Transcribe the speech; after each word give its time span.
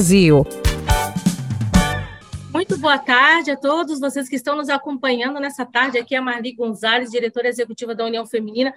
Brasil. 0.00 0.46
Muito 2.54 2.78
boa 2.78 2.96
tarde 2.96 3.50
a 3.50 3.56
todos 3.56 4.00
vocês 4.00 4.30
que 4.30 4.36
estão 4.36 4.56
nos 4.56 4.70
acompanhando 4.70 5.38
nessa 5.38 5.66
tarde. 5.66 5.98
Aqui 5.98 6.16
é 6.16 6.20
Marli 6.22 6.54
Gonzalez, 6.54 7.10
diretora 7.10 7.48
executiva 7.48 7.94
da 7.94 8.06
União 8.06 8.24
Feminina. 8.24 8.72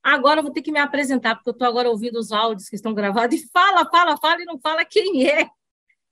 Agora 0.00 0.38
eu 0.38 0.44
vou 0.44 0.52
ter 0.52 0.62
que 0.62 0.70
me 0.70 0.78
apresentar, 0.78 1.34
porque 1.34 1.50
eu 1.50 1.52
estou 1.52 1.66
agora 1.66 1.90
ouvindo 1.90 2.16
os 2.16 2.30
áudios 2.30 2.68
que 2.68 2.76
estão 2.76 2.94
gravados 2.94 3.40
e 3.40 3.48
fala, 3.48 3.90
fala, 3.90 4.16
fala 4.18 4.40
e 4.40 4.44
não 4.44 4.56
fala 4.60 4.84
quem 4.84 5.26
é. 5.28 5.50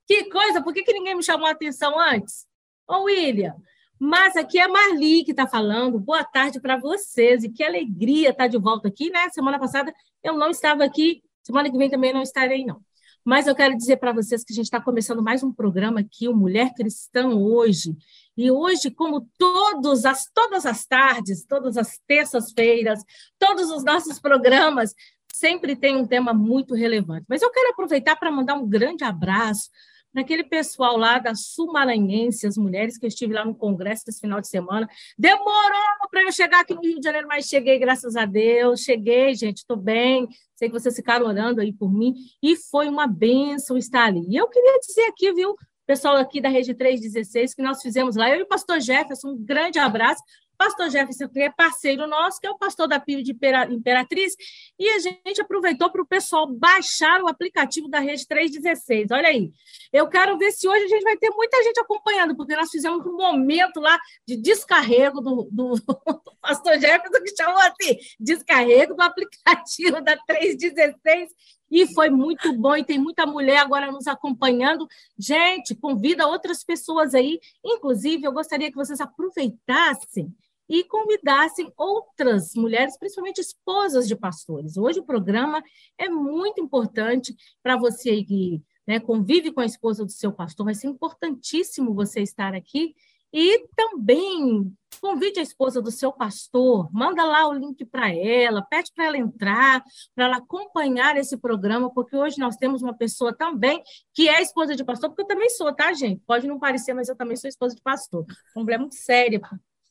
Que 0.05 0.25
coisa, 0.25 0.61
por 0.61 0.73
que, 0.73 0.83
que 0.83 0.91
ninguém 0.91 1.15
me 1.15 1.23
chamou 1.23 1.47
a 1.47 1.51
atenção 1.51 1.97
antes? 1.97 2.45
Ô, 2.85 3.03
William, 3.03 3.55
mas 3.97 4.35
aqui 4.35 4.59
é 4.59 4.63
a 4.63 4.67
Marli 4.67 5.23
que 5.23 5.31
está 5.31 5.47
falando. 5.47 5.97
Boa 5.97 6.25
tarde 6.25 6.59
para 6.59 6.75
vocês 6.75 7.45
e 7.45 7.49
que 7.49 7.63
alegria 7.63 8.31
estar 8.31 8.43
tá 8.43 8.47
de 8.49 8.57
volta 8.57 8.89
aqui, 8.89 9.09
né? 9.11 9.29
Semana 9.29 9.57
passada 9.57 9.95
eu 10.21 10.33
não 10.37 10.49
estava 10.49 10.83
aqui, 10.83 11.23
semana 11.41 11.71
que 11.71 11.77
vem 11.77 11.89
também 11.89 12.11
não 12.11 12.21
estarei, 12.21 12.65
não. 12.65 12.85
Mas 13.27 13.45
eu 13.45 13.53
quero 13.53 13.75
dizer 13.75 13.97
para 13.97 14.13
vocês 14.13 14.41
que 14.41 14.53
a 14.53 14.55
gente 14.55 14.67
está 14.67 14.79
começando 14.79 15.21
mais 15.21 15.43
um 15.43 15.51
programa 15.51 15.99
aqui, 15.99 16.29
o 16.29 16.33
Mulher 16.33 16.73
Cristã 16.73 17.27
Hoje. 17.27 17.93
E 18.37 18.49
hoje, 18.49 18.89
como 18.89 19.29
todos 19.37 20.05
as, 20.05 20.31
todas 20.33 20.65
as 20.65 20.85
tardes, 20.85 21.43
todas 21.45 21.75
as 21.75 21.99
terças-feiras, 22.07 23.03
todos 23.37 23.69
os 23.69 23.83
nossos 23.83 24.17
programas, 24.17 24.95
sempre 25.29 25.75
tem 25.75 25.97
um 25.97 26.07
tema 26.07 26.33
muito 26.33 26.73
relevante. 26.73 27.25
Mas 27.27 27.41
eu 27.41 27.51
quero 27.51 27.71
aproveitar 27.71 28.15
para 28.15 28.31
mandar 28.31 28.55
um 28.55 28.65
grande 28.65 29.03
abraço 29.03 29.69
naquele 30.17 30.43
pessoal 30.43 30.97
lá 30.97 31.19
da 31.19 31.35
Sul-Maranhense, 31.35 32.47
as 32.47 32.57
mulheres 32.57 32.97
que 32.97 33.05
eu 33.05 33.07
estive 33.07 33.33
lá 33.33 33.45
no 33.45 33.53
congresso 33.53 34.03
esse 34.07 34.19
final 34.19 34.41
de 34.41 34.47
semana. 34.47 34.89
Demorou 35.15 36.09
para 36.09 36.23
eu 36.23 36.31
chegar 36.31 36.61
aqui 36.61 36.73
no 36.73 36.81
Rio 36.81 36.99
de 36.99 37.03
Janeiro, 37.03 37.27
mas 37.27 37.45
cheguei, 37.45 37.77
graças 37.77 38.15
a 38.15 38.25
Deus. 38.25 38.81
Cheguei, 38.81 39.35
gente, 39.35 39.57
estou 39.57 39.77
bem. 39.77 40.27
Sei 40.55 40.69
que 40.69 40.73
vocês 40.73 40.95
ficaram 40.95 41.27
orando 41.27 41.61
aí 41.61 41.71
por 41.71 41.93
mim. 41.93 42.15
E 42.41 42.55
foi 42.55 42.89
uma 42.89 43.05
bênção 43.05 43.77
estar 43.77 44.05
ali. 44.05 44.25
E 44.27 44.35
eu 44.35 44.47
queria 44.47 44.79
dizer 44.79 45.03
aqui, 45.03 45.31
viu, 45.33 45.55
pessoal 45.85 46.15
aqui 46.15 46.41
da 46.41 46.49
Rede 46.49 46.73
316, 46.73 47.53
que 47.53 47.61
nós 47.61 47.79
fizemos 47.79 48.15
lá, 48.15 48.27
eu 48.31 48.39
e 48.39 48.41
o 48.41 48.47
pastor 48.47 48.81
Jefferson, 48.81 49.29
um 49.29 49.37
grande 49.37 49.77
abraço. 49.77 50.23
Pastor 50.57 50.89
Jefferson, 50.89 51.29
que 51.29 51.39
é 51.39 51.51
parceiro 51.51 52.07
nosso, 52.07 52.41
que 52.41 52.47
é 52.47 52.49
o 52.49 52.57
pastor 52.57 52.87
da 52.87 52.99
Pio 52.99 53.21
de 53.21 53.31
Imperatriz, 53.69 54.35
e 54.79 54.89
a 54.89 54.99
gente 54.99 55.39
aproveitou 55.39 55.91
para 55.91 56.01
o 56.01 56.05
pessoal 56.05 56.47
baixar 56.47 57.21
o 57.21 57.27
aplicativo 57.27 57.87
da 57.87 57.99
Rede 57.99 58.27
316. 58.27 59.11
Olha 59.11 59.29
aí. 59.29 59.51
Eu 59.93 60.07
quero 60.07 60.37
ver 60.37 60.51
se 60.51 60.67
hoje 60.67 60.85
a 60.85 60.87
gente 60.87 61.03
vai 61.03 61.15
ter 61.15 61.29
muita 61.29 61.61
gente 61.63 61.79
acompanhando, 61.79 62.35
porque 62.35 62.55
nós 62.55 62.71
fizemos 62.71 63.05
um 63.05 63.15
momento 63.15 63.79
lá 63.79 63.99
de 64.27 64.35
descarrego 64.35 65.21
do, 65.21 65.47
do 65.51 65.75
pastor 66.41 66.79
Jefferson, 66.79 67.23
que 67.23 67.35
chamou 67.35 67.59
assim, 67.59 67.97
descarrego 68.19 68.95
do 68.95 69.01
aplicativo 69.01 70.01
da 70.01 70.17
316, 70.17 71.29
e 71.69 71.85
foi 71.93 72.09
muito 72.09 72.53
bom, 72.53 72.75
e 72.75 72.83
tem 72.83 72.97
muita 72.97 73.25
mulher 73.25 73.57
agora 73.57 73.91
nos 73.91 74.07
acompanhando. 74.07 74.87
Gente, 75.19 75.75
convida 75.75 76.25
outras 76.25 76.63
pessoas 76.63 77.13
aí. 77.13 77.39
Inclusive, 77.63 78.25
eu 78.25 78.31
gostaria 78.31 78.69
que 78.71 78.77
vocês 78.77 79.01
aproveitassem 79.01 80.33
e 80.69 80.83
convidassem 80.83 81.71
outras 81.77 82.53
mulheres, 82.55 82.97
principalmente 82.97 83.39
esposas 83.39 84.07
de 84.07 84.15
pastores. 84.15 84.77
Hoje 84.77 84.99
o 84.99 85.05
programa 85.05 85.63
é 85.97 86.09
muito 86.09 86.61
importante 86.61 87.35
para 87.63 87.77
você 87.77 88.23
que 88.23 88.61
né, 88.87 88.99
convive 88.99 89.51
com 89.51 89.61
a 89.61 89.65
esposa 89.65 90.05
do 90.05 90.11
seu 90.11 90.31
pastor, 90.31 90.65
vai 90.65 90.75
ser 90.75 90.87
importantíssimo 90.87 91.93
você 91.93 92.21
estar 92.21 92.53
aqui. 92.53 92.95
E 93.33 93.67
também 93.75 94.73
convide 95.01 95.39
a 95.39 95.43
esposa 95.43 95.81
do 95.81 95.91
seu 95.91 96.13
pastor, 96.13 96.89
manda 96.93 97.23
lá 97.25 97.47
o 97.47 97.53
link 97.53 97.85
para 97.85 98.09
ela, 98.15 98.61
pede 98.61 98.91
para 98.95 99.05
ela 99.05 99.17
entrar, 99.17 99.83
para 100.15 100.25
ela 100.25 100.37
acompanhar 100.37 101.17
esse 101.17 101.37
programa, 101.37 101.93
porque 101.93 102.15
hoje 102.15 102.39
nós 102.39 102.55
temos 102.55 102.81
uma 102.81 102.95
pessoa 102.95 103.35
também 103.35 103.83
que 104.13 104.29
é 104.29 104.41
esposa 104.41 104.75
de 104.75 104.83
pastor, 104.83 105.09
porque 105.09 105.23
eu 105.23 105.27
também 105.27 105.49
sou, 105.49 105.73
tá, 105.75 105.91
gente? 105.93 106.21
Pode 106.25 106.47
não 106.47 106.57
parecer, 106.57 106.93
mas 106.93 107.09
eu 107.09 107.15
também 107.15 107.35
sou 107.35 107.49
esposa 107.49 107.75
de 107.75 107.81
pastor. 107.81 108.25
Um 108.51 108.53
problema 108.53 108.83
muito 108.83 108.95
sério 108.95 109.41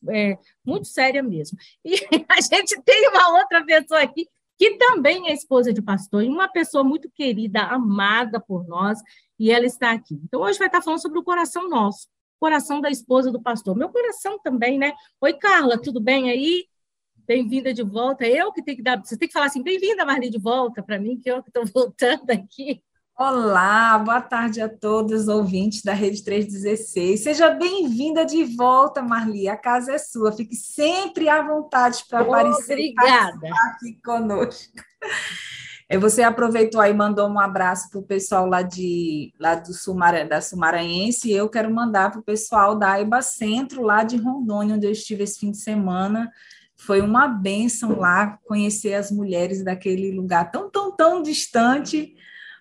é, 0.08 0.38
muito 0.64 0.86
séria 0.88 1.22
mesmo. 1.22 1.58
E 1.84 1.94
a 2.28 2.40
gente 2.40 2.80
tem 2.82 3.08
uma 3.08 3.38
outra 3.38 3.64
pessoa 3.64 4.02
aqui 4.02 4.28
que 4.58 4.76
também 4.78 5.28
é 5.28 5.34
esposa 5.34 5.72
de 5.72 5.82
pastor, 5.82 6.24
e 6.24 6.28
uma 6.28 6.48
pessoa 6.48 6.82
muito 6.82 7.10
querida, 7.10 7.60
amada 7.60 8.40
por 8.40 8.66
nós, 8.66 8.98
e 9.38 9.50
ela 9.50 9.66
está 9.66 9.92
aqui. 9.92 10.18
Então, 10.24 10.40
hoje 10.40 10.58
vai 10.58 10.68
estar 10.68 10.80
falando 10.80 11.02
sobre 11.02 11.18
o 11.18 11.22
coração 11.22 11.68
nosso, 11.68 12.08
coração 12.40 12.80
da 12.80 12.90
esposa 12.90 13.30
do 13.30 13.40
pastor. 13.40 13.76
Meu 13.76 13.90
coração 13.90 14.38
também, 14.38 14.78
né? 14.78 14.94
Oi, 15.20 15.34
Carla, 15.34 15.80
tudo 15.80 16.00
bem 16.00 16.30
aí? 16.30 16.66
Bem-vinda 17.26 17.74
de 17.74 17.82
volta. 17.82 18.26
Eu 18.26 18.52
que 18.52 18.62
tenho 18.62 18.76
que 18.76 18.82
dar. 18.82 18.98
Você 19.04 19.16
tem 19.18 19.28
que 19.28 19.32
falar 19.34 19.46
assim, 19.46 19.62
bem-vinda, 19.62 20.04
Marli, 20.06 20.30
de 20.30 20.38
volta 20.38 20.82
para 20.82 20.98
mim, 20.98 21.18
que 21.18 21.30
eu 21.30 21.42
que 21.42 21.50
estou 21.50 21.66
voltando 21.66 22.30
aqui. 22.30 22.82
Olá, 23.18 23.98
boa 23.98 24.20
tarde 24.20 24.60
a 24.60 24.68
todos 24.68 25.26
ouvintes 25.26 25.82
da 25.82 25.94
Rede 25.94 26.22
316. 26.22 27.20
Seja 27.20 27.48
bem-vinda 27.48 28.26
de 28.26 28.44
volta, 28.44 29.00
Marli. 29.00 29.48
A 29.48 29.56
casa 29.56 29.92
é 29.92 29.98
sua. 29.98 30.32
Fique 30.32 30.54
sempre 30.54 31.26
à 31.26 31.40
vontade 31.40 32.04
para 32.10 32.20
aparecer 32.20 32.74
Obrigada. 32.74 33.48
aqui 33.70 33.98
conosco. 34.04 34.70
É, 35.88 35.96
você 35.96 36.22
aproveitou 36.22 36.78
aí 36.78 36.90
e 36.90 36.94
mandou 36.94 37.26
um 37.26 37.38
abraço 37.38 37.88
para 37.88 38.00
o 38.00 38.02
pessoal 38.02 38.44
lá, 38.44 38.60
de, 38.60 39.32
lá 39.40 39.54
do 39.54 39.72
Sumar, 39.72 40.28
da 40.28 40.42
Sumaranhense, 40.42 41.30
e 41.30 41.32
eu 41.32 41.48
quero 41.48 41.72
mandar 41.72 42.10
para 42.10 42.20
o 42.20 42.24
pessoal 42.24 42.76
da 42.76 42.90
Aiba 42.90 43.22
Centro, 43.22 43.80
lá 43.82 44.04
de 44.04 44.18
Rondônia, 44.18 44.74
onde 44.74 44.86
eu 44.86 44.92
estive 44.92 45.24
esse 45.24 45.38
fim 45.38 45.52
de 45.52 45.58
semana. 45.58 46.30
Foi 46.76 47.00
uma 47.00 47.26
bênção 47.28 47.98
lá 47.98 48.38
conhecer 48.44 48.92
as 48.92 49.10
mulheres 49.10 49.64
daquele 49.64 50.10
lugar 50.10 50.50
tão, 50.50 50.68
tão, 50.68 50.94
tão 50.94 51.22
distante, 51.22 52.14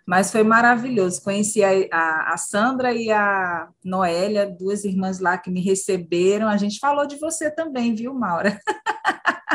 mas 0.05 0.31
foi 0.31 0.43
maravilhoso. 0.43 1.23
Conheci 1.23 1.63
a, 1.63 1.71
a, 1.91 2.33
a, 2.33 2.37
Sandra 2.37 2.93
e 2.93 3.11
a 3.11 3.67
Noélia, 3.83 4.45
duas 4.45 4.83
irmãs 4.83 5.19
lá 5.19 5.37
que 5.37 5.49
me 5.49 5.61
receberam. 5.61 6.47
A 6.47 6.57
gente 6.57 6.79
falou 6.79 7.07
de 7.07 7.17
você 7.17 7.49
também, 7.49 7.95
viu, 7.95 8.13
Maura? 8.13 8.59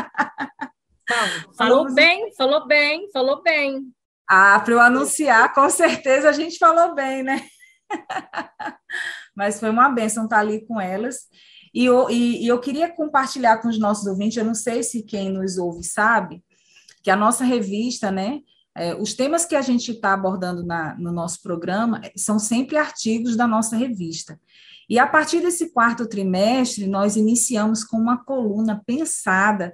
Falou, 1.57 1.83
falou 1.83 1.93
bem, 1.93 2.33
falou 2.35 2.67
bem, 2.67 3.11
falou 3.11 3.43
bem. 3.43 3.93
Ah, 4.27 4.57
para 4.61 4.73
eu 4.73 4.79
anunciar, 4.79 5.53
com 5.53 5.69
certeza 5.69 6.29
a 6.29 6.31
gente 6.31 6.57
falou 6.57 6.95
bem, 6.95 7.21
né? 7.21 7.45
Mas 9.35 9.59
foi 9.59 9.69
uma 9.69 9.89
benção 9.89 10.23
estar 10.23 10.39
ali 10.39 10.65
com 10.65 10.79
elas. 10.79 11.27
E 11.73 11.85
eu, 11.85 12.09
e, 12.09 12.43
e 12.43 12.47
eu 12.47 12.59
queria 12.59 12.89
compartilhar 12.89 13.57
com 13.57 13.67
os 13.67 13.77
nossos 13.77 14.05
ouvintes, 14.07 14.37
eu 14.37 14.45
não 14.45 14.55
sei 14.55 14.83
se 14.83 15.03
quem 15.03 15.29
nos 15.29 15.57
ouve 15.57 15.83
sabe, 15.83 16.41
que 17.03 17.11
a 17.11 17.15
nossa 17.15 17.43
revista, 17.43 18.09
né, 18.09 18.39
é, 18.75 18.95
os 18.95 19.13
temas 19.13 19.45
que 19.45 19.55
a 19.55 19.61
gente 19.61 19.91
está 19.91 20.13
abordando 20.13 20.63
na, 20.63 20.95
no 20.97 21.11
nosso 21.11 21.41
programa 21.41 22.01
é, 22.03 22.11
são 22.15 22.39
sempre 22.39 22.77
artigos 22.77 23.35
da 23.35 23.47
nossa 23.47 23.75
revista. 23.75 24.39
E 24.89 24.99
a 24.99 25.07
partir 25.07 25.41
desse 25.41 25.71
quarto 25.71 26.07
trimestre, 26.07 26.87
nós 26.87 27.15
iniciamos 27.15 27.83
com 27.83 27.97
uma 27.97 28.23
coluna 28.23 28.81
pensada 28.85 29.73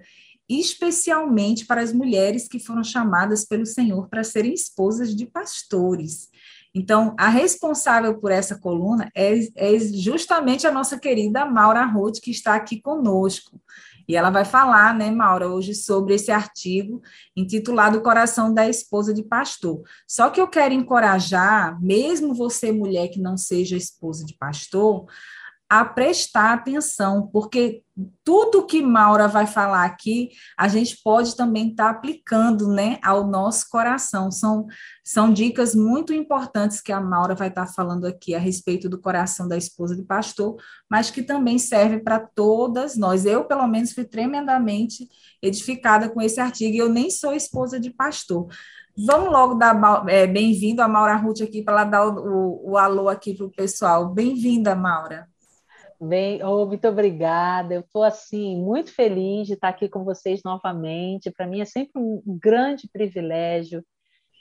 especialmente 0.49 1.65
para 1.65 1.81
as 1.81 1.91
mulheres 1.91 2.47
que 2.47 2.59
foram 2.59 2.83
chamadas 2.83 3.43
pelo 3.43 3.65
Senhor 3.65 4.07
para 4.07 4.23
serem 4.23 4.53
esposas 4.53 5.13
de 5.15 5.25
pastores. 5.25 6.29
Então, 6.73 7.15
a 7.17 7.27
responsável 7.27 8.17
por 8.19 8.31
essa 8.31 8.57
coluna 8.57 9.09
é, 9.15 9.33
é 9.55 9.79
justamente 9.79 10.65
a 10.65 10.71
nossa 10.71 10.97
querida 11.00 11.45
Maura 11.45 11.85
Roth, 11.85 12.19
que 12.21 12.31
está 12.31 12.55
aqui 12.55 12.79
conosco. 12.79 13.59
E 14.07 14.15
ela 14.15 14.30
vai 14.30 14.45
falar, 14.45 14.95
né, 14.95 15.12
Maura, 15.12 15.50
hoje 15.50 15.75
sobre 15.75 16.15
esse 16.15 16.31
artigo 16.31 17.01
intitulado 17.36 18.01
Coração 18.01 18.54
da 18.54 18.68
Esposa 18.68 19.13
de 19.13 19.21
Pastor. 19.21 19.81
Só 20.07 20.30
que 20.30 20.39
eu 20.39 20.48
quero 20.48 20.74
encorajar, 20.74 21.77
mesmo 21.81 22.33
você, 22.33 22.71
mulher 22.71 23.09
que 23.09 23.19
não 23.19 23.36
seja 23.36 23.75
esposa 23.75 24.25
de 24.25 24.36
pastor, 24.38 25.06
a 25.69 25.83
prestar 25.83 26.53
atenção, 26.53 27.27
porque 27.27 27.83
tudo 28.23 28.65
que 28.65 28.81
Maura 28.81 29.27
vai 29.27 29.45
falar 29.45 29.83
aqui, 29.83 30.29
a 30.57 30.67
gente 30.67 30.97
pode 31.03 31.35
também 31.35 31.71
estar 31.71 31.85
tá 31.85 31.89
aplicando 31.89 32.69
né, 32.69 32.99
ao 33.03 33.27
nosso 33.27 33.69
coração. 33.69 34.31
São, 34.31 34.67
são 35.03 35.33
dicas 35.33 35.75
muito 35.75 36.13
importantes 36.13 36.79
que 36.79 36.91
a 36.91 37.01
Maura 37.01 37.35
vai 37.35 37.49
estar 37.49 37.65
tá 37.65 37.71
falando 37.71 38.05
aqui 38.05 38.33
a 38.33 38.39
respeito 38.39 38.87
do 38.87 39.01
coração 39.01 39.47
da 39.47 39.57
esposa 39.57 39.95
de 39.95 40.03
pastor, 40.03 40.55
mas 40.89 41.11
que 41.11 41.21
também 41.21 41.57
serve 41.57 41.99
para 41.99 42.19
todas 42.19 42.95
nós. 42.95 43.25
Eu, 43.25 43.43
pelo 43.43 43.67
menos, 43.67 43.91
fui 43.91 44.05
tremendamente 44.05 45.09
edificada 45.41 46.07
com 46.09 46.21
esse 46.21 46.39
artigo, 46.39 46.75
e 46.75 46.77
eu 46.77 46.89
nem 46.89 47.09
sou 47.09 47.33
esposa 47.33 47.79
de 47.79 47.89
pastor. 47.89 48.47
Vamos 48.97 49.31
logo 49.31 49.55
dar 49.55 50.05
é, 50.07 50.25
bem-vindo 50.25 50.81
a 50.81 50.87
Maura 50.87 51.15
Ruth 51.15 51.41
aqui 51.41 51.61
para 51.61 51.81
ela 51.81 51.83
dar 51.83 52.07
o, 52.07 52.19
o, 52.19 52.71
o 52.71 52.77
alô 52.77 53.09
aqui 53.09 53.35
para 53.35 53.45
o 53.45 53.51
pessoal. 53.51 54.09
Bem-vinda, 54.09 54.75
Maura. 54.75 55.27
Bem, 55.99 56.44
oh, 56.44 56.63
muito 56.67 56.88
obrigada. 56.88 57.73
Eu 57.73 57.81
estou 57.81 58.03
assim 58.03 58.55
muito 58.55 58.94
feliz 58.94 59.47
de 59.47 59.53
estar 59.53 59.69
aqui 59.69 59.89
com 59.89 60.03
vocês 60.03 60.44
novamente. 60.44 61.31
Para 61.31 61.47
mim 61.47 61.59
é 61.59 61.65
sempre 61.65 61.99
um 61.99 62.21
grande 62.39 62.88
privilégio 62.88 63.83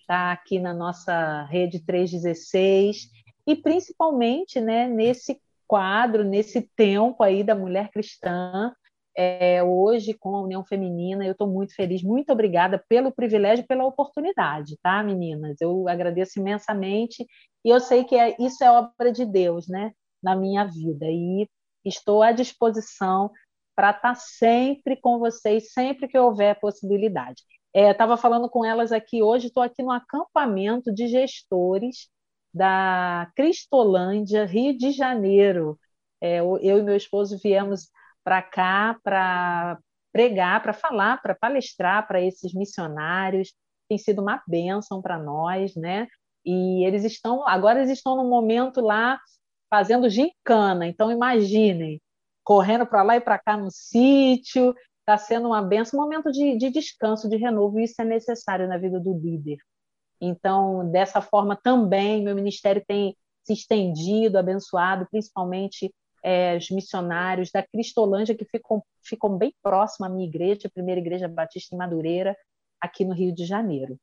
estar 0.01 0.33
aqui 0.33 0.59
na 0.59 0.75
nossa 0.75 1.45
rede 1.45 1.81
316 1.81 3.09
e 3.47 3.57
principalmente, 3.57 4.61
né, 4.61 4.87
nesse 4.87 5.41
quadro, 5.67 6.23
nesse 6.25 6.61
tempo 6.77 7.23
aí 7.23 7.43
da 7.43 7.55
mulher 7.55 7.91
cristã, 7.91 8.73
é, 9.17 9.63
hoje 9.63 10.13
com 10.13 10.37
a 10.37 10.43
União 10.43 10.63
Feminina. 10.63 11.25
Eu 11.25 11.33
estou 11.33 11.49
muito 11.49 11.75
feliz, 11.75 12.03
muito 12.03 12.31
obrigada 12.31 12.85
pelo 12.87 13.11
privilégio, 13.11 13.67
pela 13.67 13.87
oportunidade, 13.87 14.77
tá, 14.83 15.03
meninas? 15.03 15.59
Eu 15.61 15.89
agradeço 15.89 16.39
imensamente 16.39 17.27
e 17.65 17.71
eu 17.71 17.81
sei 17.81 18.05
que 18.05 18.15
é, 18.15 18.37
isso 18.39 18.63
é 18.63 18.71
obra 18.71 19.11
de 19.11 19.25
Deus, 19.25 19.67
né, 19.69 19.93
na 20.27 20.35
minha 20.35 20.65
vida 20.65 21.07
e 21.09 21.49
estou 21.85 22.21
à 22.21 22.33
disposição 22.33 23.31
para 23.77 23.91
estar 23.91 24.01
tá 24.01 24.15
sempre 24.17 24.97
com 24.97 25.21
vocês, 25.21 25.73
sempre 25.73 26.09
que 26.09 26.19
houver 26.19 26.59
possibilidade. 26.59 27.45
É, 27.73 27.93
Estava 27.93 28.17
falando 28.17 28.49
com 28.51 28.65
elas 28.65 28.91
aqui 28.91 29.23
hoje, 29.23 29.47
estou 29.47 29.63
aqui 29.63 29.85
no 29.85 29.93
acampamento 29.93 30.93
de 30.93 31.07
gestores 31.07 32.09
da 32.53 33.31
Cristolândia, 33.37 34.47
Rio 34.47 34.77
de 34.77 34.91
Janeiro. 34.91 35.79
É, 36.21 36.41
eu 36.41 36.59
e 36.61 36.83
meu 36.83 36.97
esposo 36.97 37.39
viemos 37.41 37.89
para 38.25 38.43
cá 38.43 38.99
para 39.05 39.79
pregar, 40.13 40.61
para 40.63 40.73
falar, 40.73 41.23
para 41.23 41.37
palestrar 41.37 42.09
para 42.09 42.21
esses 42.21 42.53
missionários. 42.53 43.53
Tem 43.89 43.99
sido 43.99 44.23
uma 44.23 44.43
bênção 44.49 45.01
para 45.01 45.19
nós, 45.19 45.77
né? 45.77 46.09
E 46.45 46.85
eles 46.85 47.05
estão, 47.05 47.47
agora 47.47 47.81
eles 47.81 47.91
estão 47.91 48.17
no 48.17 48.29
momento 48.29 48.81
lá 48.81 49.21
fazendo 49.71 50.09
gincana. 50.09 50.87
Então 50.87 51.11
imaginem, 51.11 52.01
correndo 52.45 52.87
para 52.87 53.03
lá 53.03 53.17
e 53.17 53.21
para 53.21 53.39
cá 53.39 53.57
no 53.57 53.71
sítio, 53.71 54.75
está 55.01 55.17
sendo 55.17 55.49
uma 55.49 55.63
benção, 55.63 56.01
um 56.01 56.03
momento 56.03 56.33
de, 56.33 56.57
de 56.57 56.71
descanso, 56.71 57.29
de 57.29 57.37
renovo, 57.37 57.79
e 57.79 57.85
isso 57.85 58.01
é 58.01 58.05
necessário 58.05 58.67
na 58.67 58.77
vida 58.77 58.99
do 58.99 59.17
líder. 59.17 59.59
Então, 60.21 60.91
dessa 60.91 61.21
forma 61.21 61.57
também, 61.57 62.25
meu 62.25 62.35
ministério 62.35 62.83
tem 62.87 63.17
se 63.45 63.53
estendido, 63.53 64.39
abençoado, 64.39 65.07
principalmente 65.11 65.95
é, 66.23 66.57
os 66.57 66.69
missionários 66.71 67.51
da 67.53 67.63
Cristolândia, 67.63 68.35
que 68.35 68.45
ficam, 68.45 68.83
ficam 69.05 69.39
bem 69.39 69.55
próximo 69.63 70.07
à 70.07 70.09
minha 70.09 70.27
igreja, 70.27 70.67
a 70.67 70.71
primeira 70.71 71.01
igreja 71.01 71.29
batista 71.29 71.75
em 71.75 71.79
Madureira, 71.79 72.37
aqui 72.81 73.05
no 73.05 73.15
Rio 73.15 73.33
de 73.33 73.45
Janeiro. 73.45 73.97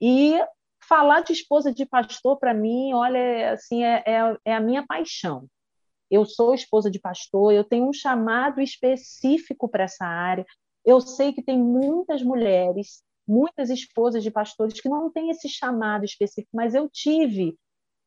E 0.00 0.38
falar 0.88 1.22
de 1.22 1.32
esposa 1.32 1.72
de 1.72 1.86
pastor, 1.86 2.38
para 2.38 2.54
mim, 2.54 2.92
olha, 2.92 3.52
assim, 3.52 3.84
é, 3.84 4.02
é, 4.06 4.36
é 4.44 4.54
a 4.54 4.60
minha 4.60 4.84
paixão. 4.86 5.46
Eu 6.10 6.24
sou 6.24 6.54
esposa 6.54 6.90
de 6.90 7.00
pastor, 7.00 7.52
eu 7.52 7.64
tenho 7.64 7.88
um 7.88 7.92
chamado 7.92 8.60
específico 8.60 9.68
para 9.68 9.84
essa 9.84 10.04
área. 10.04 10.46
Eu 10.84 11.00
sei 11.00 11.32
que 11.32 11.42
tem 11.42 11.58
muitas 11.58 12.22
mulheres, 12.22 13.02
muitas 13.26 13.70
esposas 13.70 14.22
de 14.22 14.30
pastores 14.30 14.80
que 14.80 14.88
não 14.88 15.10
têm 15.10 15.30
esse 15.30 15.48
chamado 15.48 16.04
específico, 16.04 16.50
mas 16.54 16.74
eu 16.74 16.88
tive 16.88 17.56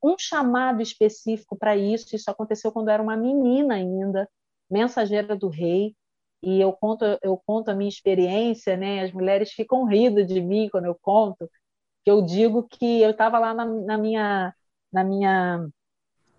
um 0.01 0.15
chamado 0.17 0.81
específico 0.81 1.57
para 1.57 1.75
isso. 1.75 2.15
Isso 2.15 2.31
aconteceu 2.31 2.71
quando 2.71 2.87
eu 2.87 2.93
era 2.93 3.03
uma 3.03 3.17
menina 3.17 3.75
ainda, 3.75 4.29
mensageira 4.69 5.35
do 5.35 5.49
rei. 5.49 5.93
E 6.41 6.61
eu 6.61 6.71
conto, 6.71 7.03
eu 7.21 7.37
conto 7.45 7.69
a 7.69 7.75
minha 7.75 7.89
experiência, 7.89 8.77
né? 8.77 9.01
As 9.03 9.11
mulheres 9.11 9.51
ficam 9.51 9.83
rindo 9.83 10.25
de 10.25 10.39
mim 10.41 10.69
quando 10.71 10.85
eu 10.85 10.97
conto, 11.01 11.49
eu 12.05 12.21
digo 12.21 12.67
que 12.67 13.01
eu 13.01 13.11
estava 13.11 13.39
lá 13.39 13.53
na, 13.53 13.65
na, 13.65 13.97
minha 13.97 14.53
na 14.91 15.03
minha 15.03 15.67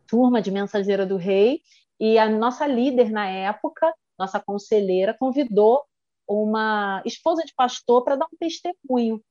turma 0.07 0.43
de 0.43 0.51
mensageira 0.51 1.07
do 1.07 1.17
rei 1.17 1.61
e 1.99 2.19
a 2.19 2.29
nossa 2.29 2.67
líder 2.67 3.11
na 3.11 3.27
época, 3.29 3.93
nossa 4.19 4.41
conselheira, 4.41 5.17
convidou 5.19 5.85
uma 6.29 7.03
esposa 7.05 7.45
de 7.45 7.55
pastor 7.55 8.05
para 8.05 8.17
dar 8.17 8.27
um 8.27 8.37
testemunho. 8.39 9.23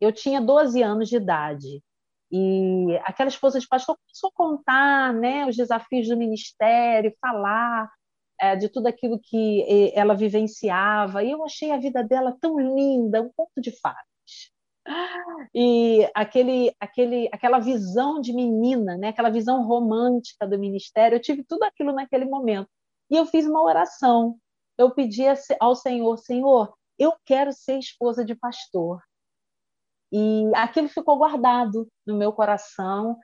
Eu 0.00 0.12
tinha 0.12 0.40
12 0.40 0.82
anos 0.82 1.08
de 1.08 1.16
idade 1.16 1.82
e 2.30 2.98
aquela 3.04 3.28
esposa 3.28 3.60
de 3.60 3.68
pastor 3.68 3.96
começou 3.96 4.30
a 4.30 4.32
contar 4.32 5.14
né, 5.14 5.46
os 5.46 5.56
desafios 5.56 6.08
do 6.08 6.16
ministério, 6.16 7.14
falar 7.20 7.90
é, 8.40 8.56
de 8.56 8.68
tudo 8.68 8.88
aquilo 8.88 9.18
que 9.20 9.92
ela 9.94 10.14
vivenciava. 10.14 11.22
E 11.22 11.30
eu 11.30 11.44
achei 11.44 11.70
a 11.72 11.78
vida 11.78 12.02
dela 12.02 12.36
tão 12.40 12.58
linda, 12.58 13.22
um 13.22 13.30
conto 13.34 13.60
de 13.60 13.70
fadas. 13.80 14.15
E 15.54 16.08
aquele, 16.14 16.74
aquele, 16.78 17.28
aquela 17.32 17.58
visão 17.58 18.20
de 18.20 18.32
menina, 18.32 18.96
né, 18.96 19.08
aquela 19.08 19.30
visão 19.30 19.66
romântica 19.66 20.46
do 20.46 20.58
ministério, 20.58 21.16
eu 21.16 21.20
tive 21.20 21.42
tudo 21.44 21.64
aquilo 21.64 21.92
naquele 21.92 22.24
momento. 22.24 22.68
E 23.10 23.16
eu 23.16 23.26
fiz 23.26 23.46
uma 23.46 23.62
oração. 23.62 24.38
Eu 24.78 24.90
pedi 24.90 25.22
ao 25.60 25.74
Senhor: 25.74 26.16
Senhor, 26.18 26.74
eu 26.98 27.14
quero 27.24 27.52
ser 27.52 27.78
esposa 27.78 28.24
de 28.24 28.34
pastor. 28.34 29.02
E 30.12 30.50
aquilo 30.54 30.88
ficou 30.88 31.18
guardado 31.18 31.88
no 32.06 32.16
meu 32.16 32.32
coração. 32.32 33.16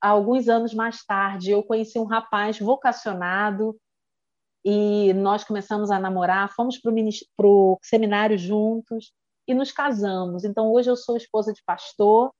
Alguns 0.00 0.48
anos 0.48 0.72
mais 0.72 1.04
tarde, 1.04 1.50
eu 1.50 1.62
conheci 1.62 1.98
um 1.98 2.04
rapaz 2.04 2.58
vocacionado 2.58 3.76
e 4.64 5.12
nós 5.14 5.44
começamos 5.44 5.90
a 5.90 5.98
namorar, 5.98 6.54
fomos 6.54 6.78
para 6.78 7.46
o 7.46 7.78
seminário 7.82 8.38
juntos 8.38 9.12
e 9.50 9.54
nos 9.54 9.72
casamos. 9.72 10.44
Então, 10.44 10.70
hoje 10.72 10.88
eu 10.88 10.96
sou 10.96 11.16
esposa 11.16 11.52
de 11.52 11.60
pastor, 11.64 12.32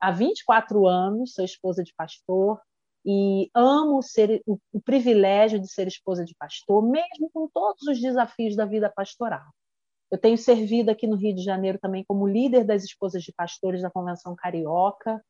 há 0.00 0.10
24 0.10 0.84
anos 0.86 1.32
sou 1.32 1.44
esposa 1.44 1.84
de 1.84 1.94
pastor 1.94 2.60
e 3.04 3.48
amo 3.54 4.02
ser 4.02 4.42
o, 4.44 4.58
o 4.72 4.80
privilégio 4.80 5.60
de 5.60 5.72
ser 5.72 5.86
esposa 5.86 6.24
de 6.24 6.34
pastor, 6.34 6.82
mesmo 6.82 7.30
com 7.32 7.48
todos 7.48 7.86
os 7.86 8.00
desafios 8.00 8.56
da 8.56 8.64
vida 8.64 8.92
pastoral. 8.94 9.46
Eu 10.10 10.18
tenho 10.18 10.36
servido 10.36 10.90
aqui 10.90 11.06
no 11.06 11.14
Rio 11.14 11.36
de 11.36 11.42
Janeiro 11.42 11.78
também 11.80 12.04
como 12.06 12.26
líder 12.26 12.64
das 12.64 12.82
esposas 12.82 13.22
de 13.22 13.32
pastores 13.32 13.80
da 13.82 13.90
Convenção 13.90 14.34
Carioca. 14.34 15.24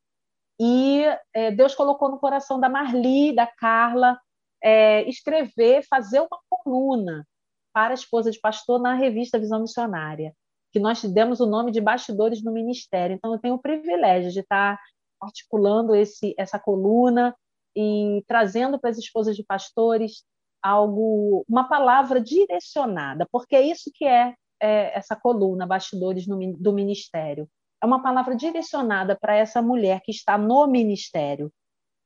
E 0.59 1.03
é, 1.35 1.51
Deus 1.51 1.75
colocou 1.75 2.09
no 2.09 2.19
coração 2.19 2.59
da 2.59 2.67
Marli, 2.67 3.35
da 3.35 3.45
Carla, 3.45 4.19
é, 4.63 5.07
escrever, 5.07 5.85
fazer 5.87 6.19
uma 6.19 6.39
coluna 6.49 7.27
para 7.71 7.93
a 7.93 7.93
esposa 7.93 8.31
de 8.31 8.39
pastor 8.39 8.81
na 8.81 8.95
revista 8.95 9.37
Visão 9.37 9.61
Missionária, 9.61 10.33
que 10.71 10.79
nós 10.79 11.01
demos 11.03 11.39
o 11.39 11.45
nome 11.45 11.71
de 11.71 11.81
Bastidores 11.81 12.43
no 12.43 12.51
Ministério. 12.51 13.15
Então, 13.15 13.33
eu 13.33 13.39
tenho 13.39 13.55
o 13.55 13.61
privilégio 13.61 14.31
de 14.31 14.41
estar 14.41 14.79
articulando 15.21 15.95
esse, 15.95 16.35
essa 16.37 16.59
coluna 16.59 17.35
e 17.75 18.23
trazendo 18.27 18.79
para 18.79 18.89
as 18.89 18.97
esposas 18.97 19.35
de 19.35 19.43
pastores 19.43 20.23
algo, 20.61 21.45
uma 21.47 21.67
palavra 21.67 22.19
direcionada, 22.19 23.27
porque 23.31 23.55
é 23.55 23.61
isso 23.61 23.91
que 23.93 24.05
é 24.05 24.33
é, 24.59 24.97
essa 24.97 25.15
coluna, 25.15 25.65
bastidores 25.65 26.27
no, 26.27 26.37
do 26.57 26.73
ministério. 26.73 27.49
É 27.81 27.85
uma 27.85 28.01
palavra 28.01 28.35
direcionada 28.35 29.15
para 29.15 29.35
essa 29.35 29.61
mulher 29.61 30.01
que 30.01 30.11
está 30.11 30.37
no 30.37 30.67
ministério, 30.67 31.51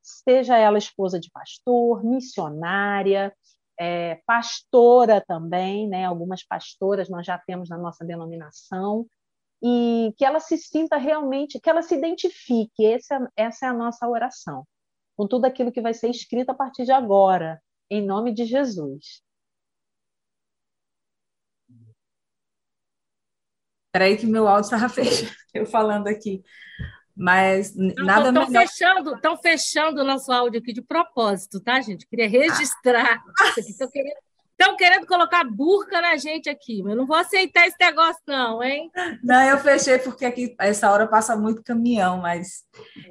seja 0.01 0.57
ela 0.57 0.77
esposa 0.77 1.19
de 1.19 1.29
pastor, 1.31 2.03
missionária, 2.03 3.33
é, 3.81 4.21
pastora 4.27 5.23
também, 5.27 5.89
né? 5.89 6.05
algumas 6.05 6.43
pastoras 6.43 7.09
nós 7.09 7.25
já 7.25 7.39
temos 7.39 7.67
na 7.67 7.79
nossa 7.79 8.05
denominação, 8.05 9.07
e 9.59 10.13
que 10.17 10.23
ela 10.23 10.39
se 10.39 10.55
sinta 10.55 10.97
realmente, 10.97 11.59
que 11.59 11.67
ela 11.67 11.81
se 11.81 11.95
identifique, 11.95 12.85
essa, 12.85 13.27
essa 13.35 13.65
é 13.65 13.69
a 13.69 13.73
nossa 13.73 14.07
oração, 14.07 14.67
com 15.17 15.27
tudo 15.27 15.45
aquilo 15.45 15.71
que 15.71 15.81
vai 15.81 15.95
ser 15.95 16.11
escrito 16.11 16.51
a 16.51 16.53
partir 16.53 16.85
de 16.85 16.91
agora, 16.91 17.59
em 17.89 18.05
nome 18.05 18.31
de 18.31 18.45
Jesus. 18.45 19.23
Peraí 23.91 24.15
que 24.15 24.27
meu 24.27 24.47
áudio 24.47 24.65
estava 24.65 24.89
fechado, 24.93 25.35
eu 25.55 25.65
falando 25.65 26.07
aqui. 26.07 26.43
Mas 27.15 27.75
Não, 27.75 27.93
nada 28.05 28.33
tão, 28.33 28.47
melhor... 28.47 28.67
Fechando, 28.67 29.15
estão 29.15 29.37
fechando 29.37 30.01
o 30.01 30.05
nosso 30.05 30.31
áudio 30.31 30.59
aqui 30.59 30.73
de 30.73 30.81
propósito, 30.81 31.59
tá, 31.59 31.79
gente? 31.81 32.07
Queria 32.07 32.27
registrar 32.27 33.21
ah. 33.39 33.53
Estão 33.57 33.89
querendo, 33.89 34.77
querendo 34.77 35.07
colocar 35.07 35.43
burca 35.43 36.01
na 36.01 36.15
gente 36.17 36.49
aqui, 36.49 36.81
mas 36.81 36.91
eu 36.91 36.97
não 36.97 37.05
vou 37.05 37.17
aceitar 37.17 37.67
esse 37.67 37.77
negócio, 37.79 38.21
não, 38.27 38.63
hein? 38.63 38.89
Não, 39.23 39.41
eu 39.43 39.57
fechei 39.57 39.99
porque 39.99 40.25
aqui 40.25 40.55
essa 40.59 40.89
hora 40.91 41.07
passa 41.07 41.35
muito 41.35 41.63
caminhão, 41.63 42.17
mas. 42.17 42.63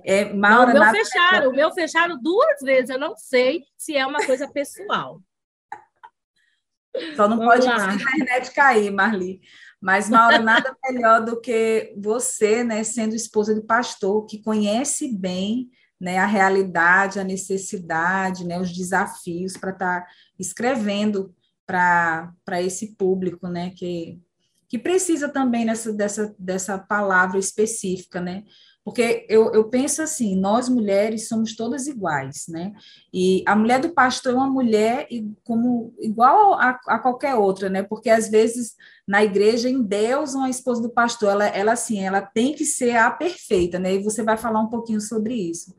É, 0.04 0.32
Maura, 0.32 0.72
não, 0.72 0.80
o 0.80 0.84
meu 0.84 0.92
fecharam, 0.92 1.50
o 1.50 1.54
meu 1.54 1.72
fecharam 1.72 2.20
duas 2.20 2.60
vezes. 2.62 2.90
Eu 2.90 2.98
não 2.98 3.16
sei 3.16 3.62
se 3.76 3.96
é 3.96 4.06
uma 4.06 4.24
coisa 4.24 4.48
pessoal. 4.50 5.20
Só 7.14 7.28
não 7.28 7.36
Vamos 7.38 7.46
pode 7.46 7.68
a 7.68 7.94
internet 7.94 8.52
cair, 8.52 8.90
Marli. 8.90 9.40
Mas, 9.80 10.10
Maura, 10.10 10.38
nada 10.38 10.76
melhor 10.84 11.24
do 11.24 11.40
que 11.40 11.94
você, 11.96 12.62
né, 12.62 12.84
sendo 12.84 13.14
esposa 13.14 13.54
de 13.54 13.62
pastor, 13.62 14.26
que 14.26 14.42
conhece 14.42 15.16
bem 15.16 15.70
né, 15.98 16.18
a 16.18 16.26
realidade, 16.26 17.18
a 17.18 17.24
necessidade, 17.24 18.46
né, 18.46 18.60
os 18.60 18.72
desafios 18.72 19.56
para 19.56 19.70
estar 19.70 20.00
tá 20.02 20.06
escrevendo 20.38 21.34
para 21.66 22.60
esse 22.62 22.94
público, 22.96 23.48
né, 23.48 23.70
que, 23.70 24.20
que 24.68 24.78
precisa 24.78 25.28
também 25.28 25.64
nessa, 25.64 25.92
dessa, 25.92 26.34
dessa 26.38 26.78
palavra 26.78 27.38
específica, 27.38 28.20
né? 28.20 28.44
Porque 28.84 29.26
eu, 29.28 29.52
eu 29.52 29.68
penso 29.68 30.00
assim, 30.00 30.34
nós 30.34 30.68
mulheres 30.68 31.28
somos 31.28 31.54
todas 31.54 31.86
iguais, 31.86 32.46
né? 32.48 32.72
E 33.12 33.44
a 33.46 33.54
mulher 33.54 33.80
do 33.80 33.90
pastor 33.90 34.32
é 34.32 34.36
uma 34.36 34.50
mulher 34.50 35.06
como 35.44 35.94
igual 36.00 36.54
a, 36.54 36.78
a 36.88 36.98
qualquer 36.98 37.34
outra, 37.34 37.68
né? 37.68 37.82
Porque 37.82 38.08
às 38.08 38.30
vezes 38.30 38.74
na 39.06 39.22
igreja 39.22 39.68
em 39.68 39.82
Deus 39.82 40.34
uma 40.34 40.48
esposa 40.48 40.80
do 40.80 40.90
pastor, 40.90 41.30
ela, 41.30 41.46
ela 41.46 41.72
assim, 41.72 42.00
ela 42.00 42.22
tem 42.22 42.54
que 42.54 42.64
ser 42.64 42.96
a 42.96 43.10
perfeita, 43.10 43.78
né? 43.78 43.94
E 43.94 44.02
você 44.02 44.22
vai 44.22 44.36
falar 44.36 44.60
um 44.60 44.70
pouquinho 44.70 45.00
sobre 45.00 45.34
isso. 45.34 45.74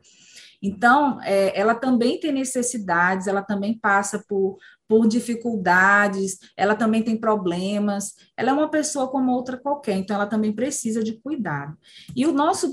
Então, 0.61 1.19
é, 1.23 1.59
ela 1.59 1.73
também 1.73 2.19
tem 2.19 2.31
necessidades, 2.31 3.25
ela 3.25 3.41
também 3.41 3.77
passa 3.79 4.23
por, 4.27 4.57
por 4.91 5.07
dificuldades, 5.07 6.37
ela 6.57 6.75
também 6.75 7.01
tem 7.01 7.15
problemas, 7.15 8.11
ela 8.35 8.49
é 8.49 8.53
uma 8.53 8.69
pessoa 8.69 9.07
como 9.07 9.31
outra 9.31 9.55
qualquer, 9.55 9.95
então 9.95 10.17
ela 10.17 10.27
também 10.27 10.51
precisa 10.51 11.01
de 11.01 11.13
cuidado. 11.13 11.77
E 12.13 12.25
o 12.25 12.33
nosso 12.33 12.69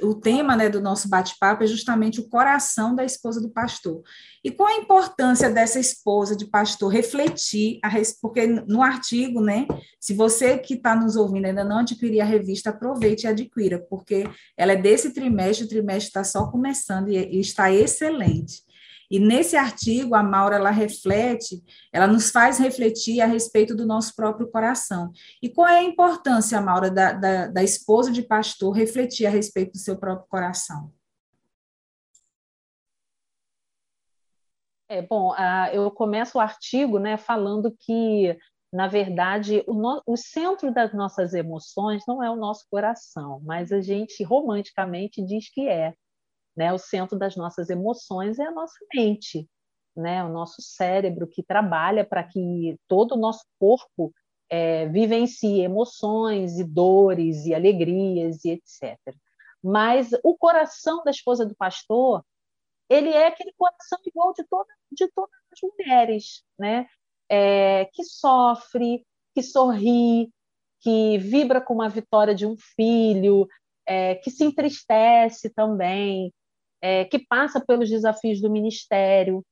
o 0.00 0.14
tema 0.14 0.56
né, 0.56 0.68
do 0.68 0.80
nosso 0.80 1.08
bate-papo 1.08 1.64
é 1.64 1.66
justamente 1.66 2.20
o 2.20 2.28
coração 2.28 2.94
da 2.94 3.04
esposa 3.04 3.40
do 3.40 3.50
pastor. 3.50 4.00
E 4.44 4.50
qual 4.50 4.68
a 4.68 4.78
importância 4.78 5.50
dessa 5.50 5.80
esposa 5.80 6.36
de 6.36 6.46
pastor 6.46 6.90
refletir, 6.90 7.80
a, 7.82 7.90
porque 8.22 8.46
no 8.46 8.80
artigo, 8.80 9.40
né, 9.42 9.66
se 10.00 10.14
você 10.14 10.56
que 10.56 10.74
está 10.74 10.94
nos 10.94 11.16
ouvindo 11.16 11.46
ainda 11.46 11.64
não 11.64 11.80
adquirir 11.80 12.20
a 12.20 12.24
revista, 12.24 12.70
aproveite 12.70 13.24
e 13.24 13.26
adquira, 13.26 13.84
porque 13.90 14.24
ela 14.56 14.72
é 14.72 14.76
desse 14.76 15.12
trimestre, 15.12 15.66
o 15.66 15.68
trimestre 15.68 16.06
está 16.06 16.22
só 16.22 16.46
começando 16.46 17.08
e, 17.08 17.16
e 17.16 17.40
está 17.40 17.70
excelente. 17.72 18.67
E 19.10 19.18
nesse 19.18 19.56
artigo, 19.56 20.14
a 20.14 20.22
Maura 20.22 20.56
ela 20.56 20.70
reflete, 20.70 21.62
ela 21.92 22.06
nos 22.06 22.30
faz 22.30 22.58
refletir 22.58 23.20
a 23.20 23.26
respeito 23.26 23.74
do 23.74 23.86
nosso 23.86 24.14
próprio 24.14 24.50
coração. 24.50 25.10
E 25.42 25.48
qual 25.48 25.66
é 25.66 25.78
a 25.78 25.82
importância, 25.82 26.60
Maura, 26.60 26.90
da, 26.90 27.12
da, 27.12 27.46
da 27.46 27.62
esposa 27.62 28.12
de 28.12 28.22
pastor 28.22 28.76
refletir 28.76 29.26
a 29.26 29.30
respeito 29.30 29.72
do 29.72 29.78
seu 29.78 29.98
próprio 29.98 30.28
coração? 30.28 30.92
É, 34.90 35.02
bom, 35.02 35.34
eu 35.70 35.90
começo 35.90 36.38
o 36.38 36.40
artigo 36.40 36.98
né, 36.98 37.18
falando 37.18 37.70
que, 37.78 38.34
na 38.72 38.88
verdade, 38.88 39.62
o, 39.66 39.74
no, 39.74 40.02
o 40.06 40.16
centro 40.16 40.72
das 40.72 40.94
nossas 40.94 41.34
emoções 41.34 42.04
não 42.08 42.22
é 42.22 42.30
o 42.30 42.36
nosso 42.36 42.64
coração, 42.70 43.38
mas 43.44 43.70
a 43.70 43.82
gente 43.82 44.24
romanticamente 44.24 45.22
diz 45.22 45.50
que 45.52 45.68
é. 45.68 45.94
Né? 46.58 46.72
O 46.72 46.78
centro 46.78 47.16
das 47.16 47.36
nossas 47.36 47.70
emoções 47.70 48.40
é 48.40 48.44
a 48.44 48.50
nossa 48.50 48.74
mente, 48.92 49.48
né? 49.96 50.24
o 50.24 50.28
nosso 50.28 50.60
cérebro 50.60 51.28
que 51.28 51.40
trabalha 51.40 52.04
para 52.04 52.24
que 52.24 52.76
todo 52.88 53.12
o 53.12 53.16
nosso 53.16 53.44
corpo 53.60 54.12
é, 54.50 54.88
vivencie 54.88 55.60
emoções 55.60 56.58
e 56.58 56.64
dores 56.64 57.46
e 57.46 57.54
alegrias 57.54 58.44
e 58.44 58.50
etc. 58.50 58.98
Mas 59.62 60.10
o 60.24 60.36
coração 60.36 61.04
da 61.04 61.12
esposa 61.12 61.46
do 61.46 61.54
pastor, 61.54 62.24
ele 62.90 63.10
é 63.10 63.28
aquele 63.28 63.52
coração 63.56 64.00
igual 64.04 64.32
de, 64.32 64.42
toda, 64.42 64.68
de 64.90 65.06
todas 65.14 65.38
as 65.52 65.60
mulheres, 65.62 66.42
né? 66.58 66.88
É, 67.28 67.84
que 67.92 68.02
sofre, 68.02 69.06
que 69.32 69.44
sorri, 69.44 70.28
que 70.80 71.18
vibra 71.18 71.60
com 71.60 71.80
a 71.80 71.88
vitória 71.88 72.34
de 72.34 72.46
um 72.46 72.56
filho, 72.74 73.46
é, 73.86 74.16
que 74.16 74.30
se 74.30 74.44
entristece 74.44 75.50
também, 75.50 76.32
é, 76.80 77.04
que 77.04 77.18
passa 77.18 77.60
pelos 77.60 77.88
desafios 77.88 78.40
do 78.40 78.50
ministério. 78.50 79.44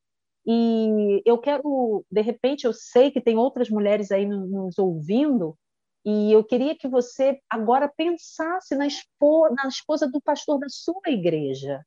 E 0.46 1.22
eu 1.24 1.38
quero, 1.38 2.04
de 2.10 2.20
repente, 2.20 2.64
eu 2.64 2.72
sei 2.72 3.10
que 3.10 3.20
tem 3.20 3.36
outras 3.36 3.68
mulheres 3.68 4.12
aí 4.12 4.26
nos 4.26 4.78
ouvindo, 4.78 5.56
e 6.04 6.32
eu 6.32 6.44
queria 6.44 6.76
que 6.76 6.86
você 6.86 7.40
agora 7.50 7.92
pensasse 7.96 8.76
na, 8.76 8.86
esposa, 8.86 9.54
na 9.56 9.66
esposa 9.66 10.08
do 10.08 10.20
pastor 10.20 10.60
da 10.60 10.68
sua 10.68 11.02
igreja. 11.08 11.84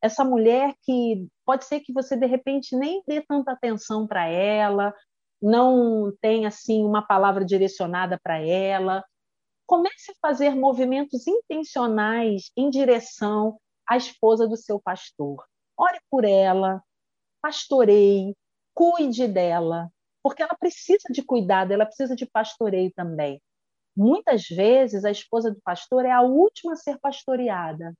Essa 0.00 0.24
mulher 0.24 0.72
que 0.82 1.26
pode 1.44 1.64
ser 1.64 1.80
que 1.80 1.92
você, 1.92 2.16
de 2.16 2.26
repente, 2.26 2.76
nem 2.76 3.02
dê 3.08 3.20
tanta 3.22 3.50
atenção 3.50 4.06
para 4.06 4.24
ela, 4.28 4.94
não 5.42 6.12
tem 6.20 6.46
assim 6.46 6.84
uma 6.84 7.02
palavra 7.02 7.44
direcionada 7.44 8.20
para 8.22 8.38
ela. 8.38 9.04
Comece 9.66 10.12
a 10.12 10.28
fazer 10.28 10.54
movimentos 10.54 11.26
intencionais 11.26 12.52
em 12.56 12.70
direção 12.70 13.58
a 13.86 13.96
esposa 13.96 14.46
do 14.46 14.56
seu 14.56 14.80
pastor. 14.80 15.44
Ore 15.76 15.98
por 16.10 16.24
ela, 16.24 16.82
pastoreie, 17.40 18.36
cuide 18.74 19.28
dela, 19.28 19.90
porque 20.22 20.42
ela 20.42 20.56
precisa 20.58 21.04
de 21.10 21.22
cuidado, 21.22 21.72
ela 21.72 21.86
precisa 21.86 22.16
de 22.16 22.26
pastoreio 22.26 22.92
também. 22.94 23.40
Muitas 23.96 24.46
vezes 24.48 25.04
a 25.04 25.10
esposa 25.10 25.50
do 25.50 25.60
pastor 25.62 26.04
é 26.04 26.10
a 26.10 26.20
última 26.20 26.72
a 26.72 26.76
ser 26.76 26.98
pastoreada, 26.98 27.94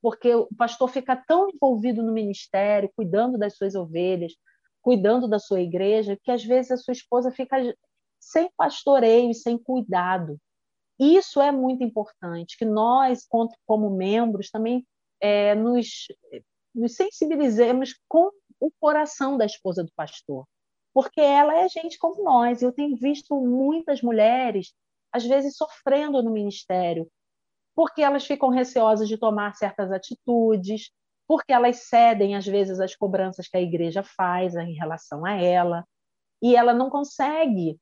porque 0.00 0.34
o 0.34 0.48
pastor 0.56 0.88
fica 0.88 1.16
tão 1.16 1.50
envolvido 1.50 2.02
no 2.02 2.12
ministério, 2.12 2.90
cuidando 2.94 3.36
das 3.36 3.56
suas 3.56 3.74
ovelhas, 3.74 4.32
cuidando 4.80 5.26
da 5.28 5.38
sua 5.38 5.60
igreja, 5.60 6.16
que 6.22 6.30
às 6.30 6.44
vezes 6.44 6.70
a 6.70 6.76
sua 6.76 6.92
esposa 6.92 7.30
fica 7.32 7.56
sem 8.20 8.48
pastoreio, 8.56 9.34
sem 9.34 9.58
cuidado. 9.58 10.38
Isso 10.98 11.40
é 11.40 11.50
muito 11.50 11.82
importante, 11.82 12.56
que 12.56 12.64
nós, 12.64 13.26
como 13.66 13.90
membros, 13.90 14.50
também 14.50 14.86
é, 15.20 15.54
nos, 15.54 16.06
nos 16.74 16.94
sensibilizemos 16.94 17.94
com 18.08 18.30
o 18.60 18.70
coração 18.80 19.36
da 19.36 19.44
esposa 19.44 19.84
do 19.84 19.92
pastor, 19.94 20.46
porque 20.94 21.20
ela 21.20 21.58
é 21.58 21.68
gente 21.68 21.98
como 21.98 22.22
nós. 22.22 22.62
Eu 22.62 22.72
tenho 22.72 22.96
visto 22.96 23.34
muitas 23.36 24.02
mulheres, 24.02 24.72
às 25.12 25.24
vezes, 25.24 25.56
sofrendo 25.56 26.22
no 26.22 26.30
ministério, 26.30 27.08
porque 27.74 28.02
elas 28.02 28.26
ficam 28.26 28.48
receosas 28.48 29.08
de 29.08 29.18
tomar 29.18 29.54
certas 29.54 29.92
atitudes, 29.92 30.90
porque 31.28 31.52
elas 31.52 31.88
cedem, 31.88 32.34
às 32.34 32.46
vezes, 32.46 32.80
às 32.80 32.94
cobranças 32.94 33.48
que 33.48 33.56
a 33.56 33.60
igreja 33.60 34.02
faz 34.02 34.54
em 34.54 34.74
relação 34.74 35.24
a 35.26 35.32
ela, 35.32 35.84
e 36.42 36.54
ela 36.54 36.72
não 36.72 36.88
consegue, 36.88 37.78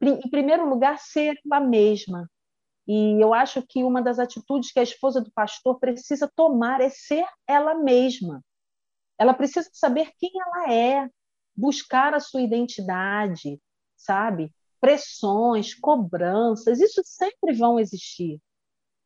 em 0.00 0.30
primeiro 0.30 0.68
lugar, 0.68 0.98
ser 0.98 1.38
ela 1.44 1.60
mesma. 1.60 2.30
E 2.88 3.22
eu 3.22 3.34
acho 3.34 3.60
que 3.62 3.84
uma 3.84 4.00
das 4.00 4.18
atitudes 4.18 4.72
que 4.72 4.80
a 4.80 4.82
esposa 4.82 5.20
do 5.20 5.30
pastor 5.30 5.78
precisa 5.78 6.26
tomar 6.34 6.80
é 6.80 6.88
ser 6.88 7.26
ela 7.46 7.74
mesma. 7.74 8.42
Ela 9.18 9.34
precisa 9.34 9.68
saber 9.74 10.10
quem 10.18 10.30
ela 10.34 10.72
é, 10.72 11.10
buscar 11.54 12.14
a 12.14 12.20
sua 12.20 12.40
identidade, 12.40 13.60
sabe? 13.94 14.50
Pressões, 14.80 15.74
cobranças, 15.74 16.80
isso 16.80 17.02
sempre 17.04 17.52
vão 17.52 17.78
existir. 17.78 18.40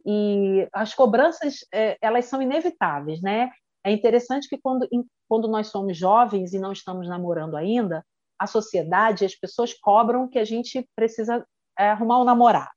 E 0.06 0.68
as 0.72 0.94
cobranças, 0.94 1.64
é, 1.72 1.98
elas 2.00 2.26
são 2.26 2.40
inevitáveis, 2.40 3.20
né? 3.20 3.50
É 3.82 3.90
interessante 3.90 4.48
que 4.48 4.58
quando, 4.58 4.88
quando 5.28 5.48
nós 5.48 5.68
somos 5.68 5.96
jovens 5.96 6.52
e 6.52 6.58
não 6.58 6.70
estamos 6.70 7.08
namorando 7.08 7.56
ainda, 7.56 8.06
a 8.38 8.46
sociedade, 8.46 9.24
as 9.24 9.34
pessoas 9.34 9.74
cobram 9.74 10.28
que 10.28 10.38
a 10.38 10.44
gente 10.44 10.88
precisa 10.94 11.44
é, 11.76 11.90
arrumar 11.90 12.20
um 12.20 12.24
namorado. 12.24 12.70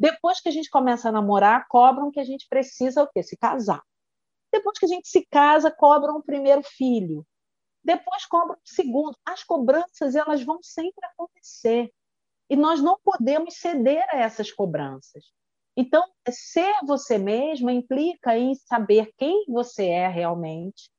Depois 0.00 0.40
que 0.40 0.48
a 0.48 0.52
gente 0.52 0.70
começa 0.70 1.10
a 1.10 1.12
namorar, 1.12 1.68
cobram 1.68 2.10
que 2.10 2.18
a 2.18 2.24
gente 2.24 2.48
precisa 2.48 3.02
o 3.02 3.06
quê? 3.06 3.22
Se 3.22 3.36
casar. 3.36 3.82
Depois 4.50 4.78
que 4.78 4.86
a 4.86 4.88
gente 4.88 5.06
se 5.06 5.26
casa, 5.26 5.70
cobram 5.70 6.16
o 6.16 6.22
primeiro 6.22 6.62
filho. 6.62 7.26
Depois 7.84 8.24
cobram 8.24 8.56
o 8.56 8.60
segundo. 8.64 9.14
As 9.26 9.44
cobranças 9.44 10.14
elas 10.14 10.42
vão 10.42 10.58
sempre 10.62 11.04
acontecer. 11.04 11.92
E 12.48 12.56
nós 12.56 12.80
não 12.80 12.98
podemos 13.04 13.58
ceder 13.58 14.02
a 14.08 14.16
essas 14.16 14.50
cobranças. 14.50 15.22
Então, 15.76 16.02
ser 16.30 16.74
você 16.86 17.18
mesma 17.18 17.70
implica 17.70 18.38
em 18.38 18.54
saber 18.54 19.12
quem 19.18 19.44
você 19.48 19.86
é 19.86 20.08
realmente, 20.08 20.90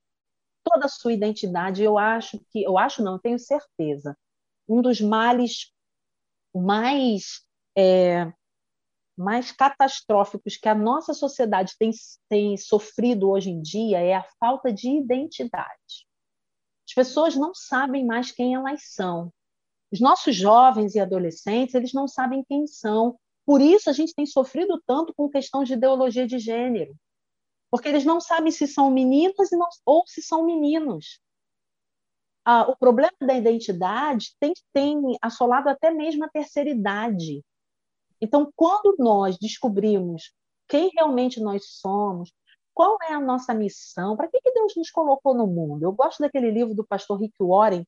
toda 0.63 0.85
a 0.85 0.89
sua 0.89 1.11
identidade. 1.11 1.81
Eu 1.81 1.97
acho 1.97 2.39
que, 2.51 2.61
eu 2.61 2.77
acho 2.77 3.03
não, 3.03 3.13
eu 3.13 3.19
tenho 3.19 3.39
certeza, 3.39 4.15
um 4.69 4.79
dos 4.79 5.01
males 5.01 5.73
mais 6.53 7.43
é, 7.75 8.31
mais 9.21 9.51
catastróficos 9.51 10.57
que 10.57 10.67
a 10.67 10.75
nossa 10.75 11.13
sociedade 11.13 11.75
tem, 11.77 11.91
tem 12.27 12.57
sofrido 12.57 13.29
hoje 13.29 13.49
em 13.49 13.61
dia 13.61 13.99
é 13.99 14.15
a 14.15 14.25
falta 14.39 14.73
de 14.73 14.89
identidade. 14.89 16.07
As 16.87 16.93
pessoas 16.93 17.35
não 17.35 17.53
sabem 17.53 18.05
mais 18.05 18.31
quem 18.31 18.55
elas 18.55 18.81
são. 18.93 19.31
Os 19.91 19.99
nossos 19.99 20.35
jovens 20.35 20.95
e 20.95 20.99
adolescentes, 20.99 21.75
eles 21.75 21.93
não 21.93 22.07
sabem 22.07 22.43
quem 22.43 22.65
são. 22.65 23.17
Por 23.45 23.61
isso 23.61 23.89
a 23.89 23.93
gente 23.93 24.13
tem 24.13 24.25
sofrido 24.25 24.81
tanto 24.85 25.13
com 25.13 25.29
questão 25.29 25.63
de 25.63 25.73
ideologia 25.73 26.25
de 26.25 26.39
gênero. 26.39 26.95
Porque 27.69 27.87
eles 27.87 28.03
não 28.03 28.19
sabem 28.19 28.51
se 28.51 28.67
são 28.67 28.89
meninas 28.89 29.49
ou 29.85 30.03
se 30.07 30.21
são 30.21 30.45
meninos. 30.45 31.21
Ah, 32.43 32.63
o 32.69 32.75
problema 32.75 33.13
da 33.21 33.35
identidade 33.35 34.35
tem, 34.39 34.53
tem 34.73 35.01
assolado 35.21 35.69
até 35.69 35.91
mesmo 35.91 36.25
a 36.25 36.29
terceira 36.29 36.69
idade. 36.69 37.43
Então, 38.21 38.51
quando 38.55 38.95
nós 38.99 39.37
descobrimos 39.39 40.33
quem 40.67 40.89
realmente 40.95 41.41
nós 41.41 41.65
somos, 41.65 42.31
qual 42.73 42.97
é 43.03 43.13
a 43.13 43.19
nossa 43.19 43.53
missão, 43.53 44.15
para 44.15 44.29
que, 44.29 44.39
que 44.39 44.51
Deus 44.53 44.75
nos 44.75 44.89
colocou 44.89 45.33
no 45.33 45.47
mundo? 45.47 45.83
Eu 45.83 45.91
gosto 45.91 46.19
daquele 46.19 46.49
livro 46.51 46.73
do 46.73 46.85
pastor 46.85 47.19
Rick 47.19 47.35
Warren, 47.39 47.85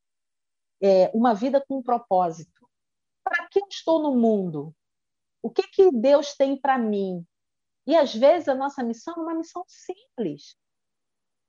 é, 0.82 1.10
Uma 1.14 1.34
Vida 1.34 1.64
com 1.66 1.78
um 1.78 1.84
Propósito. 1.84 2.68
Para 3.24 3.48
que 3.48 3.60
eu 3.60 3.68
estou 3.70 4.02
no 4.02 4.16
mundo? 4.16 4.76
O 5.42 5.50
que, 5.50 5.64
que 5.64 5.92
Deus 5.92 6.36
tem 6.36 6.60
para 6.60 6.78
mim? 6.78 7.26
E 7.86 7.96
às 7.96 8.14
vezes 8.14 8.48
a 8.48 8.56
nossa 8.56 8.84
missão 8.84 9.14
é 9.16 9.20
uma 9.20 9.34
missão 9.36 9.64
simples, 9.68 10.58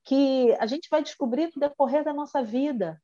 que 0.04 0.52
a 0.60 0.66
gente 0.66 0.88
vai 0.88 1.02
descobrir 1.02 1.50
no 1.54 1.60
decorrer 1.60 2.04
da 2.04 2.12
nossa 2.12 2.42
vida. 2.42 3.00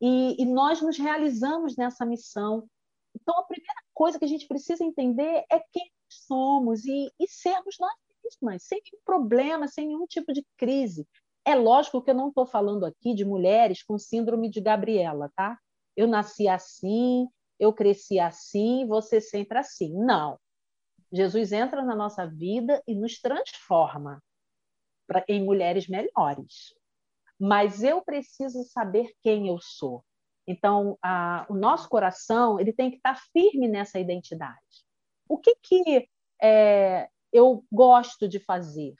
E, 0.00 0.40
e 0.40 0.44
nós 0.44 0.82
nos 0.82 0.98
realizamos 0.98 1.76
nessa 1.76 2.04
missão. 2.04 2.68
Então, 3.14 3.38
a 3.38 3.44
primeira 3.44 3.83
coisa 3.94 4.18
que 4.18 4.24
a 4.24 4.28
gente 4.28 4.46
precisa 4.46 4.84
entender 4.84 5.44
é 5.50 5.60
quem 5.72 5.90
somos 6.08 6.84
e, 6.84 7.10
e 7.18 7.28
sermos 7.28 7.76
nós 7.78 7.92
mesmas, 8.24 8.62
sem 8.64 8.80
nenhum 8.84 9.02
problema, 9.04 9.68
sem 9.68 9.86
nenhum 9.86 10.06
tipo 10.06 10.32
de 10.32 10.44
crise. 10.56 11.06
É 11.44 11.54
lógico 11.54 12.02
que 12.02 12.10
eu 12.10 12.14
não 12.14 12.28
estou 12.28 12.46
falando 12.46 12.84
aqui 12.84 13.14
de 13.14 13.24
mulheres 13.24 13.82
com 13.82 13.98
síndrome 13.98 14.50
de 14.50 14.60
Gabriela, 14.60 15.30
tá? 15.36 15.58
Eu 15.96 16.08
nasci 16.08 16.48
assim, 16.48 17.28
eu 17.58 17.72
cresci 17.72 18.18
assim, 18.18 18.86
você 18.86 19.20
sempre 19.20 19.58
assim. 19.58 19.92
Não. 19.94 20.38
Jesus 21.12 21.52
entra 21.52 21.82
na 21.82 21.94
nossa 21.94 22.26
vida 22.26 22.82
e 22.86 22.94
nos 22.94 23.20
transforma 23.20 24.22
pra, 25.06 25.24
em 25.28 25.44
mulheres 25.44 25.86
melhores. 25.86 26.74
Mas 27.38 27.82
eu 27.82 28.02
preciso 28.02 28.64
saber 28.64 29.12
quem 29.22 29.48
eu 29.48 29.58
sou. 29.60 30.02
Então, 30.46 30.98
a, 31.02 31.46
o 31.48 31.54
nosso 31.54 31.88
coração 31.88 32.60
ele 32.60 32.72
tem 32.72 32.90
que 32.90 32.96
estar 32.96 33.16
firme 33.32 33.68
nessa 33.68 33.98
identidade. 33.98 34.84
O 35.28 35.38
que, 35.38 35.56
que 35.62 36.08
é, 36.42 37.08
eu 37.32 37.64
gosto 37.72 38.28
de 38.28 38.38
fazer? 38.38 38.94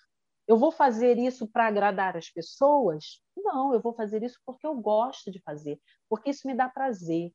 Eu 0.47 0.59
vou 0.59 0.71
fazer 0.71 1.19
isso 1.19 1.47
para 1.49 1.67
agradar 1.67 2.17
as 2.17 2.31
pessoas? 2.31 3.21
Não, 3.37 3.73
eu 3.73 3.81
vou 3.81 3.95
fazer 3.95 4.23
isso 4.23 4.39
porque 4.45 4.67
eu 4.67 4.75
gosto 4.75 5.31
de 5.31 5.41
fazer, 5.41 5.81
porque 6.09 6.31
isso 6.31 6.47
me 6.47 6.55
dá 6.55 6.69
prazer. 6.69 7.33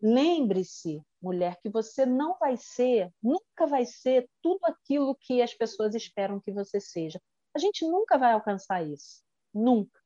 Lembre-se, 0.00 1.02
mulher, 1.22 1.58
que 1.62 1.70
você 1.70 2.04
não 2.04 2.36
vai 2.38 2.56
ser, 2.56 3.10
nunca 3.22 3.66
vai 3.66 3.86
ser 3.86 4.28
tudo 4.42 4.60
aquilo 4.64 5.16
que 5.16 5.40
as 5.40 5.54
pessoas 5.54 5.94
esperam 5.94 6.40
que 6.40 6.52
você 6.52 6.78
seja. 6.78 7.20
A 7.54 7.58
gente 7.58 7.86
nunca 7.86 8.18
vai 8.18 8.32
alcançar 8.32 8.86
isso. 8.86 9.22
Nunca. 9.52 9.98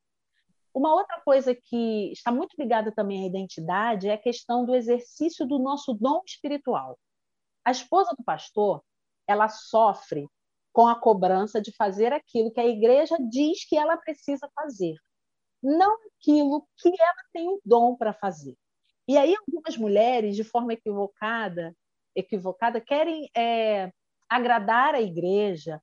Uma 0.73 0.93
outra 0.93 1.19
coisa 1.21 1.53
que 1.53 2.11
está 2.11 2.31
muito 2.31 2.55
ligada 2.57 2.91
também 2.91 3.23
à 3.23 3.27
identidade 3.27 4.07
é 4.07 4.13
a 4.13 4.21
questão 4.21 4.65
do 4.65 4.73
exercício 4.73 5.45
do 5.45 5.59
nosso 5.59 5.93
dom 5.93 6.21
espiritual. 6.25 6.97
A 7.65 7.71
esposa 7.71 8.15
do 8.17 8.23
pastor, 8.23 8.81
ela 9.27 9.49
sofre 9.49 10.27
com 10.71 10.87
a 10.87 10.99
cobrança 10.99 11.61
de 11.61 11.73
fazer 11.75 12.13
aquilo 12.13 12.51
que 12.51 12.59
a 12.59 12.65
igreja 12.65 13.17
diz 13.29 13.65
que 13.67 13.75
ela 13.75 13.97
precisa 13.97 14.49
fazer, 14.55 14.95
não 15.61 15.97
aquilo 16.05 16.65
que 16.77 16.89
ela 16.89 17.23
tem 17.33 17.49
o 17.49 17.61
dom 17.65 17.95
para 17.95 18.13
fazer. 18.13 18.55
E 19.07 19.17
aí 19.17 19.35
algumas 19.35 19.77
mulheres, 19.77 20.35
de 20.35 20.43
forma 20.43 20.73
equivocada, 20.73 21.75
equivocada 22.15 22.79
querem 22.79 23.29
é, 23.35 23.91
agradar 24.29 24.95
a 24.95 25.01
igreja, 25.01 25.81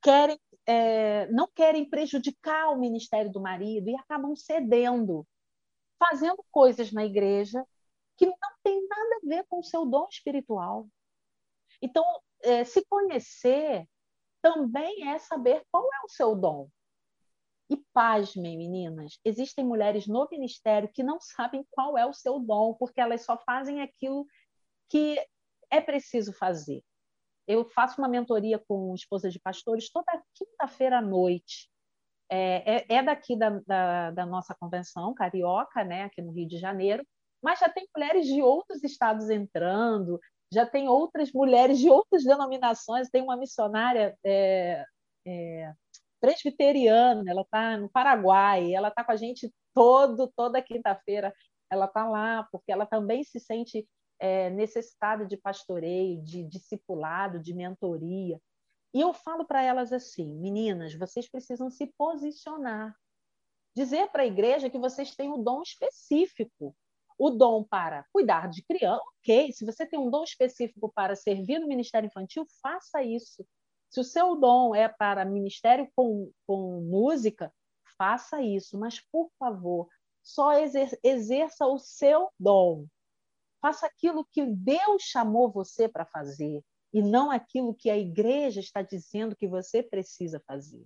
querem 0.00 0.38
é, 0.66 1.26
não 1.28 1.48
querem 1.54 1.88
prejudicar 1.88 2.70
o 2.70 2.78
ministério 2.78 3.30
do 3.30 3.40
marido 3.40 3.88
e 3.88 3.96
acabam 3.96 4.34
cedendo, 4.34 5.26
fazendo 5.98 6.44
coisas 6.50 6.92
na 6.92 7.04
igreja 7.04 7.64
que 8.16 8.26
não 8.26 8.36
tem 8.62 8.86
nada 8.86 9.16
a 9.16 9.26
ver 9.26 9.44
com 9.48 9.58
o 9.58 9.64
seu 9.64 9.84
dom 9.84 10.06
espiritual. 10.10 10.86
Então, 11.82 12.04
é, 12.42 12.64
se 12.64 12.84
conhecer 12.86 13.86
também 14.40 15.08
é 15.08 15.18
saber 15.18 15.64
qual 15.70 15.84
é 15.84 16.04
o 16.04 16.08
seu 16.08 16.34
dom. 16.34 16.68
E 17.70 17.78
pasmem, 17.92 18.58
meninas, 18.58 19.18
existem 19.24 19.64
mulheres 19.64 20.06
no 20.06 20.28
ministério 20.30 20.90
que 20.92 21.02
não 21.02 21.18
sabem 21.18 21.66
qual 21.70 21.96
é 21.96 22.06
o 22.06 22.12
seu 22.12 22.38
dom, 22.38 22.74
porque 22.74 23.00
elas 23.00 23.24
só 23.24 23.38
fazem 23.38 23.80
aquilo 23.80 24.26
que 24.88 25.18
é 25.70 25.80
preciso 25.80 26.32
fazer 26.32 26.84
eu 27.46 27.64
faço 27.64 28.00
uma 28.00 28.08
mentoria 28.08 28.58
com 28.58 28.94
esposas 28.94 29.32
de 29.32 29.40
pastores 29.40 29.90
toda 29.90 30.22
quinta-feira 30.34 30.98
à 30.98 31.02
noite. 31.02 31.68
É, 32.30 32.76
é, 32.76 32.96
é 32.96 33.02
daqui 33.02 33.36
da, 33.36 33.60
da, 33.66 34.10
da, 34.10 34.26
nossa 34.26 34.54
convenção 34.54 35.14
carioca, 35.14 35.84
né, 35.84 36.04
aqui 36.04 36.22
no 36.22 36.32
Rio 36.32 36.48
de 36.48 36.58
Janeiro, 36.58 37.06
mas 37.42 37.58
já 37.58 37.68
tem 37.68 37.86
mulheres 37.94 38.26
de 38.26 38.40
outros 38.42 38.82
estados 38.82 39.28
entrando, 39.28 40.18
já 40.52 40.64
tem 40.64 40.88
outras 40.88 41.32
mulheres 41.32 41.78
de 41.78 41.90
outras 41.90 42.24
denominações. 42.24 43.10
Tem 43.10 43.22
uma 43.22 43.36
missionária 43.36 44.16
é, 44.24 44.84
é 45.26 45.72
presbiteriana, 46.20 47.22
ela 47.26 47.42
está 47.42 47.76
no 47.76 47.90
Paraguai, 47.90 48.72
ela 48.72 48.88
está 48.88 49.04
com 49.04 49.12
a 49.12 49.16
gente 49.16 49.52
todo 49.74 50.32
toda 50.34 50.62
quinta-feira. 50.62 51.34
Ela 51.70 51.84
está 51.84 52.08
lá 52.08 52.48
porque 52.50 52.72
ela 52.72 52.86
também 52.86 53.22
se 53.24 53.38
sente 53.38 53.86
é, 54.18 54.50
necessitada 54.50 55.24
de 55.26 55.36
pastoreio, 55.36 56.22
de 56.22 56.44
discipulado, 56.44 57.40
de 57.40 57.54
mentoria. 57.54 58.40
E 58.92 59.00
eu 59.00 59.12
falo 59.12 59.44
para 59.44 59.62
elas 59.62 59.92
assim: 59.92 60.32
meninas, 60.38 60.94
vocês 60.94 61.28
precisam 61.28 61.70
se 61.70 61.86
posicionar. 61.98 62.96
Dizer 63.76 64.08
para 64.10 64.22
a 64.22 64.26
igreja 64.26 64.70
que 64.70 64.78
vocês 64.78 65.16
têm 65.16 65.30
um 65.30 65.42
dom 65.42 65.62
específico. 65.62 66.74
O 67.16 67.30
dom 67.30 67.62
para 67.62 68.04
cuidar 68.12 68.48
de 68.48 68.62
criança, 68.64 69.02
ok. 69.20 69.52
Se 69.52 69.64
você 69.64 69.86
tem 69.86 69.98
um 69.98 70.10
dom 70.10 70.24
específico 70.24 70.92
para 70.92 71.14
servir 71.14 71.60
no 71.60 71.68
ministério 71.68 72.08
infantil, 72.08 72.44
faça 72.60 73.02
isso. 73.02 73.46
Se 73.88 74.00
o 74.00 74.04
seu 74.04 74.34
dom 74.34 74.74
é 74.74 74.88
para 74.88 75.24
ministério 75.24 75.88
com, 75.94 76.30
com 76.46 76.80
música, 76.80 77.52
faça 77.96 78.42
isso. 78.42 78.76
Mas, 78.78 79.00
por 79.12 79.30
favor, 79.38 79.88
só 80.22 80.52
exerça 81.02 81.66
o 81.66 81.78
seu 81.78 82.30
dom. 82.38 82.86
Faça 83.64 83.86
aquilo 83.86 84.26
que 84.30 84.44
Deus 84.44 85.04
chamou 85.04 85.50
você 85.50 85.88
para 85.88 86.04
fazer 86.04 86.62
e 86.92 87.00
não 87.00 87.30
aquilo 87.30 87.74
que 87.74 87.88
a 87.88 87.96
igreja 87.96 88.60
está 88.60 88.82
dizendo 88.82 89.34
que 89.34 89.48
você 89.48 89.82
precisa 89.82 90.38
fazer. 90.46 90.84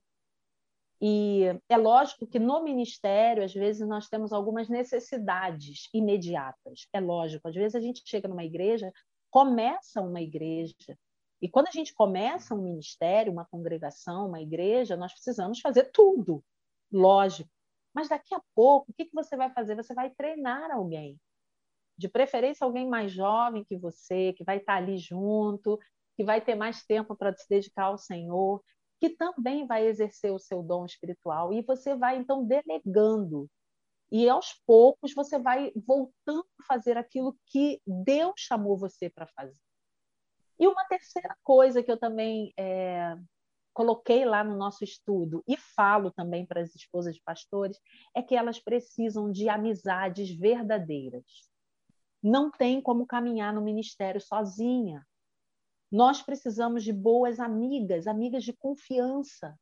E 1.01 1.43
é 1.69 1.77
lógico 1.77 2.25
que 2.25 2.39
no 2.39 2.63
ministério, 2.63 3.43
às 3.43 3.53
vezes, 3.53 3.85
nós 3.85 4.09
temos 4.09 4.33
algumas 4.33 4.69
necessidades 4.69 5.89
imediatas. 5.93 6.87
É 6.93 7.01
lógico, 7.01 7.49
às 7.49 7.55
vezes 7.57 7.75
a 7.75 7.81
gente 7.81 8.01
chega 8.07 8.29
numa 8.29 8.45
igreja, 8.45 8.93
começa 9.29 10.01
uma 10.01 10.21
igreja, 10.21 10.97
e 11.43 11.49
quando 11.49 11.67
a 11.67 11.73
gente 11.73 11.93
começa 11.93 12.55
um 12.55 12.63
ministério, 12.63 13.33
uma 13.33 13.45
congregação, 13.45 14.29
uma 14.29 14.41
igreja, 14.41 14.97
nós 14.97 15.13
precisamos 15.13 15.59
fazer 15.59 15.91
tudo, 15.91 16.45
lógico. 16.93 17.51
Mas 17.93 18.09
daqui 18.09 18.37
a 18.37 18.43
pouco, 18.55 18.93
o 18.93 18.95
que 18.95 19.11
você 19.13 19.37
vai 19.37 19.51
fazer? 19.51 19.75
Você 19.75 19.93
vai 19.95 20.11
treinar 20.11 20.71
alguém 20.71 21.19
de 21.99 22.09
preferência 22.09 22.65
alguém 22.65 22.89
mais 22.89 23.11
jovem 23.11 23.65
que 23.65 23.77
você, 23.77 24.33
que 24.35 24.45
vai 24.45 24.59
estar 24.59 24.77
ali 24.77 24.97
junto, 24.97 25.79
que 26.17 26.23
vai 26.23 26.41
ter 26.41 26.55
mais 26.55 26.85
tempo 26.85 27.17
para 27.17 27.37
se 27.37 27.47
dedicar 27.49 27.87
ao 27.87 27.99
Senhor, 27.99 28.63
que 29.01 29.11
também 29.11 29.67
vai 29.67 29.87
exercer 29.87 30.33
o 30.33 30.39
seu 30.39 30.63
dom 30.63 30.87
espiritual 30.87 31.53
e 31.53 31.61
você 31.63 31.97
vai 31.97 32.17
então 32.17 32.45
delegando. 32.45 33.51
E 34.11 34.29
aos 34.29 34.55
poucos 34.65 35.13
você 35.13 35.39
vai 35.39 35.73
voltando 35.75 36.47
a 36.61 36.65
fazer 36.65 36.97
aquilo 36.97 37.37
que 37.47 37.83
Deus 37.85 38.35
chamou 38.39 38.79
você 38.79 39.11
para 39.11 39.27
fazer. 39.27 39.59
E 40.59 40.67
uma 40.67 40.85
terceira 40.87 41.37
coisa 41.43 41.83
que 41.83 41.91
eu 41.91 41.99
também 41.99 42.53
é, 42.57 43.17
coloquei 43.75 44.25
lá 44.25 44.43
no 44.43 44.57
nosso 44.57 44.83
estudo 44.83 45.43
e 45.47 45.57
falo 45.57 46.11
também 46.11 46.47
para 46.47 46.61
as 46.61 46.75
esposas 46.75 47.17
de 47.17 47.23
pastores 47.23 47.79
é 48.15 48.23
que 48.23 48.35
elas 48.35 48.59
precisam 48.59 49.31
de 49.31 49.49
amizades 49.49 50.31
verdadeiras 50.31 51.48
não 52.23 52.51
tem 52.51 52.81
como 52.81 53.07
caminhar 53.07 53.53
no 53.53 53.63
ministério 53.63 54.21
sozinha. 54.21 55.07
Nós 55.91 56.23
precisamos 56.23 56.85
de 56.85 56.93
boas 56.93 57.41
amigas, 57.41 58.07
amigas 58.07 58.45
de 58.45 58.53
confiança. 58.53 59.59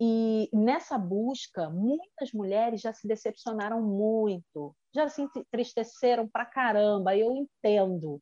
E 0.00 0.48
nessa 0.52 0.96
busca, 0.96 1.68
muitas 1.68 2.32
mulheres 2.32 2.80
já 2.80 2.92
se 2.92 3.06
decepcionaram 3.06 3.82
muito, 3.82 4.74
já 4.94 5.08
se 5.08 5.22
entristeceram 5.22 6.28
pra 6.28 6.46
caramba, 6.46 7.16
eu 7.16 7.34
entendo. 7.34 8.20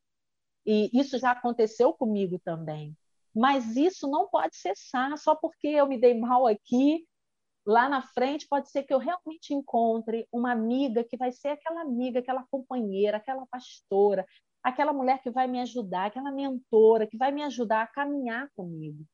E 0.65 0.89
isso 0.93 1.17
já 1.19 1.31
aconteceu 1.31 1.93
comigo 1.93 2.39
também. 2.43 2.95
Mas 3.33 3.75
isso 3.75 4.09
não 4.09 4.27
pode 4.27 4.57
cessar 4.57 5.15
só 5.17 5.35
porque 5.35 5.67
eu 5.67 5.87
me 5.87 5.99
dei 5.99 6.19
mal 6.19 6.47
aqui 6.47 7.07
lá 7.67 7.89
na 7.89 8.01
frente 8.01 8.47
pode 8.47 8.71
ser 8.71 8.83
que 8.83 8.93
eu 8.93 8.97
realmente 8.97 9.53
encontre 9.53 10.25
uma 10.31 10.53
amiga 10.53 11.03
que 11.03 11.17
vai 11.17 11.33
ser 11.33 11.49
aquela 11.49 11.81
amiga, 11.81 12.19
aquela 12.19 12.45
companheira, 12.49 13.17
aquela 13.17 13.45
pastora, 13.45 14.25
aquela 14.63 14.93
mulher 14.93 15.21
que 15.21 15.29
vai 15.29 15.47
me 15.47 15.59
ajudar, 15.59 16.05
aquela 16.05 16.31
mentora 16.31 17.05
que 17.05 17.17
vai 17.17 17.29
me 17.29 17.43
ajudar 17.43 17.81
a 17.81 17.87
caminhar 17.87 18.49
comigo. 18.55 19.05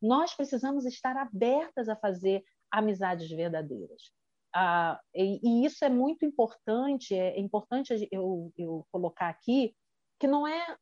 Nós 0.00 0.34
precisamos 0.34 0.86
estar 0.86 1.18
abertas 1.18 1.86
a 1.86 1.96
fazer 1.96 2.42
amizades 2.70 3.28
verdadeiras. 3.28 4.10
Ah, 4.54 4.98
e, 5.14 5.38
e, 5.42 5.66
isso 5.66 5.84
é 5.84 5.90
muito 5.90 6.24
importante, 6.24 7.14
é 7.14 7.38
importante 7.38 8.08
eu, 8.10 8.50
eu 8.56 8.86
colocar 8.90 9.28
aqui 9.28 9.76
que 10.18 10.26
não 10.26 10.48
é 10.48 10.76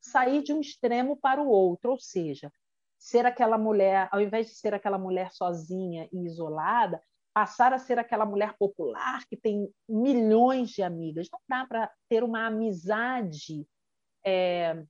sair 0.00 0.42
de 0.42 0.52
um 0.52 0.60
extremo 0.60 1.16
para 1.16 1.40
o 1.40 1.48
outro, 1.48 1.92
ou 1.92 1.98
seja, 2.00 2.52
ser 3.02 3.26
aquela 3.26 3.58
mulher, 3.58 4.08
ao 4.12 4.20
invés 4.20 4.46
de 4.46 4.54
ser 4.54 4.72
aquela 4.72 4.96
mulher 4.96 5.32
sozinha 5.32 6.08
e 6.12 6.24
isolada, 6.24 7.02
passar 7.34 7.72
a 7.72 7.78
ser 7.78 7.98
aquela 7.98 8.24
mulher 8.24 8.54
popular 8.56 9.26
que 9.28 9.36
tem 9.36 9.68
milhões 9.88 10.70
de 10.70 10.84
amigas. 10.84 11.26
Não 11.32 11.40
dá 11.48 11.66
para 11.66 11.90
ter 12.08 12.22
uma 12.22 12.46
amizade, 12.46 13.66
é, 14.24 14.84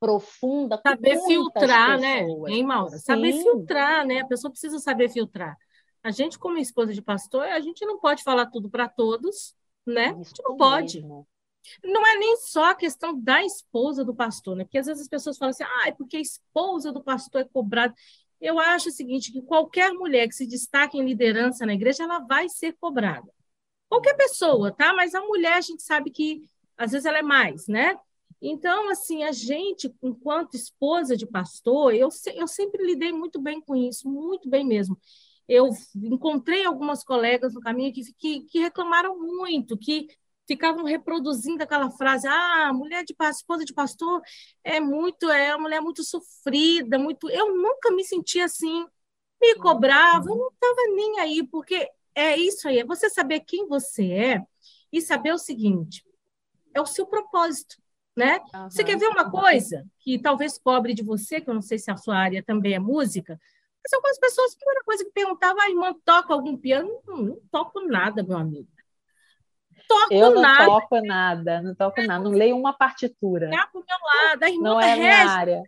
profunda. 0.00 0.80
Saber 0.84 1.20
filtrar, 1.24 2.00
né, 2.00 2.26
hein, 2.48 2.64
Maura? 2.64 2.90
Sim. 2.90 2.98
Saber 2.98 3.32
filtrar, 3.32 4.04
né? 4.04 4.18
A 4.18 4.26
pessoa 4.26 4.50
precisa 4.50 4.80
saber 4.80 5.08
filtrar. 5.08 5.56
A 6.02 6.10
gente, 6.10 6.36
como 6.36 6.58
esposa 6.58 6.92
de 6.92 7.00
pastor, 7.00 7.44
a 7.44 7.60
gente 7.60 7.86
não 7.86 8.00
pode 8.00 8.24
falar 8.24 8.46
tudo 8.46 8.68
para 8.68 8.88
todos, 8.88 9.54
né? 9.86 10.08
Isso 10.08 10.20
a 10.20 10.24
gente 10.24 10.42
não 10.42 10.56
pode. 10.56 11.06
Não 11.82 12.06
é 12.06 12.18
nem 12.18 12.36
só 12.38 12.70
a 12.70 12.74
questão 12.74 13.18
da 13.18 13.44
esposa 13.44 14.04
do 14.04 14.14
pastor, 14.14 14.56
né? 14.56 14.64
Porque 14.64 14.78
às 14.78 14.86
vezes 14.86 15.02
as 15.02 15.08
pessoas 15.08 15.38
falam 15.38 15.50
assim, 15.50 15.64
ah, 15.64 15.88
é 15.88 15.92
porque 15.92 16.16
a 16.16 16.20
esposa 16.20 16.92
do 16.92 17.02
pastor 17.02 17.42
é 17.42 17.44
cobrada. 17.44 17.94
Eu 18.40 18.58
acho 18.58 18.88
o 18.88 18.92
seguinte, 18.92 19.32
que 19.32 19.42
qualquer 19.42 19.92
mulher 19.92 20.28
que 20.28 20.34
se 20.34 20.46
destaque 20.46 20.98
em 20.98 21.04
liderança 21.04 21.64
na 21.64 21.74
igreja, 21.74 22.04
ela 22.04 22.18
vai 22.18 22.48
ser 22.48 22.74
cobrada. 22.78 23.32
Qualquer 23.88 24.14
pessoa, 24.16 24.72
tá? 24.72 24.92
Mas 24.92 25.14
a 25.14 25.20
mulher, 25.22 25.54
a 25.54 25.60
gente 25.60 25.82
sabe 25.82 26.10
que 26.10 26.48
às 26.76 26.92
vezes 26.92 27.06
ela 27.06 27.18
é 27.18 27.22
mais, 27.22 27.66
né? 27.66 27.96
Então, 28.40 28.90
assim, 28.90 29.24
a 29.24 29.32
gente, 29.32 29.90
enquanto 30.02 30.54
esposa 30.54 31.16
de 31.16 31.26
pastor, 31.26 31.94
eu, 31.94 32.08
eu 32.34 32.46
sempre 32.46 32.84
lidei 32.84 33.12
muito 33.12 33.40
bem 33.40 33.60
com 33.60 33.74
isso, 33.74 34.08
muito 34.08 34.48
bem 34.48 34.66
mesmo. 34.66 34.98
Eu 35.48 35.70
encontrei 35.94 36.64
algumas 36.64 37.02
colegas 37.02 37.54
no 37.54 37.60
caminho 37.60 37.92
que, 37.92 38.12
que, 38.14 38.40
que 38.42 38.58
reclamaram 38.58 39.18
muito, 39.18 39.78
que 39.78 40.08
ficavam 40.46 40.84
reproduzindo 40.84 41.62
aquela 41.62 41.90
frase: 41.90 42.26
ah, 42.26 42.72
mulher 42.72 43.04
de 43.04 43.14
esposa 43.30 43.64
de 43.64 43.72
pastor 43.72 44.22
é 44.62 44.80
muito, 44.80 45.30
é 45.30 45.54
uma 45.54 45.62
mulher 45.62 45.80
muito 45.80 46.02
sofrida, 46.02 46.98
muito. 46.98 47.28
Eu 47.30 47.56
nunca 47.56 47.90
me 47.90 48.04
senti 48.04 48.40
assim, 48.40 48.86
me 49.40 49.54
cobrava, 49.56 50.28
eu 50.28 50.36
não 50.36 50.48
estava 50.48 50.94
nem 50.94 51.20
aí, 51.20 51.46
porque 51.46 51.88
é 52.14 52.36
isso 52.36 52.68
aí, 52.68 52.78
é 52.78 52.84
você 52.84 53.10
saber 53.10 53.40
quem 53.40 53.66
você 53.66 54.12
é 54.12 54.42
e 54.92 55.00
saber 55.00 55.32
o 55.32 55.38
seguinte: 55.38 56.04
é 56.74 56.80
o 56.80 56.86
seu 56.86 57.06
propósito. 57.06 57.82
Né? 58.16 58.38
Uhum. 58.54 58.70
Você 58.70 58.84
quer 58.84 58.96
ver 58.96 59.08
uma 59.08 59.28
coisa 59.28 59.84
que 59.98 60.20
talvez 60.20 60.56
cobre 60.56 60.94
de 60.94 61.02
você, 61.02 61.40
que 61.40 61.50
eu 61.50 61.54
não 61.54 61.60
sei 61.60 61.80
se 61.80 61.90
a 61.90 61.96
sua 61.96 62.16
área 62.16 62.44
também 62.44 62.72
é 62.72 62.78
música, 62.78 63.36
mas 63.82 63.92
algumas 63.92 64.18
pessoas, 64.20 64.52
a 64.52 64.56
primeira 64.56 64.84
coisa 64.84 65.04
que 65.04 65.10
perguntavam, 65.10 65.60
a 65.60 65.68
irmã 65.68 65.92
toca 66.04 66.32
algum 66.32 66.56
piano? 66.56 66.88
Não, 67.04 67.16
não 67.16 67.40
toco 67.50 67.80
nada, 67.80 68.22
meu 68.22 68.36
amigo 68.38 68.68
toco 69.88 70.12
eu 70.12 70.34
não 70.34 70.42
nada. 70.42 70.64
toco 70.66 71.00
nada, 71.00 71.62
não 71.62 71.74
toco 71.74 72.02
nada, 72.02 72.24
não 72.24 72.30
leio 72.30 72.56
uma 72.56 72.72
partitura. 72.72 73.46
É 73.46 73.66
pro 73.70 73.84
meu 73.86 74.28
lado, 74.28 74.42
a 74.42 74.50
irmã 74.50 74.62
não 74.62 74.80
é 74.80 74.92
a 74.92 74.96
minha 74.96 75.30
área. 75.30 75.62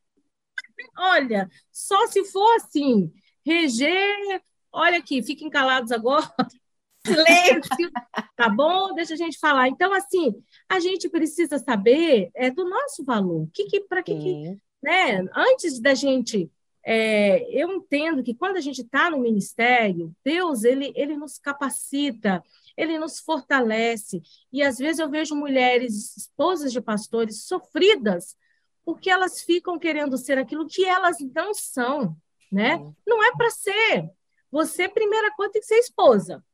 Olha, 0.99 1.51
só 1.73 2.07
se 2.07 2.25
for 2.25 2.57
assim, 2.57 3.13
reger, 3.45 4.43
olha 4.73 4.99
aqui, 4.99 5.23
fiquem 5.23 5.51
calados 5.51 5.93
agora. 5.93 6.27
Silêncio, 7.07 7.91
tá 8.35 8.49
bom? 8.49 8.93
Deixa 8.95 9.15
a 9.15 9.17
gente 9.17 9.39
falar. 9.39 9.69
Então, 9.69 9.93
assim, 9.93 10.35
a 10.69 10.81
gente 10.81 11.09
precisa 11.09 11.57
saber 11.57 12.31
é, 12.35 12.51
do 12.51 12.69
nosso 12.69 13.05
valor. 13.05 13.49
Que, 13.55 13.67
que, 13.67 13.81
para 13.83 14.03
que, 14.03 14.13
que, 14.13 14.59
né? 14.83 15.25
Antes 15.33 15.79
da 15.79 15.95
gente 15.95 16.51
é, 16.89 17.45
eu 17.51 17.73
entendo 17.73 18.23
que 18.23 18.33
quando 18.33 18.57
a 18.57 18.61
gente 18.61 18.83
está 18.83 19.11
no 19.11 19.19
ministério, 19.19 20.15
Deus 20.25 20.63
ele, 20.63 20.93
ele 20.95 21.17
nos 21.17 21.37
capacita, 21.37 22.41
ele 22.77 22.99
nos 22.99 23.21
fortalece. 23.21 24.23
E 24.53 24.63
às 24.63 24.79
vezes 24.79 24.99
eu 24.99 25.09
vejo 25.09 25.35
mulheres, 25.35 26.17
esposas 26.17 26.73
de 26.73 26.81
pastores, 26.81 27.45
sofridas, 27.45 28.37
porque 28.85 29.11
elas 29.11 29.43
ficam 29.43 29.79
querendo 29.79 30.17
ser 30.17 30.39
aquilo 30.39 30.67
que 30.67 30.85
elas 30.85 31.17
não 31.35 31.53
são, 31.55 32.17
né? 32.53 32.77
Não 33.07 33.23
é 33.23 33.33
para 33.33 33.51
ser. 33.51 34.11
Você, 34.51 34.89
primeira 34.89 35.35
coisa, 35.35 35.53
tem 35.53 35.61
que 35.61 35.67
ser 35.67 35.79
esposa. 35.79 36.45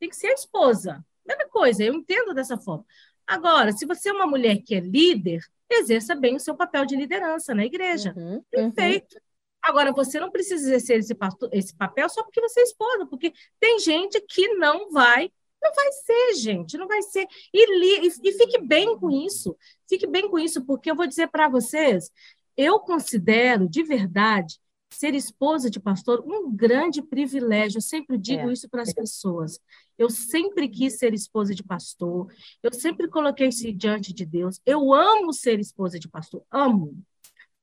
Tem 0.00 0.08
que 0.08 0.16
ser 0.16 0.28
a 0.28 0.34
esposa. 0.34 1.04
Primeira 1.24 1.48
coisa, 1.50 1.84
eu 1.84 1.94
entendo 1.94 2.34
dessa 2.34 2.56
forma. 2.58 2.84
Agora, 3.26 3.72
se 3.72 3.86
você 3.86 4.08
é 4.08 4.12
uma 4.12 4.26
mulher 4.26 4.58
que 4.58 4.74
é 4.74 4.80
líder, 4.80 5.40
exerça 5.70 6.14
bem 6.14 6.36
o 6.36 6.40
seu 6.40 6.56
papel 6.56 6.84
de 6.84 6.96
liderança 6.96 7.54
na 7.54 7.64
igreja. 7.64 8.12
Uhum, 8.16 8.42
Perfeito. 8.50 9.14
Uhum. 9.14 9.20
Agora, 9.62 9.92
você 9.92 10.18
não 10.18 10.30
precisa 10.30 10.66
exercer 10.66 10.98
esse, 10.98 11.16
esse 11.52 11.76
papel 11.76 12.08
só 12.08 12.24
porque 12.24 12.40
você 12.40 12.60
é 12.60 12.64
esposa, 12.64 13.06
porque 13.06 13.32
tem 13.60 13.78
gente 13.78 14.20
que 14.22 14.48
não 14.54 14.90
vai 14.90 15.30
não 15.62 15.72
vai 15.72 15.92
ser, 15.92 16.34
gente, 16.34 16.76
não 16.76 16.88
vai 16.88 17.02
ser. 17.02 17.26
E, 17.52 17.78
li, 17.78 18.08
e, 18.08 18.28
e 18.28 18.32
fique 18.32 18.60
bem 18.60 18.98
com 18.98 19.10
isso. 19.10 19.56
Fique 19.88 20.06
bem 20.06 20.28
com 20.28 20.38
isso, 20.38 20.64
porque 20.64 20.90
eu 20.90 20.96
vou 20.96 21.06
dizer 21.06 21.28
para 21.28 21.48
vocês, 21.48 22.10
eu 22.56 22.80
considero 22.80 23.68
de 23.68 23.82
verdade 23.82 24.60
ser 24.90 25.14
esposa 25.14 25.70
de 25.70 25.80
pastor 25.80 26.22
um 26.26 26.54
grande 26.54 27.02
privilégio. 27.02 27.78
Eu 27.78 27.82
sempre 27.82 28.18
digo 28.18 28.50
é. 28.50 28.52
isso 28.52 28.68
para 28.68 28.82
as 28.82 28.92
pessoas. 28.92 29.58
Eu 29.96 30.10
sempre 30.10 30.68
quis 30.68 30.98
ser 30.98 31.14
esposa 31.14 31.54
de 31.54 31.62
pastor. 31.62 32.32
Eu 32.62 32.72
sempre 32.72 33.08
coloquei 33.08 33.48
isso 33.48 33.72
diante 33.72 34.12
de 34.12 34.26
Deus. 34.26 34.60
Eu 34.66 34.92
amo 34.92 35.32
ser 35.32 35.58
esposa 35.60 35.98
de 35.98 36.08
pastor. 36.08 36.42
Amo. 36.50 36.96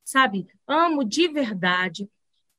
Sabe? 0.03 0.47
Amo 0.67 1.03
de 1.03 1.27
verdade. 1.27 2.09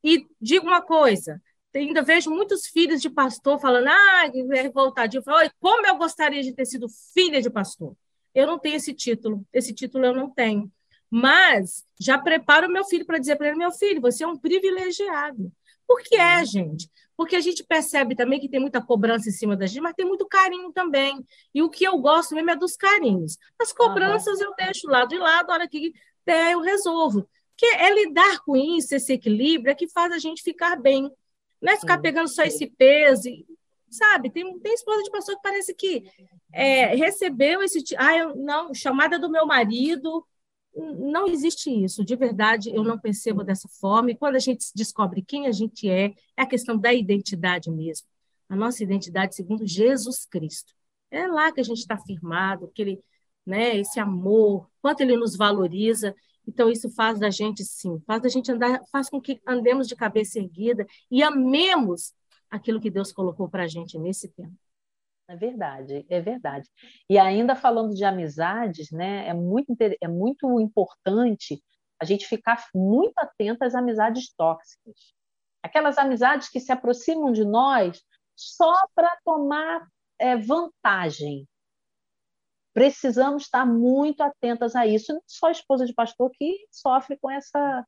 E 0.04 0.26
digo 0.40 0.66
uma 0.66 0.82
coisa: 0.82 1.42
ainda 1.74 2.02
vejo 2.02 2.30
muitos 2.30 2.66
filhos 2.66 3.00
de 3.00 3.08
pastor 3.08 3.60
falando, 3.60 3.88
ah, 3.88 4.24
é 4.26 4.62
revoltadinho. 4.62 5.22
Falo, 5.22 5.50
como 5.60 5.86
eu 5.86 5.96
gostaria 5.96 6.42
de 6.42 6.52
ter 6.52 6.64
sido 6.64 6.88
filha 7.12 7.40
de 7.40 7.50
pastor. 7.50 7.94
Eu 8.34 8.46
não 8.46 8.58
tenho 8.58 8.76
esse 8.76 8.94
título, 8.94 9.44
esse 9.52 9.74
título 9.74 10.04
eu 10.04 10.14
não 10.14 10.30
tenho. 10.30 10.70
Mas 11.10 11.84
já 11.98 12.16
preparo 12.16 12.68
o 12.68 12.72
meu 12.72 12.84
filho 12.84 13.04
para 13.04 13.18
dizer 13.18 13.36
para 13.36 13.48
ele, 13.48 13.56
meu 13.56 13.72
filho, 13.72 14.00
você 14.00 14.22
é 14.22 14.26
um 14.26 14.36
privilegiado. 14.36 15.52
Por 15.86 16.00
que 16.02 16.14
é, 16.14 16.44
gente? 16.44 16.88
Porque 17.16 17.34
a 17.34 17.40
gente 17.40 17.64
percebe 17.64 18.14
também 18.14 18.38
que 18.38 18.48
tem 18.48 18.60
muita 18.60 18.80
cobrança 18.80 19.28
em 19.28 19.32
cima 19.32 19.56
da 19.56 19.66
gente, 19.66 19.82
mas 19.82 19.94
tem 19.94 20.06
muito 20.06 20.24
carinho 20.24 20.72
também. 20.72 21.22
E 21.52 21.62
o 21.62 21.68
que 21.68 21.82
eu 21.82 21.98
gosto 21.98 22.34
mesmo 22.34 22.50
é 22.50 22.56
dos 22.56 22.76
carinhos. 22.76 23.36
As 23.60 23.72
cobranças 23.72 24.38
uhum. 24.38 24.46
eu 24.46 24.54
deixo 24.56 24.86
lá 24.86 25.04
de 25.04 25.18
lado, 25.18 25.50
a 25.50 25.54
hora 25.54 25.68
que 25.68 25.92
der 26.24 26.52
eu 26.52 26.60
resolvo. 26.60 27.28
Que 27.56 27.66
é 27.66 27.92
lidar 27.92 28.38
com 28.44 28.56
isso, 28.56 28.94
esse 28.94 29.12
equilíbrio, 29.12 29.72
é 29.72 29.74
que 29.74 29.88
faz 29.88 30.12
a 30.12 30.18
gente 30.18 30.42
ficar 30.42 30.76
bem. 30.76 31.10
Não 31.60 31.72
é 31.72 31.78
ficar 31.78 31.98
pegando 31.98 32.28
só 32.28 32.42
esse 32.42 32.66
peso, 32.66 33.28
sabe? 33.90 34.30
Tem, 34.30 34.58
tem 34.60 34.74
esposa 34.74 35.02
de 35.02 35.10
pessoa 35.10 35.36
que 35.36 35.42
parece 35.42 35.74
que 35.74 36.04
é, 36.52 36.94
recebeu 36.94 37.62
esse. 37.62 37.82
Ah, 37.98 38.16
eu, 38.16 38.36
não, 38.36 38.72
chamada 38.72 39.18
do 39.18 39.30
meu 39.30 39.46
marido. 39.46 40.26
Não 40.74 41.26
existe 41.26 41.68
isso, 41.68 42.04
de 42.04 42.14
verdade, 42.14 42.70
eu 42.72 42.84
não 42.84 42.96
percebo 42.96 43.42
dessa 43.42 43.68
forma. 43.68 44.12
E 44.12 44.16
quando 44.16 44.36
a 44.36 44.38
gente 44.38 44.66
descobre 44.74 45.20
quem 45.20 45.48
a 45.48 45.52
gente 45.52 45.90
é, 45.90 46.14
é 46.36 46.42
a 46.42 46.46
questão 46.46 46.78
da 46.78 46.94
identidade 46.94 47.68
mesmo. 47.68 48.06
A 48.48 48.54
nossa 48.54 48.82
identidade 48.82 49.34
segundo 49.34 49.66
Jesus 49.66 50.24
Cristo. 50.26 50.72
É 51.10 51.26
lá 51.26 51.50
que 51.52 51.60
a 51.60 51.64
gente 51.64 51.78
está 51.78 51.98
firmado, 51.98 52.66
aquele, 52.66 53.02
né, 53.44 53.76
esse 53.76 53.98
amor, 53.98 54.68
quanto 54.80 55.00
ele 55.00 55.16
nos 55.16 55.36
valoriza. 55.36 56.14
Então, 56.46 56.70
isso 56.70 56.90
faz 56.90 57.18
da 57.18 57.30
gente, 57.30 57.64
sim, 57.64 58.00
faz 58.06 58.22
da 58.22 58.28
gente 58.28 58.50
andar, 58.50 58.80
faz 58.90 59.08
com 59.08 59.20
que 59.20 59.40
andemos 59.46 59.86
de 59.86 59.96
cabeça 59.96 60.38
erguida 60.38 60.86
e 61.10 61.22
amemos 61.22 62.12
aquilo 62.50 62.80
que 62.80 62.90
Deus 62.90 63.12
colocou 63.12 63.48
para 63.48 63.64
a 63.64 63.68
gente 63.68 63.98
nesse 63.98 64.28
tempo. 64.28 64.54
É 65.28 65.36
verdade, 65.36 66.04
é 66.08 66.20
verdade. 66.20 66.68
E 67.08 67.16
ainda 67.16 67.54
falando 67.54 67.94
de 67.94 68.04
amizades, 68.04 68.90
né, 68.90 69.28
é 69.28 69.32
muito, 69.32 69.72
é 70.00 70.08
muito 70.08 70.60
importante 70.60 71.62
a 72.00 72.04
gente 72.04 72.26
ficar 72.26 72.66
muito 72.74 73.16
atento 73.16 73.62
às 73.62 73.76
amizades 73.76 74.34
tóxicas. 74.34 75.14
Aquelas 75.62 75.98
amizades 75.98 76.48
que 76.48 76.58
se 76.58 76.72
aproximam 76.72 77.30
de 77.30 77.44
nós 77.44 78.02
só 78.34 78.74
para 78.92 79.16
tomar 79.24 79.86
é, 80.18 80.36
vantagem, 80.36 81.46
precisamos 82.72 83.44
estar 83.44 83.66
muito 83.66 84.22
atentas 84.22 84.74
a 84.76 84.86
isso. 84.86 85.12
Não 85.12 85.22
só 85.26 85.48
a 85.48 85.52
esposa 85.52 85.84
de 85.84 85.94
pastor 85.94 86.30
que 86.32 86.56
sofre 86.70 87.16
com 87.20 87.30
essa 87.30 87.84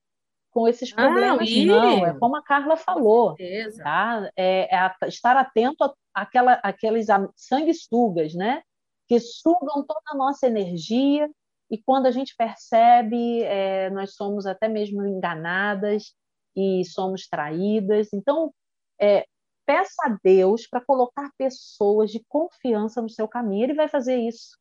com 0.50 0.68
esses 0.68 0.92
ah, 0.92 0.96
problemas, 0.96 1.48
ah, 1.50 1.64
não. 1.64 2.06
É 2.06 2.18
como 2.18 2.36
a 2.36 2.42
Carla 2.42 2.76
falou, 2.76 3.34
tá? 3.82 4.30
É, 4.36 4.76
é 4.76 4.94
estar 5.08 5.34
atento 5.34 5.94
àquela, 6.12 6.60
àqueles 6.62 7.06
sanguessugas, 7.34 8.34
né? 8.34 8.62
Que 9.08 9.18
sugam 9.18 9.82
toda 9.82 10.02
a 10.08 10.14
nossa 10.14 10.46
energia 10.46 11.26
e 11.70 11.78
quando 11.78 12.04
a 12.04 12.10
gente 12.10 12.36
percebe, 12.36 13.42
é, 13.44 13.88
nós 13.88 14.14
somos 14.14 14.44
até 14.44 14.68
mesmo 14.68 15.06
enganadas 15.06 16.12
e 16.54 16.84
somos 16.84 17.26
traídas. 17.26 18.10
Então, 18.12 18.52
é, 19.00 19.24
peça 19.64 20.02
a 20.04 20.18
Deus 20.22 20.66
para 20.66 20.84
colocar 20.84 21.30
pessoas 21.38 22.10
de 22.10 22.22
confiança 22.28 23.00
no 23.00 23.08
seu 23.08 23.26
caminho. 23.26 23.64
Ele 23.64 23.74
vai 23.74 23.88
fazer 23.88 24.16
isso. 24.16 24.58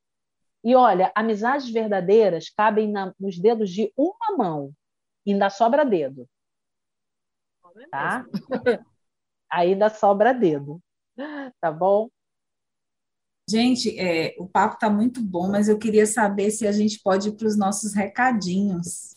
E 0.63 0.75
olha, 0.75 1.11
amizades 1.15 1.69
verdadeiras 1.69 2.49
cabem 2.49 2.91
na, 2.91 3.13
nos 3.19 3.39
dedos 3.39 3.69
de 3.69 3.91
uma 3.97 4.37
mão, 4.37 4.73
e 5.25 5.33
ainda 5.33 5.49
sobra 5.49 5.83
dedo. 5.83 6.27
Tá? 7.89 8.25
ainda 9.49 9.89
sobra 9.89 10.33
dedo. 10.33 10.81
Tá 11.59 11.71
bom? 11.71 12.09
Gente, 13.49 13.99
é, 13.99 14.35
o 14.37 14.47
papo 14.47 14.75
está 14.75 14.89
muito 14.89 15.21
bom, 15.21 15.49
mas 15.49 15.67
eu 15.67 15.77
queria 15.77 16.05
saber 16.05 16.51
se 16.51 16.67
a 16.67 16.71
gente 16.71 17.01
pode 17.01 17.29
ir 17.29 17.31
para 17.33 17.47
os 17.47 17.57
nossos 17.57 17.93
recadinhos. 17.93 19.15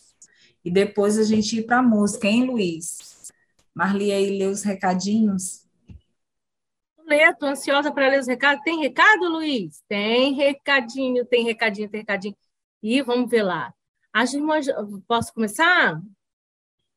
E 0.63 0.71
depois 0.71 1.17
a 1.17 1.23
gente 1.23 1.59
ir 1.59 1.65
para 1.65 1.79
a 1.79 1.83
música, 1.83 2.27
hein, 2.27 2.45
Luiz? 2.45 3.31
Marli 3.73 4.11
aí 4.11 4.37
lê 4.37 4.47
os 4.47 4.63
recadinhos 4.63 5.64
ler, 7.05 7.31
estou 7.31 7.49
ansiosa 7.49 7.91
para 7.91 8.09
ler 8.09 8.19
os 8.19 8.27
recados. 8.27 8.63
Tem 8.63 8.79
recado, 8.79 9.29
Luiz? 9.29 9.81
Tem 9.87 10.33
recadinho, 10.33 11.25
tem 11.25 11.43
recadinho, 11.43 11.89
tem 11.89 12.01
recadinho. 12.01 12.35
E 12.81 13.01
vamos 13.01 13.29
ver 13.29 13.43
lá. 13.43 13.73
As 14.13 14.33
irmãs, 14.33 14.67
posso 15.07 15.33
começar? 15.33 15.99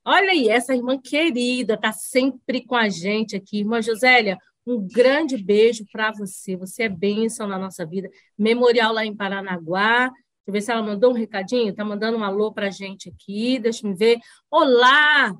Olha 0.05 0.31
aí, 0.31 0.49
essa 0.49 0.75
irmã 0.75 0.99
querida 0.99 1.75
está 1.75 1.93
sempre 1.93 2.65
com 2.65 2.75
a 2.75 2.89
gente 2.89 3.37
aqui. 3.37 3.59
Irmã 3.59 3.83
Josélia, 3.83 4.39
um 4.67 4.87
grande 4.87 5.37
beijo 5.37 5.85
para 5.93 6.13
você. 6.13 6.57
Você 6.57 6.85
é 6.85 6.89
bênção 6.89 7.47
na 7.47 7.59
nossa 7.59 7.85
vida. 7.85 8.09
Memorial 8.37 8.93
lá 8.93 9.05
em 9.05 9.15
Paranaguá. 9.15 10.09
Deixa 10.09 10.17
eu 10.47 10.53
ver 10.53 10.61
se 10.63 10.73
ela 10.73 10.83
mandou 10.83 11.11
um 11.11 11.15
recadinho. 11.15 11.71
Está 11.71 11.85
mandando 11.85 12.19
um 12.19 12.25
alô 12.25 12.53
para 12.53 12.69
a 12.69 12.71
gente 12.71 13.11
aqui. 13.11 13.59
Deixa 13.59 13.87
eu 13.87 13.95
ver. 13.95 14.19
Olá! 14.51 15.35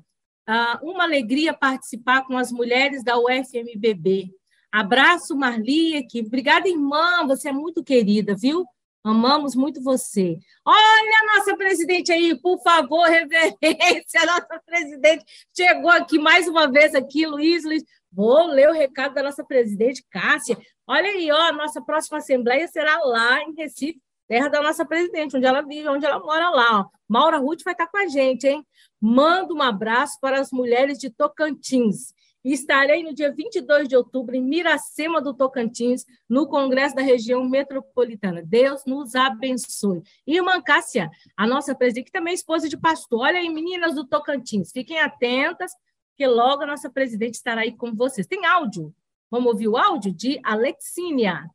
Ah, 0.45 0.79
uma 0.83 1.03
alegria 1.03 1.53
participar 1.53 2.25
com 2.25 2.37
as 2.37 2.51
mulheres 2.51 3.03
da 3.03 3.17
UFMBB. 3.17 4.31
Abraço, 4.71 5.35
Marli, 5.35 5.97
aqui. 5.97 6.21
Obrigada, 6.21 6.67
irmã. 6.67 7.25
Você 7.27 7.49
é 7.49 7.51
muito 7.51 7.83
querida, 7.83 8.35
viu? 8.35 8.65
Amamos 9.03 9.55
muito 9.55 9.81
você. 9.81 10.37
Olha 10.63 11.19
a 11.21 11.37
nossa 11.37 11.55
presidente 11.55 12.11
aí, 12.11 12.39
por 12.39 12.61
favor, 12.61 13.05
reverência. 13.09 14.21
A 14.21 14.25
nossa 14.25 14.61
presidente 14.65 15.25
chegou 15.55 15.89
aqui 15.89 16.19
mais 16.19 16.47
uma 16.47 16.69
vez 16.69 16.93
aqui, 16.93 17.25
Luiz, 17.25 17.63
Luiz. 17.63 17.83
Vou 18.11 18.47
ler 18.47 18.69
o 18.69 18.73
recado 18.73 19.15
da 19.15 19.23
nossa 19.23 19.43
presidente, 19.43 20.05
Cássia. 20.11 20.57
Olha 20.85 21.07
aí, 21.07 21.31
ó, 21.31 21.41
a 21.49 21.51
nossa 21.51 21.81
próxima 21.81 22.17
assembleia 22.17 22.67
será 22.67 22.99
lá 23.03 23.41
em 23.43 23.53
Recife, 23.55 23.99
terra 24.27 24.49
da 24.49 24.61
nossa 24.61 24.85
presidente, 24.85 25.37
onde 25.37 25.45
ela 25.45 25.61
vive, 25.61 25.87
onde 25.87 26.05
ela 26.05 26.19
mora 26.19 26.49
lá. 26.49 26.81
Ó. 26.81 26.85
Maura 27.07 27.37
Ruth 27.37 27.63
vai 27.63 27.73
estar 27.73 27.87
com 27.87 27.97
a 27.97 28.07
gente, 28.07 28.47
hein? 28.47 28.65
Manda 29.01 29.53
um 29.53 29.61
abraço 29.61 30.17
para 30.19 30.39
as 30.39 30.51
mulheres 30.51 30.99
de 30.99 31.09
Tocantins 31.09 32.13
e 32.43 32.53
estarei 32.53 33.03
no 33.03 33.13
dia 33.13 33.31
22 33.33 33.87
de 33.87 33.95
outubro 33.95 34.35
em 34.35 34.41
Miracema 34.41 35.21
do 35.21 35.33
Tocantins, 35.33 36.05
no 36.27 36.47
Congresso 36.47 36.95
da 36.95 37.01
Região 37.01 37.47
Metropolitana. 37.47 38.41
Deus 38.41 38.83
nos 38.85 39.15
abençoe. 39.15 40.01
Irmã 40.25 40.61
Cássia, 40.61 41.09
a 41.35 41.45
nossa 41.45 41.75
presidente, 41.75 42.05
que 42.05 42.11
também 42.11 42.31
é 42.31 42.35
esposa 42.35 42.69
de 42.69 42.77
pastor. 42.77 43.21
Olha 43.21 43.39
aí, 43.39 43.49
meninas 43.49 43.95
do 43.95 44.05
Tocantins, 44.05 44.71
fiquem 44.71 44.99
atentas, 44.99 45.71
que 46.15 46.25
logo 46.27 46.63
a 46.63 46.67
nossa 46.67 46.89
presidente 46.89 47.35
estará 47.35 47.61
aí 47.61 47.75
com 47.75 47.93
vocês. 47.93 48.27
Tem 48.27 48.45
áudio? 48.45 48.93
Vamos 49.31 49.51
ouvir 49.51 49.67
o 49.67 49.77
áudio 49.77 50.11
de 50.11 50.39
Alexínia. 50.43 51.49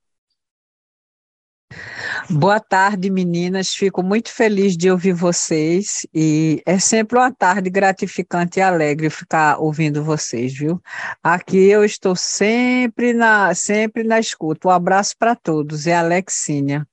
Boa 2.30 2.58
tarde, 2.58 3.10
meninas. 3.10 3.74
Fico 3.74 4.02
muito 4.02 4.32
feliz 4.32 4.76
de 4.76 4.90
ouvir 4.90 5.12
vocês 5.12 6.06
e 6.14 6.62
é 6.64 6.78
sempre 6.78 7.18
uma 7.18 7.32
tarde 7.32 7.68
gratificante 7.68 8.58
e 8.58 8.62
alegre 8.62 9.10
ficar 9.10 9.58
ouvindo 9.58 10.02
vocês, 10.02 10.56
viu? 10.56 10.80
Aqui 11.22 11.68
eu 11.68 11.84
estou 11.84 12.16
sempre 12.16 13.12
na 13.12 13.54
sempre 13.54 14.02
na 14.04 14.18
escuta. 14.18 14.68
Um 14.68 14.70
abraço 14.70 15.14
para 15.18 15.36
todos. 15.36 15.86
É 15.86 15.94
Alexínia. 15.94 16.86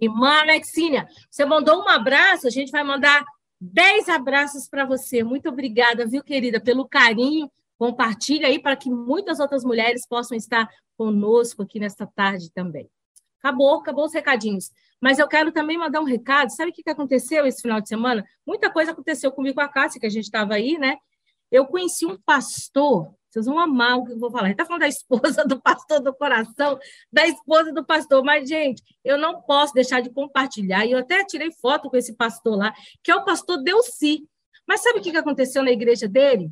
Irmã 0.00 0.40
Alexínia, 0.40 1.06
você 1.30 1.44
mandou 1.44 1.82
um 1.82 1.88
abraço, 1.88 2.46
a 2.46 2.50
gente 2.50 2.70
vai 2.70 2.82
mandar 2.82 3.22
dez 3.60 4.08
abraços 4.08 4.66
para 4.68 4.86
você. 4.86 5.22
Muito 5.22 5.48
obrigada, 5.48 6.06
viu, 6.06 6.22
querida, 6.22 6.58
pelo 6.58 6.88
carinho. 6.88 7.50
Compartilha 7.78 8.46
aí 8.46 8.58
para 8.58 8.76
que 8.76 8.90
muitas 8.90 9.40
outras 9.40 9.64
mulheres 9.64 10.06
possam 10.06 10.36
estar 10.36 10.68
conosco 10.96 11.62
aqui 11.62 11.78
nesta 11.78 12.06
tarde 12.06 12.50
também. 12.52 12.88
Acabou, 13.42 13.80
acabou 13.80 14.04
os 14.04 14.12
recadinhos. 14.12 14.70
Mas 15.00 15.18
eu 15.18 15.26
quero 15.26 15.50
também 15.50 15.78
mandar 15.78 16.00
um 16.00 16.04
recado. 16.04 16.50
Sabe 16.50 16.70
o 16.70 16.74
que 16.74 16.88
aconteceu 16.88 17.46
esse 17.46 17.62
final 17.62 17.80
de 17.80 17.88
semana? 17.88 18.24
Muita 18.46 18.70
coisa 18.70 18.92
aconteceu 18.92 19.32
comigo 19.32 19.56
com 19.56 19.62
a 19.62 19.68
Cássia, 19.68 20.00
que 20.00 20.06
a 20.06 20.10
gente 20.10 20.24
estava 20.24 20.54
aí, 20.54 20.78
né? 20.78 20.98
Eu 21.50 21.66
conheci 21.66 22.06
um 22.06 22.18
pastor, 22.18 23.12
vocês 23.30 23.46
vão 23.46 23.58
amar 23.58 23.98
o 23.98 24.04
que 24.04 24.12
eu 24.12 24.18
vou 24.18 24.30
falar. 24.30 24.44
Ele 24.44 24.52
está 24.52 24.66
falando 24.66 24.82
da 24.82 24.88
esposa 24.88 25.44
do 25.48 25.60
pastor 25.60 26.00
do 26.00 26.14
coração, 26.14 26.78
da 27.10 27.26
esposa 27.26 27.72
do 27.72 27.84
pastor. 27.84 28.22
Mas, 28.22 28.48
gente, 28.48 28.82
eu 29.02 29.16
não 29.16 29.40
posso 29.40 29.72
deixar 29.72 30.00
de 30.00 30.10
compartilhar. 30.10 30.84
E 30.84 30.92
eu 30.92 30.98
até 30.98 31.24
tirei 31.24 31.50
foto 31.52 31.88
com 31.88 31.96
esse 31.96 32.14
pastor 32.14 32.56
lá, 32.56 32.72
que 33.02 33.10
é 33.10 33.16
o 33.16 33.24
pastor 33.24 33.62
Delci. 33.62 34.28
Mas 34.66 34.82
sabe 34.82 34.98
o 34.98 35.02
que 35.02 35.16
aconteceu 35.16 35.62
na 35.62 35.70
igreja 35.70 36.06
dele? 36.06 36.50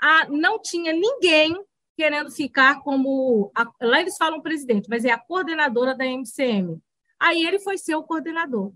Ah, 0.00 0.26
não 0.30 0.60
tinha 0.60 0.92
ninguém 0.92 1.56
querendo 1.98 2.30
ficar 2.30 2.80
como. 2.80 3.50
A, 3.52 3.68
lá 3.82 4.00
eles 4.00 4.16
falam 4.16 4.40
presidente, 4.40 4.88
mas 4.88 5.04
é 5.04 5.10
a 5.10 5.18
coordenadora 5.18 5.96
da 5.96 6.06
MCM. 6.06 6.80
Aí 7.18 7.44
ele 7.44 7.58
foi 7.58 7.76
ser 7.76 7.96
o 7.96 8.04
coordenador. 8.04 8.72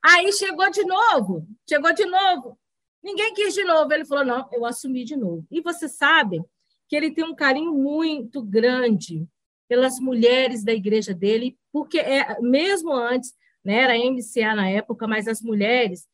Aí 0.00 0.32
chegou 0.32 0.70
de 0.70 0.84
novo, 0.84 1.44
chegou 1.68 1.92
de 1.92 2.04
novo. 2.04 2.56
Ninguém 3.02 3.34
quis 3.34 3.52
de 3.52 3.64
novo. 3.64 3.92
Ele 3.92 4.04
falou: 4.04 4.24
não, 4.24 4.48
eu 4.52 4.64
assumi 4.64 5.02
de 5.04 5.16
novo. 5.16 5.44
E 5.50 5.60
você 5.60 5.88
sabe 5.88 6.40
que 6.88 6.94
ele 6.94 7.10
tem 7.10 7.24
um 7.24 7.34
carinho 7.34 7.74
muito 7.74 8.40
grande 8.40 9.26
pelas 9.68 9.98
mulheres 9.98 10.62
da 10.62 10.72
igreja 10.72 11.12
dele, 11.12 11.58
porque 11.72 11.98
é, 11.98 12.40
mesmo 12.40 12.92
antes, 12.92 13.34
né, 13.64 13.74
era 13.74 13.98
MCA 13.98 14.54
na 14.54 14.68
época, 14.68 15.08
mas 15.08 15.26
as 15.26 15.42
mulheres 15.42 16.06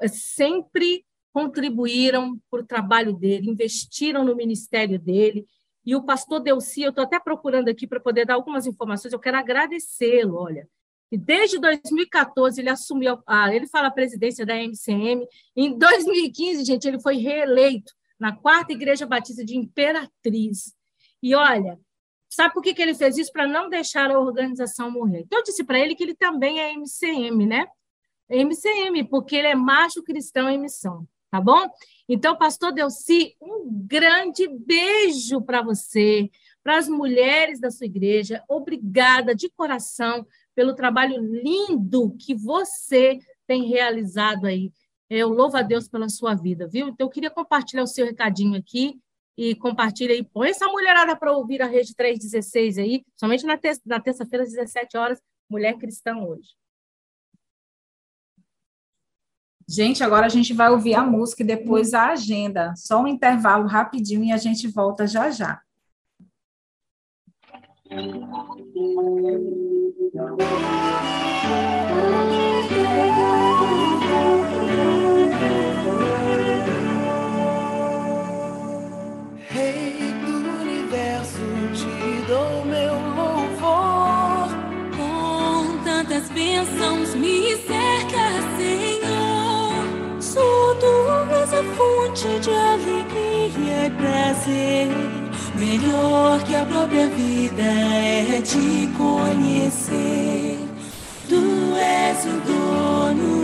eh, 0.00 0.08
sempre 0.08 1.04
contribuíram 1.32 2.38
para 2.50 2.60
o 2.60 2.66
trabalho 2.66 3.14
dele, 3.14 3.50
investiram 3.50 4.24
no 4.24 4.36
ministério 4.36 4.98
dele, 4.98 5.46
e 5.84 5.96
o 5.96 6.02
pastor 6.02 6.40
Delci, 6.40 6.82
eu 6.82 6.90
estou 6.90 7.04
até 7.04 7.18
procurando 7.18 7.68
aqui 7.68 7.86
para 7.86 8.00
poder 8.00 8.24
dar 8.24 8.34
algumas 8.34 8.66
informações, 8.66 9.12
eu 9.12 9.18
quero 9.18 9.36
agradecê-lo, 9.36 10.36
olha. 10.36 10.68
E 11.10 11.18
desde 11.18 11.58
2014 11.58 12.60
ele 12.60 12.70
assumiu, 12.70 13.18
ah, 13.26 13.54
ele 13.54 13.66
fala 13.66 13.88
a 13.88 13.90
presidência 13.90 14.46
da 14.46 14.56
MCM. 14.56 15.26
Em 15.54 15.76
2015, 15.76 16.64
gente, 16.64 16.88
ele 16.88 17.00
foi 17.00 17.16
reeleito 17.16 17.92
na 18.18 18.34
quarta 18.34 18.72
Igreja 18.72 19.04
Batista 19.04 19.44
de 19.44 19.56
Imperatriz. 19.56 20.74
E 21.22 21.34
olha, 21.34 21.78
sabe 22.30 22.54
por 22.54 22.62
que, 22.62 22.72
que 22.72 22.80
ele 22.80 22.94
fez 22.94 23.18
isso? 23.18 23.30
Para 23.30 23.46
não 23.46 23.68
deixar 23.68 24.10
a 24.10 24.18
organização 24.18 24.90
morrer. 24.90 25.20
Então, 25.20 25.40
eu 25.40 25.44
disse 25.44 25.64
para 25.64 25.78
ele 25.78 25.94
que 25.94 26.02
ele 26.02 26.14
também 26.14 26.60
é 26.60 26.72
MCM, 26.72 27.46
né? 27.46 27.66
MCM, 28.30 29.04
porque 29.04 29.36
ele 29.36 29.48
é 29.48 29.54
macho 29.54 30.02
cristão 30.02 30.48
em 30.48 30.58
missão, 30.58 31.06
tá 31.30 31.40
bom? 31.40 31.68
Então, 32.14 32.36
pastor 32.36 32.72
Delci, 32.72 33.34
um 33.40 33.66
grande 33.86 34.46
beijo 34.46 35.40
para 35.40 35.62
você, 35.62 36.30
para 36.62 36.76
as 36.76 36.86
mulheres 36.86 37.58
da 37.58 37.70
sua 37.70 37.86
igreja. 37.86 38.44
Obrigada 38.50 39.34
de 39.34 39.48
coração 39.48 40.26
pelo 40.54 40.74
trabalho 40.74 41.16
lindo 41.18 42.14
que 42.18 42.34
você 42.34 43.18
tem 43.46 43.64
realizado 43.66 44.44
aí. 44.44 44.70
Eu 45.08 45.30
louvo 45.30 45.56
a 45.56 45.62
Deus 45.62 45.88
pela 45.88 46.10
sua 46.10 46.34
vida, 46.34 46.68
viu? 46.68 46.88
Então, 46.88 47.06
eu 47.06 47.10
queria 47.10 47.30
compartilhar 47.30 47.82
o 47.82 47.86
seu 47.86 48.04
recadinho 48.04 48.58
aqui 48.58 49.00
e 49.34 49.54
compartilha 49.54 50.12
aí. 50.12 50.22
Põe 50.22 50.50
essa 50.50 50.66
mulherada 50.68 51.16
para 51.16 51.32
ouvir 51.32 51.62
a 51.62 51.66
Rede 51.66 51.96
316 51.96 52.76
aí, 52.76 53.02
somente 53.16 53.46
na 53.46 53.56
terça-feira, 53.56 54.44
às 54.44 54.50
17 54.50 54.98
horas, 54.98 55.18
Mulher 55.48 55.78
Cristã 55.78 56.18
hoje. 56.18 56.50
Gente, 59.68 60.02
agora 60.02 60.26
a 60.26 60.28
gente 60.28 60.52
vai 60.52 60.70
ouvir 60.70 60.94
a 60.94 61.04
música 61.04 61.42
e 61.42 61.46
depois 61.46 61.94
a 61.94 62.10
agenda. 62.10 62.74
Só 62.76 63.02
um 63.02 63.06
intervalo 63.06 63.66
rapidinho 63.66 64.24
e 64.24 64.32
a 64.32 64.36
gente 64.36 64.68
volta 64.68 65.06
já 65.06 65.30
já. 65.30 65.60
Rei 79.48 80.12
do 80.24 80.36
universo, 80.60 81.38
te 81.74 82.26
dou 82.26 82.64
meu 82.64 82.94
louvor. 83.14 84.48
Com 84.96 85.84
tantas 85.84 86.30
bênçãos 86.30 87.14
me 87.14 87.56
cerca, 87.58 88.51
fonte 92.12 92.40
de 92.40 92.50
alegria 92.50 93.86
e 93.86 93.90
prazer. 93.90 94.88
Melhor 95.56 96.42
que 96.44 96.54
a 96.54 96.64
própria 96.64 97.08
vida 97.08 97.62
é 97.62 98.40
te 98.42 98.88
conhecer. 98.96 100.58
Tu 101.28 101.74
és 101.76 102.24
o 102.24 102.40
dono 102.46 103.41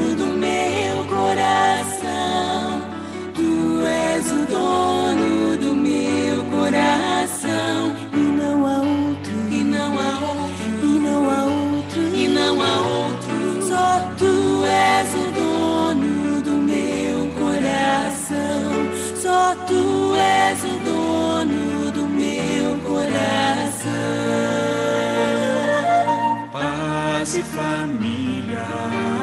Tu 19.66 20.14
és 20.16 20.64
o 20.64 20.78
dono 20.84 21.90
do 21.92 22.06
meu 22.06 22.78
coração. 22.78 23.88
Paz 26.52 27.36
e 27.36 27.42
família, 27.42 28.64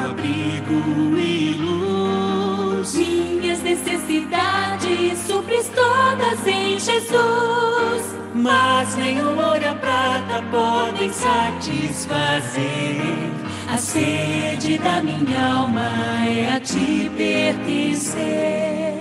abrigo 0.08 1.16
e 1.18 1.54
luz. 1.54 2.94
Minhas 2.94 3.62
necessidades 3.62 5.18
supres 5.26 5.68
todas 5.74 6.46
em 6.46 6.78
Jesus. 6.78 8.16
Mas 8.34 8.94
nem 8.96 9.20
o 9.20 9.28
ouro 9.28 9.62
e 9.62 9.66
a 9.66 9.74
prata 9.74 10.42
podem 10.50 11.10
satisfazer 11.10 12.60
A 13.72 13.78
sede 13.78 14.78
da 14.78 15.02
minha 15.02 15.54
alma 15.54 15.88
é 16.26 16.52
a 16.54 16.60
te 16.60 17.10
pertencer. 17.16 18.95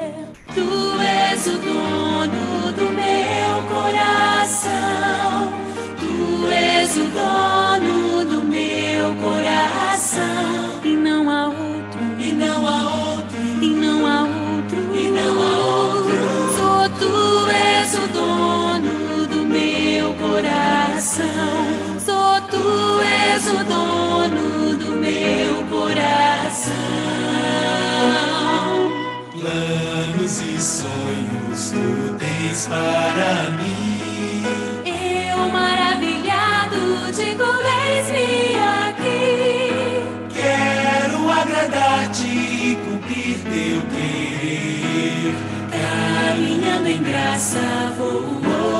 Tu 0.56 0.62
és 1.02 1.48
o 1.48 1.58
dono 1.58 2.72
do 2.72 2.90
meu 2.94 3.62
coração. 3.68 5.52
Tu 6.00 6.48
és 6.50 6.96
o 6.96 7.04
dono 7.10 8.24
do 8.24 8.42
meu 8.42 9.14
coração. 9.16 10.80
E 10.82 10.96
não 10.96 11.30
há 11.30 11.48
outro, 11.48 12.00
e 12.18 12.32
não 12.32 12.66
há 12.66 12.84
outro, 12.84 13.05
tens 32.46 32.68
para 32.68 33.50
mim. 33.52 34.44
Eu 34.86 35.50
maravilhado 35.50 37.12
digo, 37.12 37.44
eis-me 37.44 38.56
aqui. 38.86 39.74
Quero 40.34 41.32
agradar-te 41.32 42.28
e 42.28 42.78
cumprir 42.86 43.40
teu 43.40 43.82
querer. 43.94 45.34
Caminhando 45.72 46.88
em 46.88 47.02
graça 47.02 47.94
vou 47.98 48.22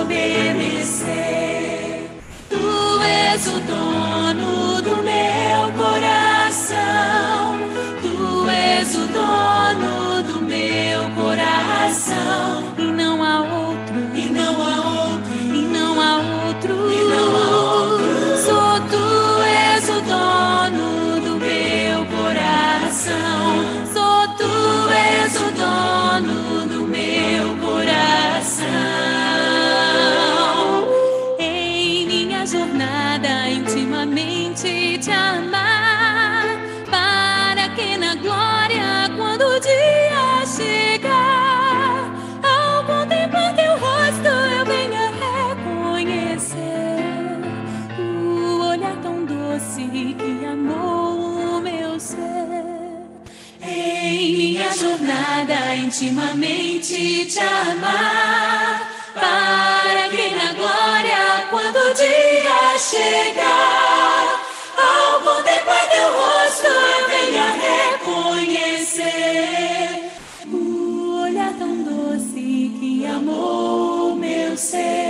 obedecer. 0.02 2.10
Tu 2.50 3.02
és 3.02 3.48
o 3.48 3.60
dono 3.62 4.35
intimamente 55.96 57.26
te 57.26 57.40
amar, 57.40 58.92
para 59.14 60.10
que 60.10 60.36
na 60.36 60.52
glória, 60.52 61.48
quando 61.50 61.78
o 61.78 61.94
dia 61.94 62.78
chegar, 62.78 64.42
ao 64.78 65.22
contemplar 65.22 65.90
teu 65.90 66.12
rosto 66.12 66.68
eu 66.68 67.08
venha 67.08 67.48
reconhecer 68.44 69.08
o 70.52 71.22
olhar 71.24 71.54
tão 71.54 71.84
doce 71.84 72.74
que 72.78 73.06
amou 73.06 74.16
meu 74.16 74.58
ser. 74.58 75.05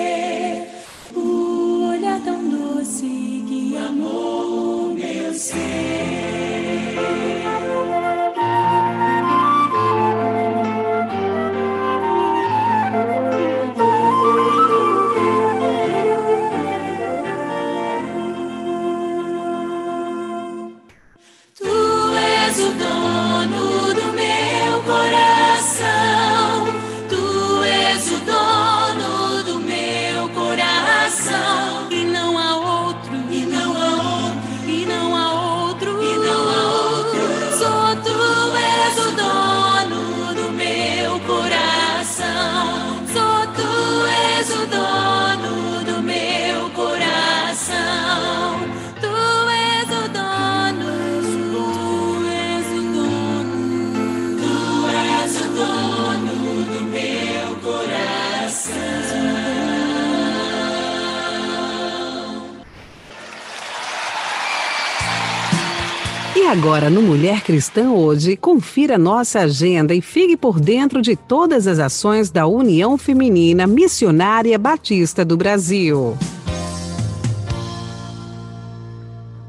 Agora, 66.56 66.90
no 66.90 67.02
Mulher 67.02 67.44
Cristã 67.44 67.92
Hoje, 67.92 68.38
confira 68.38 68.98
nossa 68.98 69.42
agenda 69.42 69.94
e 69.94 70.02
fique 70.02 70.38
por 70.38 70.58
dentro 70.58 71.02
de 71.02 71.14
todas 71.14 71.68
as 71.68 71.80
ações 71.80 72.32
da 72.32 72.48
União 72.48 72.98
Feminina 72.98 73.68
Missionária 73.68 74.58
Batista 74.58 75.26
do 75.26 75.36
Brasil. 75.36 76.18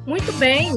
Muito 0.05 0.33
bem. 0.33 0.73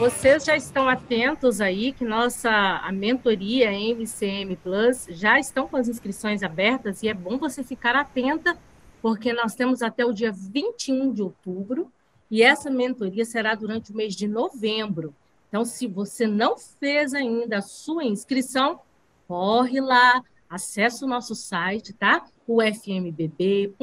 Vocês 0.00 0.44
já 0.44 0.56
estão 0.56 0.88
atentos 0.88 1.60
aí 1.60 1.92
que 1.92 2.04
nossa 2.04 2.50
a 2.50 2.90
mentoria 2.90 3.70
MCM 3.70 4.56
Plus 4.56 5.06
já 5.10 5.38
estão 5.38 5.68
com 5.68 5.76
as 5.76 5.86
inscrições 5.86 6.42
abertas 6.42 7.04
e 7.04 7.08
é 7.08 7.14
bom 7.14 7.38
você 7.38 7.62
ficar 7.62 7.94
atenta 7.94 8.58
porque 9.00 9.32
nós 9.32 9.54
temos 9.54 9.80
até 9.80 10.04
o 10.04 10.12
dia 10.12 10.32
21 10.32 11.12
de 11.12 11.22
outubro 11.22 11.86
e 12.28 12.42
essa 12.42 12.68
mentoria 12.68 13.24
será 13.24 13.54
durante 13.54 13.92
o 13.92 13.96
mês 13.96 14.16
de 14.16 14.26
novembro. 14.26 15.14
Então, 15.56 15.64
se 15.64 15.86
você 15.86 16.26
não 16.26 16.58
fez 16.58 17.14
ainda 17.14 17.56
a 17.56 17.62
sua 17.62 18.04
inscrição, 18.04 18.78
corre 19.26 19.80
lá, 19.80 20.22
acesse 20.50 21.02
o 21.02 21.08
nosso 21.08 21.34
site, 21.34 21.94
tá? 21.94 22.26
ufmbb.org.br 22.46 23.78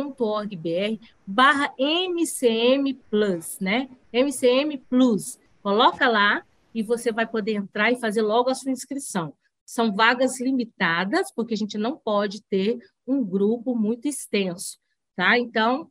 barra 1.26 1.74
MCM 1.80 2.94
Plus, 3.10 3.58
né? 3.60 3.90
MCM 4.14 4.78
Plus. 4.88 5.40
Coloca 5.64 6.08
lá 6.08 6.46
e 6.76 6.84
você 6.84 7.12
vai 7.12 7.26
poder 7.26 7.54
entrar 7.54 7.92
e 7.92 8.00
fazer 8.00 8.22
logo 8.22 8.52
a 8.52 8.56
sua 8.56 8.72
inscrição. 8.72 9.34
São 9.66 9.96
vagas 9.96 10.40
limitadas, 10.40 11.32
porque 11.34 11.56
a 11.56 11.58
gente 11.58 11.80
não 11.80 11.98
pode 11.98 12.44
ter 12.44 12.78
um 13.08 13.26
grupo 13.26 13.76
muito 13.76 14.08
extenso, 14.08 14.78
tá? 15.16 15.40
Então, 15.40 15.90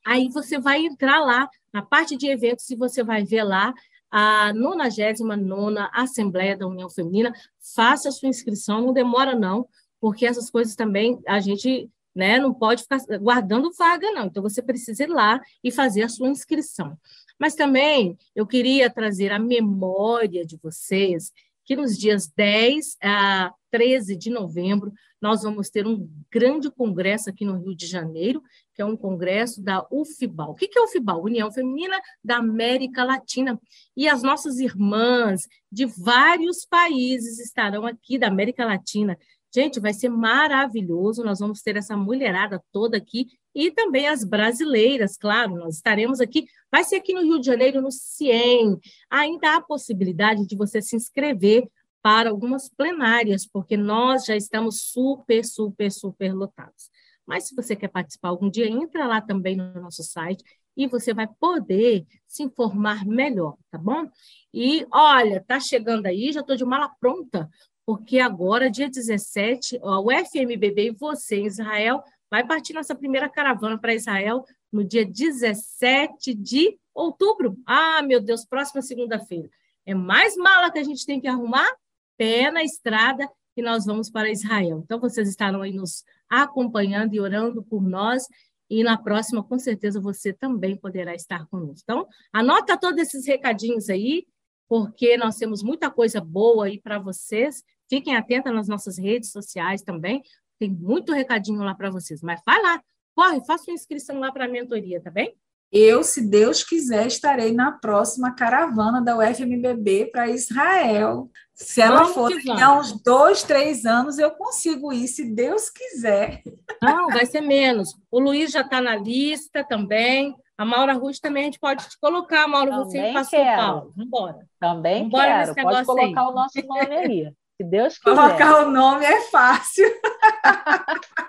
Aí 0.06 0.28
você 0.28 0.58
vai 0.58 0.84
entrar 0.84 1.20
lá 1.20 1.48
na 1.72 1.82
parte 1.82 2.16
de 2.16 2.26
eventos 2.26 2.68
e 2.70 2.76
você 2.76 3.04
vai 3.04 3.24
ver 3.24 3.44
lá 3.44 3.72
a 4.10 4.52
99 4.54 5.88
Assembleia 5.92 6.56
da 6.56 6.66
União 6.66 6.88
Feminina. 6.88 7.32
Faça 7.74 8.08
a 8.08 8.12
sua 8.12 8.28
inscrição, 8.28 8.80
não 8.80 8.92
demora 8.92 9.34
não, 9.34 9.68
porque 10.00 10.26
essas 10.26 10.50
coisas 10.50 10.74
também 10.74 11.20
a 11.26 11.38
gente 11.38 11.88
né, 12.14 12.38
não 12.38 12.52
pode 12.52 12.82
ficar 12.82 12.98
guardando 13.20 13.72
vaga, 13.72 14.10
não. 14.12 14.26
Então, 14.26 14.42
você 14.42 14.62
precisa 14.62 15.04
ir 15.04 15.08
lá 15.08 15.40
e 15.62 15.70
fazer 15.70 16.02
a 16.02 16.08
sua 16.08 16.28
inscrição. 16.28 16.96
Mas 17.38 17.54
também 17.54 18.18
eu 18.34 18.46
queria 18.46 18.90
trazer 18.90 19.32
a 19.32 19.38
memória 19.38 20.44
de 20.44 20.58
vocês 20.62 21.32
que 21.64 21.76
nos 21.76 21.96
dias 21.96 22.26
10 22.36 22.96
a 23.02 23.54
13 23.70 24.16
de 24.16 24.28
novembro 24.28 24.92
nós 25.20 25.42
vamos 25.42 25.68
ter 25.68 25.86
um 25.86 26.08
grande 26.30 26.70
congresso 26.70 27.28
aqui 27.28 27.44
no 27.44 27.58
Rio 27.58 27.76
de 27.76 27.86
Janeiro, 27.86 28.42
que 28.74 28.80
é 28.80 28.84
um 28.84 28.96
congresso 28.96 29.62
da 29.62 29.86
UFIBAL. 29.90 30.52
O 30.52 30.54
que 30.54 30.70
é 30.76 30.80
a 30.80 30.84
UFIBAL? 30.84 31.22
União 31.22 31.52
Feminina 31.52 32.00
da 32.24 32.38
América 32.38 33.04
Latina. 33.04 33.60
E 33.94 34.08
as 34.08 34.22
nossas 34.22 34.58
irmãs 34.58 35.42
de 35.70 35.84
vários 35.84 36.64
países 36.64 37.38
estarão 37.38 37.84
aqui 37.86 38.18
da 38.18 38.28
América 38.28 38.64
Latina. 38.64 39.16
Gente, 39.52 39.80
vai 39.80 39.92
ser 39.92 40.08
maravilhoso. 40.08 41.24
Nós 41.24 41.40
vamos 41.40 41.62
ter 41.62 41.76
essa 41.76 41.96
mulherada 41.96 42.62
toda 42.72 42.96
aqui 42.96 43.26
e 43.54 43.70
também 43.72 44.06
as 44.06 44.22
brasileiras, 44.22 45.16
claro. 45.16 45.56
Nós 45.56 45.76
estaremos 45.76 46.20
aqui. 46.20 46.46
Vai 46.70 46.84
ser 46.84 46.96
aqui 46.96 47.12
no 47.12 47.22
Rio 47.22 47.40
de 47.40 47.46
Janeiro, 47.46 47.82
no 47.82 47.90
CIEM. 47.90 48.78
Ainda 49.10 49.56
há 49.56 49.60
possibilidade 49.60 50.46
de 50.46 50.56
você 50.56 50.80
se 50.80 50.94
inscrever 50.94 51.68
para 52.02 52.30
algumas 52.30 52.68
plenárias, 52.68 53.46
porque 53.46 53.76
nós 53.76 54.24
já 54.24 54.36
estamos 54.36 54.82
super, 54.90 55.44
super, 55.44 55.90
super 55.90 56.32
lotados. 56.32 56.88
Mas 57.26 57.46
se 57.46 57.54
você 57.54 57.76
quer 57.76 57.88
participar 57.88 58.28
algum 58.28 58.48
dia, 58.48 58.66
entra 58.66 59.06
lá 59.06 59.20
também 59.20 59.56
no 59.56 59.72
nosso 59.74 60.02
site 60.02 60.42
e 60.76 60.86
você 60.86 61.12
vai 61.12 61.28
poder 61.38 62.06
se 62.26 62.42
informar 62.42 63.04
melhor, 63.04 63.56
tá 63.70 63.78
bom? 63.78 64.08
E 64.54 64.86
olha, 64.92 65.44
tá 65.46 65.60
chegando 65.60 66.06
aí, 66.06 66.32
já 66.32 66.40
estou 66.40 66.56
de 66.56 66.64
mala 66.64 66.88
pronta, 67.00 67.48
porque 67.90 68.20
agora, 68.20 68.70
dia 68.70 68.88
17, 68.88 69.80
ó, 69.82 70.00
o 70.00 70.12
FMBB 70.12 70.86
e 70.86 70.90
você, 70.92 71.42
Israel, 71.42 72.00
vai 72.30 72.46
partir 72.46 72.72
nossa 72.72 72.94
primeira 72.94 73.28
caravana 73.28 73.76
para 73.76 73.92
Israel 73.92 74.44
no 74.72 74.84
dia 74.84 75.04
17 75.04 76.32
de 76.32 76.78
outubro. 76.94 77.58
Ah, 77.66 78.00
meu 78.00 78.20
Deus, 78.20 78.44
próxima 78.44 78.80
segunda-feira. 78.80 79.50
É 79.84 79.92
mais 79.92 80.36
mala 80.36 80.70
que 80.70 80.78
a 80.78 80.84
gente 80.84 81.04
tem 81.04 81.20
que 81.20 81.26
arrumar 81.26 81.68
pé 82.16 82.52
na 82.52 82.62
estrada 82.62 83.28
e 83.56 83.60
nós 83.60 83.86
vamos 83.86 84.08
para 84.08 84.30
Israel. 84.30 84.82
Então, 84.84 85.00
vocês 85.00 85.28
estarão 85.28 85.60
aí 85.60 85.72
nos 85.72 86.04
acompanhando 86.28 87.14
e 87.14 87.18
orando 87.18 87.60
por 87.60 87.82
nós. 87.82 88.22
E 88.70 88.84
na 88.84 88.96
próxima, 88.96 89.42
com 89.42 89.58
certeza, 89.58 90.00
você 90.00 90.32
também 90.32 90.76
poderá 90.76 91.12
estar 91.12 91.44
conosco. 91.48 91.82
Então, 91.82 92.06
anota 92.32 92.78
todos 92.78 93.02
esses 93.02 93.26
recadinhos 93.26 93.90
aí, 93.90 94.28
porque 94.68 95.16
nós 95.16 95.34
temos 95.34 95.60
muita 95.60 95.90
coisa 95.90 96.20
boa 96.20 96.66
aí 96.66 96.80
para 96.80 97.00
vocês. 97.00 97.64
Fiquem 97.90 98.16
atentos 98.16 98.54
nas 98.54 98.68
nossas 98.68 98.96
redes 98.96 99.32
sociais 99.32 99.82
também. 99.82 100.22
Tem 100.58 100.70
muito 100.70 101.12
recadinho 101.12 101.62
lá 101.62 101.74
para 101.74 101.90
vocês. 101.90 102.22
Mas 102.22 102.40
vai 102.46 102.62
lá, 102.62 102.80
corre, 103.14 103.44
faça 103.44 103.64
uma 103.68 103.74
inscrição 103.74 104.20
lá 104.20 104.30
para 104.30 104.44
a 104.44 104.48
mentoria, 104.48 105.02
tá 105.02 105.10
bem? 105.10 105.34
Eu, 105.72 106.02
se 106.02 106.28
Deus 106.28 106.64
quiser, 106.64 107.06
estarei 107.06 107.52
na 107.52 107.70
próxima 107.70 108.34
caravana 108.34 109.00
da 109.00 109.16
UFMBB 109.16 110.06
para 110.06 110.28
Israel. 110.28 111.30
Se 111.54 111.80
ela 111.80 112.00
Vamos 112.00 112.14
for 112.14 112.28
que 112.28 112.44
daqui 112.44 112.60
a 112.60 112.76
uns 112.76 113.00
dois, 113.02 113.44
três 113.44 113.84
anos, 113.84 114.18
eu 114.18 114.32
consigo 114.32 114.92
ir, 114.92 115.06
se 115.06 115.32
Deus 115.32 115.70
quiser. 115.70 116.42
Não, 116.82 117.08
vai 117.08 117.24
ser 117.24 117.40
menos. 117.40 117.94
O 118.10 118.18
Luiz 118.18 118.50
já 118.50 118.62
está 118.62 118.80
na 118.80 118.96
lista 118.96 119.62
também. 119.62 120.34
A 120.58 120.64
Maura 120.64 120.92
Ruth 120.92 121.18
também 121.22 121.42
a 121.42 121.46
gente 121.46 121.60
pode 121.60 121.88
te 121.88 121.98
colocar, 122.00 122.46
Maura, 122.48 122.84
você 122.84 122.98
Também 122.98 123.14
passou 123.14 123.38
quero. 123.38 123.62
Paulo. 123.62 123.80
Vamos 123.80 124.06
embora. 124.06 124.38
Também 124.58 125.02
Vambora 125.04 125.54
quero. 125.54 125.54
Pode 125.54 125.86
colocar 125.86 126.20
aí. 126.20 126.26
o 126.26 126.32
nosso 126.32 126.66
nome 126.66 126.96
aí. 126.96 127.32
Se 127.60 127.64
Deus 127.64 127.98
quiser. 127.98 128.16
Colocar 128.16 128.66
o 128.66 128.70
nome 128.70 129.04
é 129.04 129.20
fácil. 129.20 129.84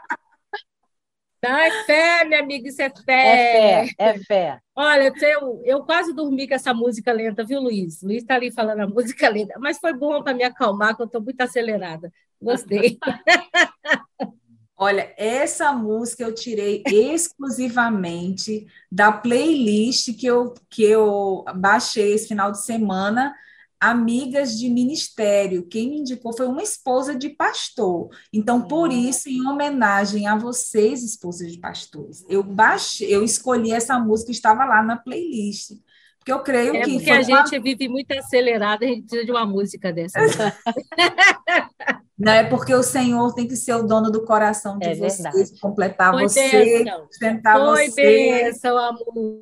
Não, 1.43 1.57
é 1.57 1.71
fé, 1.86 2.23
minha 2.23 2.39
amiga, 2.39 2.69
isso 2.69 2.82
é 2.82 2.86
É 2.86 2.89
fé. 2.89 3.03
fé, 3.03 3.95
é 3.97 4.19
fé. 4.19 4.59
Olha, 4.73 5.11
eu, 5.23 5.61
eu 5.65 5.84
quase 5.84 6.13
dormi 6.13 6.47
com 6.47 6.53
essa 6.53 6.73
música 6.73 7.11
lenta, 7.11 7.43
viu, 7.43 7.59
Luiz? 7.59 8.01
Luiz 8.01 8.21
está 8.21 8.36
ali 8.36 8.49
falando 8.51 8.79
a 8.82 8.88
música 8.88 9.27
lenta, 9.27 9.55
mas 9.59 9.77
foi 9.79 9.91
bom 9.91 10.23
para 10.23 10.34
me 10.36 10.43
acalmar, 10.43 10.95
que 10.95 11.01
eu 11.01 11.07
estou 11.07 11.21
muito 11.21 11.41
acelerada. 11.41 12.09
Gostei. 12.41 12.97
Olha, 14.77 15.13
essa 15.17 15.73
música 15.73 16.23
eu 16.23 16.34
tirei 16.34 16.82
exclusivamente 16.88 18.65
da 18.89 19.11
playlist 19.11 20.17
que 20.17 20.25
eu, 20.27 20.53
que 20.69 20.84
eu 20.84 21.43
baixei 21.55 22.13
esse 22.13 22.27
final 22.29 22.51
de 22.51 22.63
semana, 22.63 23.36
Amigas 23.82 24.57
de 24.59 24.69
Ministério. 24.69 25.65
Quem 25.67 25.89
me 25.89 25.97
indicou 26.01 26.32
foi 26.38 26.45
uma 26.47 26.61
esposa 26.61 27.15
de 27.15 27.29
pastor. 27.29 28.09
Então, 28.32 28.61
por 28.61 28.89
Hum. 28.89 28.91
isso, 28.91 29.27
em 29.27 29.45
homenagem 29.47 30.27
a 30.27 30.38
vocês, 30.38 31.01
esposas 31.03 31.51
de 31.51 31.57
pastores, 31.59 32.23
eu 32.29 32.43
baixei, 32.43 33.13
eu 33.13 33.23
escolhi 33.23 33.71
essa 33.71 33.97
música, 33.99 34.32
estava 34.32 34.63
lá 34.65 34.84
na 34.84 34.97
playlist. 34.97 35.71
Porque 36.19 36.32
eu 36.32 36.43
creio 36.43 36.75
É 36.75 36.82
que 36.82 36.91
porque 36.91 37.05
foi 37.05 37.13
a 37.13 37.15
uma 37.21 37.47
gente 37.47 37.59
vive 37.59 37.89
muito 37.89 38.11
acelerada, 38.11 38.86
a 38.86 38.88
gente 38.88 39.01
precisa 39.01 39.25
de 39.25 39.32
uma 39.32 39.43
música 39.47 39.91
dessa. 39.91 40.19
Não 42.15 42.32
é 42.32 42.43
porque 42.43 42.71
o 42.75 42.84
Senhor 42.84 43.34
tem 43.34 43.47
que 43.47 43.55
ser 43.55 43.73
o 43.73 43.82
dono 43.82 44.11
do 44.11 44.23
coração 44.23 44.77
de 44.77 44.86
É 44.86 44.93
vocês, 44.93 45.23
verdade. 45.23 45.59
completar 45.59 46.13
Foi 46.13 46.21
você, 46.29 46.86
sustentar 47.09 47.57
Foi 47.65 47.89
você. 47.89 47.95
bênção 47.95 48.77
a 48.77 48.93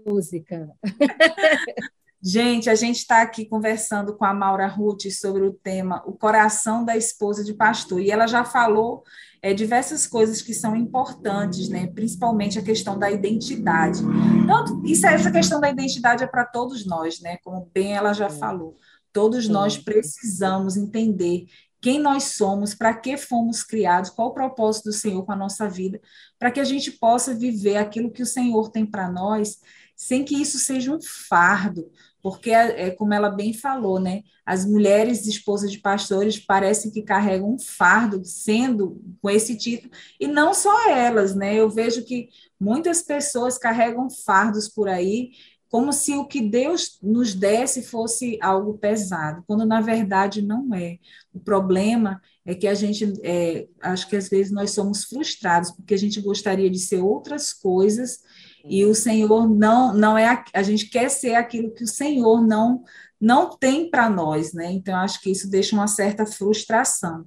música. 0.06 0.70
Gente, 2.22 2.70
a 2.70 2.76
gente 2.76 2.98
está 2.98 3.22
aqui 3.22 3.46
conversando 3.46 4.14
com 4.14 4.26
a 4.26 4.34
Maura 4.34 4.68
Ruth 4.68 5.10
sobre 5.10 5.44
o 5.44 5.54
tema 5.54 6.04
O 6.06 6.12
Coração 6.12 6.84
da 6.84 6.98
Esposa 6.98 7.46
de 7.46 7.54
Pastor. 7.54 8.02
E 8.02 8.12
ela 8.12 8.28
já 8.28 8.44
falou 8.44 9.04
é, 9.42 9.54
diversas 9.54 10.06
coisas 10.06 10.42
que 10.42 10.54
são 10.54 10.76
importantes, 10.76 11.70
né? 11.70 11.88
principalmente 11.88 12.60
a 12.60 12.62
questão 12.62 13.00
da 13.00 13.10
identidade. 13.10 14.02
Tanto, 14.46 14.86
isso, 14.86 15.08
essa 15.08 15.32
questão 15.32 15.62
da 15.62 15.70
identidade 15.70 16.22
é 16.22 16.28
para 16.28 16.44
todos 16.44 16.86
nós, 16.86 17.22
né? 17.22 17.38
como 17.42 17.70
bem 17.74 17.96
ela 17.96 18.12
já 18.12 18.30
falou. 18.30 18.76
Todos 19.14 19.48
nós 19.48 19.78
precisamos 19.78 20.76
entender 20.76 21.46
quem 21.82 22.00
nós 22.00 22.24
somos, 22.24 22.76
para 22.76 22.94
que 22.94 23.16
fomos 23.16 23.64
criados, 23.64 24.10
qual 24.10 24.28
o 24.28 24.34
propósito 24.34 24.90
do 24.90 24.94
Senhor 24.94 25.24
com 25.26 25.32
a 25.32 25.38
nossa 25.38 25.70
vida, 25.70 26.02
para 26.38 26.52
que 26.52 26.60
a 26.60 26.66
gente 26.66 26.92
possa 26.92 27.34
viver 27.34 27.78
aquilo 27.78 28.12
que 28.12 28.22
o 28.22 28.26
Senhor 28.26 28.70
tem 28.70 28.86
para 28.86 29.10
nós, 29.10 29.60
sem 29.96 30.24
que 30.24 30.36
isso 30.36 30.58
seja 30.58 30.94
um 30.94 31.00
fardo, 31.02 31.90
porque 32.22 32.52
é, 32.52 32.88
é 32.88 32.92
como 32.92 33.14
ela 33.14 33.30
bem 33.30 33.54
falou, 33.54 34.00
né? 34.00 34.24
As 34.46 34.66
mulheres 34.66 35.26
esposas 35.26 35.72
de 35.72 35.80
pastores 35.80 36.38
parecem 36.38 36.92
que 36.92 37.02
carregam 37.02 37.54
um 37.54 37.60
fardo 37.60 38.24
sendo 38.24 39.02
com 39.22 39.30
esse 39.30 39.58
título, 39.58 39.92
e 40.20 40.28
não 40.28 40.54
só 40.54 40.90
elas, 40.90 41.36
né? 41.36 41.56
Eu 41.56 41.70
vejo 41.70 42.04
que 42.04 42.30
muitas 42.60 43.02
pessoas 43.02 43.58
carregam 43.58 44.10
fardos 44.10 44.68
por 44.68 44.90
aí, 44.90 45.32
como 45.70 45.94
se 45.94 46.16
o 46.16 46.26
que 46.26 46.42
Deus 46.42 46.98
nos 47.02 47.36
desse 47.36 47.84
fosse 47.84 48.40
algo 48.42 48.78
pesado, 48.78 49.44
quando 49.48 49.66
na 49.66 49.80
verdade 49.80 50.42
não 50.42 50.74
é. 50.74 50.98
O 51.32 51.40
problema 51.40 52.20
é 52.44 52.56
que 52.56 52.68
a 52.68 52.74
gente, 52.74 53.14
é, 53.24 53.68
acho 53.80 54.10
que 54.10 54.16
às 54.16 54.28
vezes 54.28 54.52
nós 54.52 54.72
somos 54.72 55.04
frustrados, 55.04 55.72
porque 55.72 55.94
a 55.94 55.98
gente 55.98 56.20
gostaria 56.20 56.70
de 56.70 56.80
ser 56.80 57.02
outras 57.02 57.54
coisas 57.54 58.20
e 58.66 58.86
o 58.86 58.96
Senhor 58.96 59.50
não 59.50 59.94
não 59.94 60.18
é 60.18 60.28
a, 60.28 60.44
a 60.54 60.64
gente 60.64 60.90
quer 60.90 61.10
ser 61.10 61.36
aquilo 61.36 61.74
que 61.74 61.84
o 61.84 61.88
Senhor 61.88 62.46
não 62.46 62.84
não 63.20 63.50
tem 63.58 63.90
para 63.90 64.10
nós, 64.10 64.54
né? 64.54 64.72
Então 64.72 64.96
acho 64.96 65.22
que 65.22 65.32
isso 65.32 65.50
deixa 65.50 65.76
uma 65.76 65.88
certa 65.88 66.26
frustração. 66.26 67.26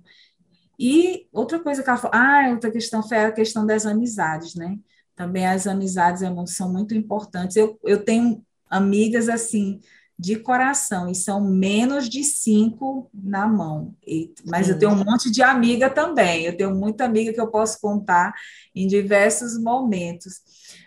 E 0.79 1.29
outra 1.33 1.61
coisa 1.61 1.83
que 1.83 1.89
ela 1.89 1.99
falou, 1.99 2.17
ah, 2.17 2.51
outra 2.51 2.71
questão 2.71 3.03
foi 3.03 3.19
a 3.19 3.33
questão 3.33 3.67
das 3.67 3.87
amizades, 3.87 4.55
né? 4.55 4.79
Também 5.15 5.47
as 5.47 5.67
amizades 5.67 6.23
são 6.47 6.73
muito 6.73 6.95
importantes. 6.95 7.57
Eu, 7.57 7.79
eu 7.85 8.05
tenho 8.05 8.43
amigas 8.71 9.29
assim 9.29 9.81
de 10.19 10.37
coração 10.37 11.11
e 11.11 11.15
são 11.15 11.41
menos 11.41 12.09
de 12.09 12.23
cinco 12.23 13.11
na 13.13 13.47
mão. 13.47 13.95
E, 14.07 14.33
mas 14.47 14.69
eu 14.69 14.75
Sim. 14.75 14.81
tenho 14.81 14.93
um 14.93 15.05
monte 15.05 15.31
de 15.31 15.43
amiga 15.43 15.91
também. 15.91 16.45
Eu 16.45 16.57
tenho 16.57 16.75
muita 16.75 17.05
amiga 17.05 17.33
que 17.33 17.41
eu 17.41 17.49
posso 17.49 17.81
contar 17.81 18.33
em 18.75 18.87
diversos 18.87 19.61
momentos. 19.61 20.41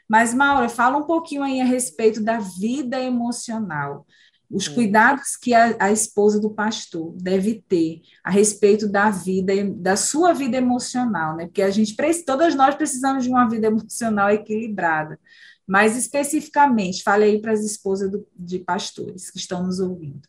Mas, 0.08 0.34
Maura, 0.34 0.70
fala 0.70 0.97
um 0.97 1.06
pouquinho 1.06 1.43
aí 1.43 1.60
a 1.60 1.66
respeito 1.66 2.24
da 2.24 2.39
vida 2.39 2.99
emocional. 2.99 4.06
Os 4.49 4.66
Sim. 4.66 4.76
cuidados 4.76 5.36
que 5.36 5.53
a, 5.53 5.76
a 5.80 5.91
esposa 5.91 6.39
do 6.39 6.53
pastor 6.53 7.14
deve 7.18 7.64
ter 7.68 8.01
a 8.24 8.30
respeito 8.30 8.88
da 8.88 9.10
vida, 9.10 9.53
da 9.76 9.95
sua 9.97 10.34
vida 10.34 10.58
emocional, 10.58 11.36
né? 11.36 11.45
Porque 11.47 11.64
a 11.64 11.72
gente, 11.72 11.95
todas 12.26 12.53
nós 12.53 12.76
precisamos 12.76 13.24
de 13.24 13.30
uma 13.30 13.49
vida 13.49 13.68
emocional 13.68 14.30
equilibrada. 14.30 15.20
Mas 15.68 15.97
especificamente, 15.97 17.01
fale 17.01 17.24
aí 17.24 17.41
para 17.41 17.53
as 17.53 17.62
esposas 17.62 18.12
do- 18.12 18.28
de 18.36 18.60
pastores 18.60 19.32
que 19.32 19.39
estão 19.39 19.64
nos 19.64 19.80
ouvindo. 19.80 20.22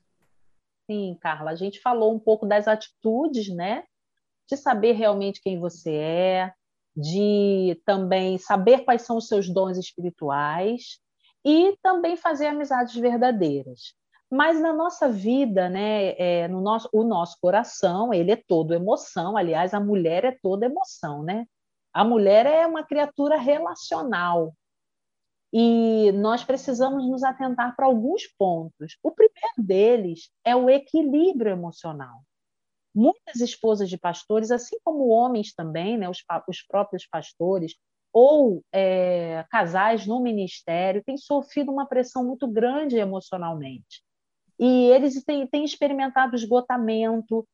Sim, 0.91 1.19
Carla, 1.21 1.51
a 1.51 1.55
gente 1.55 1.81
falou 1.81 2.15
um 2.15 2.19
pouco 2.19 2.47
das 2.47 2.67
atitudes, 2.67 3.49
né? 3.49 3.85
De 4.49 4.57
saber 4.57 4.93
realmente 4.93 5.43
quem 5.43 5.59
você 5.61 5.91
é, 5.91 6.53
de 6.97 7.81
também 7.85 8.39
saber 8.39 8.85
quais 8.85 9.03
são 9.03 9.17
os 9.19 9.29
seus 9.29 9.49
dons 9.49 9.77
espirituais 9.77 10.99
e 11.45 11.77
também 11.83 12.17
fazer 12.17 12.47
amizades 12.47 12.95
verdadeiras. 12.97 13.95
Mas 14.31 14.61
na 14.61 14.73
nossa 14.73 15.09
vida, 15.09 15.69
né, 15.69 16.15
é, 16.19 16.49
no 16.49 16.61
nosso, 16.61 16.89
o 16.93 17.05
nosso 17.05 17.37
coração, 17.41 18.13
ele 18.13 18.33
é 18.33 18.37
todo 18.37 18.75
emoção. 18.75 19.37
Aliás, 19.37 19.73
a 19.73 19.79
mulher 19.79 20.25
é 20.25 20.37
toda 20.43 20.67
emoção, 20.67 21.23
né? 21.23 21.47
A 21.93 22.05
mulher 22.05 22.45
é 22.47 22.67
uma 22.67 22.85
criatura 22.85 23.39
relacional. 23.39 24.53
E 25.53 26.11
nós 26.13 26.43
precisamos 26.43 27.09
nos 27.09 27.23
atentar 27.23 27.77
para 27.77 27.87
alguns 27.87 28.27
pontos. 28.37 28.99
O 29.03 29.13
primeiro 29.13 29.55
deles 29.59 30.31
é 30.45 30.57
o 30.57 30.69
equilíbrio 30.69 31.53
emocional. 31.53 32.26
Muitas 32.97 33.43
esposas 33.43 33.91
de 33.91 33.99
pastores, 33.99 34.51
assim 34.51 34.79
como 34.83 35.09
homens 35.09 35.53
também, 35.55 35.99
né, 35.99 36.09
os, 36.09 36.25
os 36.49 36.63
próprios 36.63 37.07
pastores, 37.07 37.75
ou 38.11 38.65
é, 38.73 39.45
casais 39.51 40.07
no 40.07 40.19
ministério, 40.19 41.05
têm 41.05 41.19
sofrido 41.19 41.71
uma 41.71 41.87
pressão 41.87 42.25
muito 42.25 42.49
grande 42.49 42.97
emocionalmente. 42.97 44.03
E 44.59 44.87
eles 44.87 45.23
têm, 45.23 45.47
têm 45.47 45.63
experimentado 45.63 46.35
esgotamento 46.35 47.47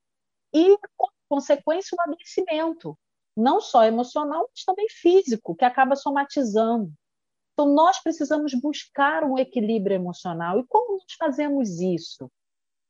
e, 0.55 0.79
com 0.97 1.09
consequência, 1.29 1.97
um 1.99 2.03
adoecimento, 2.03 2.97
não 3.37 3.61
só 3.61 3.85
emocional, 3.85 4.49
mas 4.55 4.65
também 4.65 4.87
físico, 4.89 5.57
que 5.57 5.65
acaba 5.65 5.97
somatizando. 5.97 6.93
Então, 7.53 7.75
nós 7.75 8.01
precisamos 8.01 8.55
buscar 8.55 9.25
um 9.25 9.37
equilíbrio 9.37 9.97
emocional. 9.97 10.61
E 10.61 10.67
como 10.69 10.93
nós 10.93 11.13
fazemos 11.19 11.81
isso? 11.81 12.31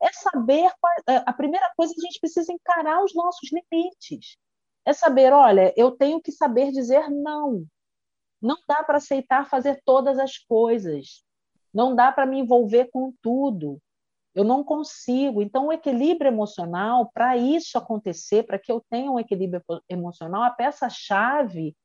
É 0.02 0.12
saber. 0.12 0.70
É, 1.08 1.16
a 1.24 1.32
primeira 1.32 1.72
coisa, 1.76 1.94
a 1.96 2.00
gente 2.02 2.18
precisa 2.20 2.52
encarar 2.52 3.02
os 3.04 3.14
nossos 3.14 3.50
limites. 3.52 4.36
É 4.84 4.92
saber, 4.92 5.32
olha, 5.32 5.72
eu 5.76 5.92
tenho 5.92 6.20
que 6.20 6.32
saber 6.32 6.72
dizer 6.72 7.08
não. 7.08 7.64
Não 8.40 8.56
dá 8.66 8.82
para 8.82 8.96
aceitar 8.96 9.48
fazer 9.48 9.80
todas 9.84 10.18
as 10.18 10.36
coisas. 10.36 11.22
Não 11.72 11.94
dá 11.94 12.10
para 12.10 12.26
me 12.26 12.40
envolver 12.40 12.90
com 12.90 13.14
tudo. 13.22 13.80
Eu 14.34 14.44
não 14.44 14.64
consigo. 14.64 15.40
Então, 15.40 15.66
o 15.68 15.72
equilíbrio 15.72 16.28
emocional, 16.28 17.10
para 17.12 17.36
isso 17.36 17.78
acontecer, 17.78 18.44
para 18.44 18.58
que 18.58 18.72
eu 18.72 18.82
tenha 18.90 19.10
um 19.10 19.20
equilíbrio 19.20 19.62
emocional, 19.88 20.42
a 20.42 20.50
peça-chave 20.50 21.76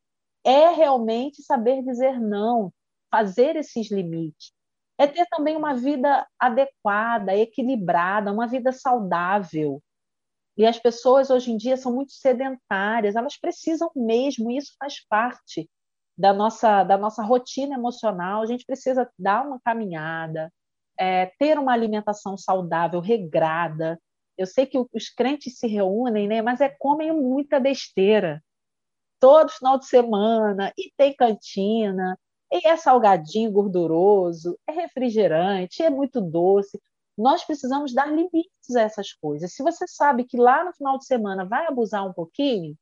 é 0.43 0.69
realmente 0.69 1.43
saber 1.43 1.83
dizer 1.83 2.19
não, 2.19 2.73
fazer 3.11 3.55
esses 3.57 3.91
limites. 3.91 4.53
É 4.97 5.05
ter 5.05 5.25
também 5.27 5.55
uma 5.55 5.75
vida 5.75 6.27
adequada, 6.39 7.35
equilibrada, 7.35 8.31
uma 8.31 8.47
vida 8.47 8.71
saudável. 8.71 9.81
E 10.57 10.65
as 10.65 10.79
pessoas 10.79 11.29
hoje 11.29 11.51
em 11.51 11.57
dia 11.57 11.77
são 11.77 11.93
muito 11.93 12.13
sedentárias, 12.13 13.15
elas 13.15 13.37
precisam 13.37 13.91
mesmo, 13.95 14.49
isso 14.49 14.73
faz 14.79 15.05
parte 15.07 15.69
da 16.17 16.33
nossa, 16.33 16.83
da 16.83 16.97
nossa 16.97 17.21
rotina 17.21 17.75
emocional. 17.75 18.41
A 18.41 18.45
gente 18.47 18.65
precisa 18.65 19.07
dar 19.19 19.45
uma 19.45 19.59
caminhada, 19.63 20.51
é, 20.99 21.27
ter 21.37 21.59
uma 21.59 21.73
alimentação 21.73 22.35
saudável, 22.35 22.99
regrada. 22.99 23.99
Eu 24.35 24.47
sei 24.47 24.65
que 24.65 24.79
os 24.79 25.09
crentes 25.15 25.59
se 25.59 25.67
reúnem, 25.67 26.27
né, 26.27 26.41
mas 26.41 26.59
é 26.59 26.69
comem 26.69 27.11
muita 27.13 27.59
besteira 27.59 28.43
todo 29.19 29.51
final 29.51 29.79
de 29.79 29.87
semana, 29.87 30.71
e 30.77 30.91
tem 30.95 31.15
cantina, 31.15 32.17
e 32.51 32.67
é 32.67 32.77
salgadinho 32.77 33.51
gorduroso, 33.51 34.57
é 34.67 34.71
refrigerante, 34.71 35.83
é 35.83 35.89
muito 35.89 36.21
doce. 36.21 36.81
Nós 37.17 37.43
precisamos 37.43 37.93
dar 37.93 38.07
limites 38.07 38.75
a 38.75 38.81
essas 38.81 39.11
coisas. 39.13 39.53
Se 39.53 39.63
você 39.63 39.87
sabe 39.87 40.23
que 40.23 40.37
lá 40.37 40.63
no 40.63 40.73
final 40.73 40.97
de 40.97 41.05
semana 41.05 41.45
vai 41.45 41.65
abusar 41.67 42.07
um 42.07 42.13
pouquinho, 42.13 42.75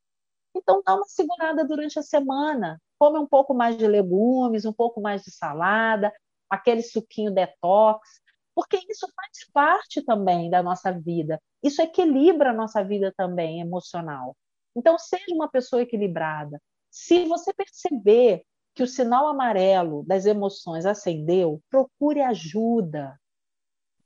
então 0.54 0.82
dá 0.84 0.94
uma 0.94 1.06
segurada 1.06 1.64
durante 1.64 1.98
a 1.98 2.02
semana. 2.02 2.80
Come 2.98 3.18
um 3.18 3.26
pouco 3.26 3.54
mais 3.54 3.76
de 3.76 3.86
legumes, 3.86 4.64
um 4.64 4.72
pouco 4.72 5.00
mais 5.00 5.22
de 5.22 5.30
salada, 5.30 6.12
aquele 6.48 6.82
suquinho 6.82 7.32
detox, 7.32 8.20
porque 8.54 8.78
isso 8.88 9.06
faz 9.14 9.50
parte 9.52 10.02
também 10.02 10.48
da 10.48 10.62
nossa 10.62 10.92
vida. 10.92 11.40
Isso 11.62 11.82
equilibra 11.82 12.50
a 12.50 12.54
nossa 12.54 12.82
vida 12.82 13.12
também 13.16 13.60
emocional. 13.60 14.36
Então, 14.74 14.98
seja 14.98 15.34
uma 15.34 15.48
pessoa 15.48 15.82
equilibrada. 15.82 16.60
Se 16.90 17.24
você 17.26 17.52
perceber 17.52 18.44
que 18.76 18.82
o 18.82 18.86
sinal 18.86 19.26
amarelo 19.26 20.04
das 20.06 20.26
emoções 20.26 20.84
acendeu, 20.84 21.62
procure 21.70 22.20
ajuda. 22.20 23.18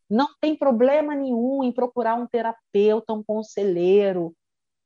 Não 0.08 0.28
tem 0.40 0.56
problema 0.56 1.12
nenhum 1.12 1.64
em 1.64 1.72
procurar 1.72 2.14
um 2.14 2.26
terapeuta, 2.26 3.12
um 3.12 3.22
conselheiro. 3.22 4.32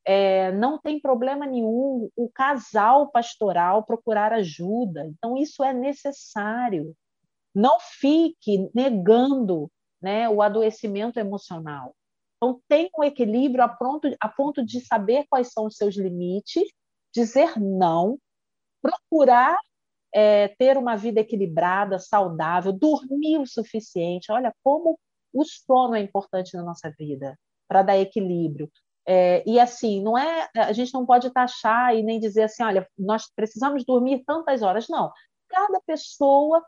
É, 0.03 0.53
não 0.53 0.78
tem 0.78 0.99
problema 0.99 1.45
nenhum 1.45 2.09
o 2.16 2.30
casal 2.30 3.11
pastoral 3.11 3.85
procurar 3.85 4.32
ajuda. 4.32 5.07
Então, 5.07 5.37
isso 5.37 5.62
é 5.62 5.74
necessário. 5.74 6.97
Não 7.55 7.78
fique 7.78 8.70
negando 8.74 9.70
né, 10.01 10.28
o 10.30 10.41
adoecimento 10.41 11.20
emocional. 11.20 11.95
Então, 12.39 12.59
tem 12.68 12.91
um 12.99 13.05
equilíbrio 13.05 13.62
a 13.62 13.68
ponto, 13.68 14.09
a 14.18 14.28
ponto 14.30 14.64
de 14.64 14.80
saber 14.80 15.26
quais 15.28 15.53
são 15.53 15.66
os 15.66 15.76
seus 15.76 15.95
limites, 15.95 16.64
dizer 17.14 17.59
não, 17.61 18.18
procurar 18.82 19.59
é, 20.14 20.48
ter 20.56 20.78
uma 20.78 20.96
vida 20.96 21.20
equilibrada, 21.20 21.98
saudável, 21.98 22.72
dormir 22.72 23.38
o 23.38 23.46
suficiente. 23.46 24.30
Olha 24.30 24.54
como 24.62 24.98
o 25.32 25.44
sono 25.44 25.96
é 25.96 26.00
importante 26.00 26.56
na 26.56 26.62
nossa 26.62 26.88
vida 26.96 27.36
para 27.66 27.82
dar 27.82 27.98
equilíbrio. 27.98 28.70
É, 29.06 29.42
e 29.46 29.58
assim, 29.58 30.00
não 30.00 30.16
é, 30.16 30.48
a 30.56 30.72
gente 30.72 30.94
não 30.94 31.04
pode 31.04 31.30
taxar 31.30 31.94
e 31.94 32.02
nem 32.02 32.20
dizer 32.20 32.44
assim, 32.44 32.62
olha, 32.62 32.88
nós 32.96 33.28
precisamos 33.34 33.84
dormir 33.84 34.22
tantas 34.24 34.62
horas. 34.62 34.86
Não. 34.88 35.10
Cada 35.48 35.80
pessoa 35.84 36.64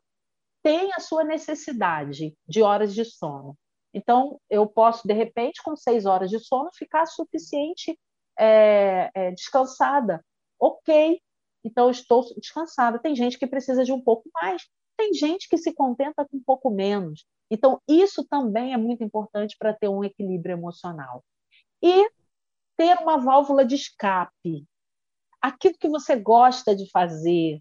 tem 0.62 0.92
a 0.92 1.00
sua 1.00 1.22
necessidade 1.22 2.34
de 2.48 2.62
horas 2.62 2.92
de 2.92 3.04
sono. 3.04 3.56
Então, 3.94 4.40
eu 4.50 4.66
posso, 4.66 5.06
de 5.06 5.14
repente, 5.14 5.62
com 5.62 5.76
seis 5.76 6.04
horas 6.04 6.28
de 6.28 6.40
sono, 6.40 6.68
ficar 6.74 7.06
suficiente 7.06 7.96
é, 8.38 9.08
é, 9.14 9.30
descansada. 9.30 10.22
Ok, 10.58 11.20
então 11.66 11.90
estou 11.90 12.24
descansada. 12.38 13.00
Tem 13.00 13.14
gente 13.16 13.38
que 13.38 13.46
precisa 13.46 13.84
de 13.84 13.92
um 13.92 14.00
pouco 14.00 14.30
mais, 14.32 14.62
tem 14.96 15.12
gente 15.12 15.48
que 15.48 15.58
se 15.58 15.74
contenta 15.74 16.24
com 16.24 16.36
um 16.36 16.42
pouco 16.42 16.70
menos. 16.70 17.26
Então, 17.50 17.80
isso 17.88 18.24
também 18.24 18.72
é 18.72 18.76
muito 18.76 19.02
importante 19.02 19.56
para 19.58 19.74
ter 19.74 19.88
um 19.88 20.04
equilíbrio 20.04 20.54
emocional. 20.54 21.24
E 21.82 22.08
ter 22.76 22.96
uma 22.98 23.18
válvula 23.18 23.64
de 23.64 23.74
escape. 23.74 24.64
Aquilo 25.42 25.74
que 25.78 25.88
você 25.88 26.16
gosta 26.16 26.74
de 26.74 26.88
fazer, 26.90 27.60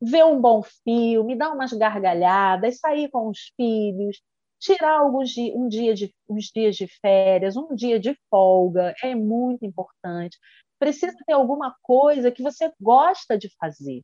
ver 0.00 0.24
um 0.24 0.40
bom 0.40 0.62
filme, 0.62 1.36
dar 1.36 1.52
umas 1.52 1.72
gargalhadas, 1.72 2.78
sair 2.78 3.10
com 3.10 3.28
os 3.28 3.52
filhos, 3.56 4.20
tirar 4.58 4.98
alguns 4.98 5.36
um 5.36 5.68
dia 5.68 5.94
de, 5.94 6.14
uns 6.28 6.46
dias 6.54 6.76
de 6.76 6.86
férias, 7.00 7.56
um 7.56 7.74
dia 7.74 7.98
de 7.98 8.16
folga, 8.30 8.94
é 9.02 9.14
muito 9.14 9.64
importante. 9.64 10.38
Precisa 10.82 11.16
ter 11.24 11.32
alguma 11.32 11.76
coisa 11.80 12.32
que 12.32 12.42
você 12.42 12.72
gosta 12.80 13.38
de 13.38 13.48
fazer. 13.56 14.02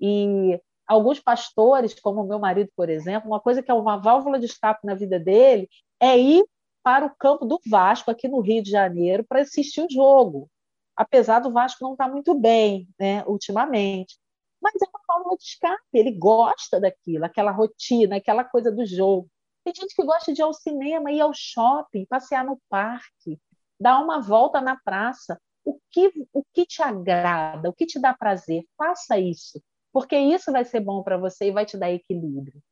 E 0.00 0.58
alguns 0.86 1.20
pastores, 1.20 1.92
como 2.00 2.22
o 2.22 2.26
meu 2.26 2.38
marido, 2.38 2.70
por 2.74 2.88
exemplo, 2.88 3.28
uma 3.28 3.38
coisa 3.38 3.62
que 3.62 3.70
é 3.70 3.74
uma 3.74 3.98
válvula 3.98 4.38
de 4.38 4.46
escape 4.46 4.86
na 4.86 4.94
vida 4.94 5.20
dele 5.20 5.68
é 6.00 6.18
ir 6.18 6.42
para 6.82 7.04
o 7.04 7.14
campo 7.14 7.44
do 7.44 7.60
Vasco, 7.68 8.10
aqui 8.10 8.28
no 8.28 8.40
Rio 8.40 8.62
de 8.62 8.70
Janeiro, 8.70 9.26
para 9.28 9.42
assistir 9.42 9.82
o 9.82 9.90
jogo. 9.90 10.48
Apesar 10.96 11.40
do 11.40 11.52
Vasco 11.52 11.84
não 11.84 11.92
estar 11.92 12.08
muito 12.08 12.34
bem, 12.34 12.88
né, 12.98 13.22
ultimamente. 13.26 14.16
Mas 14.58 14.72
é 14.80 14.86
uma 14.88 15.02
válvula 15.06 15.36
de 15.36 15.44
escape, 15.44 15.82
ele 15.92 16.12
gosta 16.12 16.80
daquilo, 16.80 17.26
aquela 17.26 17.50
rotina, 17.50 18.16
aquela 18.16 18.42
coisa 18.42 18.72
do 18.72 18.86
jogo. 18.86 19.28
Tem 19.62 19.74
gente 19.74 19.94
que 19.94 20.02
gosta 20.02 20.32
de 20.32 20.40
ir 20.40 20.44
ao 20.44 20.54
cinema, 20.54 21.12
ir 21.12 21.20
ao 21.20 21.34
shopping, 21.34 22.06
passear 22.06 22.42
no 22.42 22.58
parque, 22.70 23.38
dar 23.78 24.02
uma 24.02 24.18
volta 24.18 24.62
na 24.62 24.76
praça. 24.82 25.38
O 25.66 25.80
que, 25.90 26.12
o 26.32 26.44
que 26.54 26.64
te 26.64 26.80
agrada, 26.80 27.68
o 27.68 27.72
que 27.72 27.84
te 27.84 27.98
dá 27.98 28.14
prazer, 28.14 28.64
faça 28.78 29.18
isso, 29.18 29.60
porque 29.92 30.16
isso 30.16 30.52
vai 30.52 30.64
ser 30.64 30.80
bom 30.80 31.02
para 31.02 31.18
você 31.18 31.48
e 31.48 31.52
vai 31.52 31.66
te 31.66 31.76
dar 31.76 31.90
equilíbrio. 31.90 32.62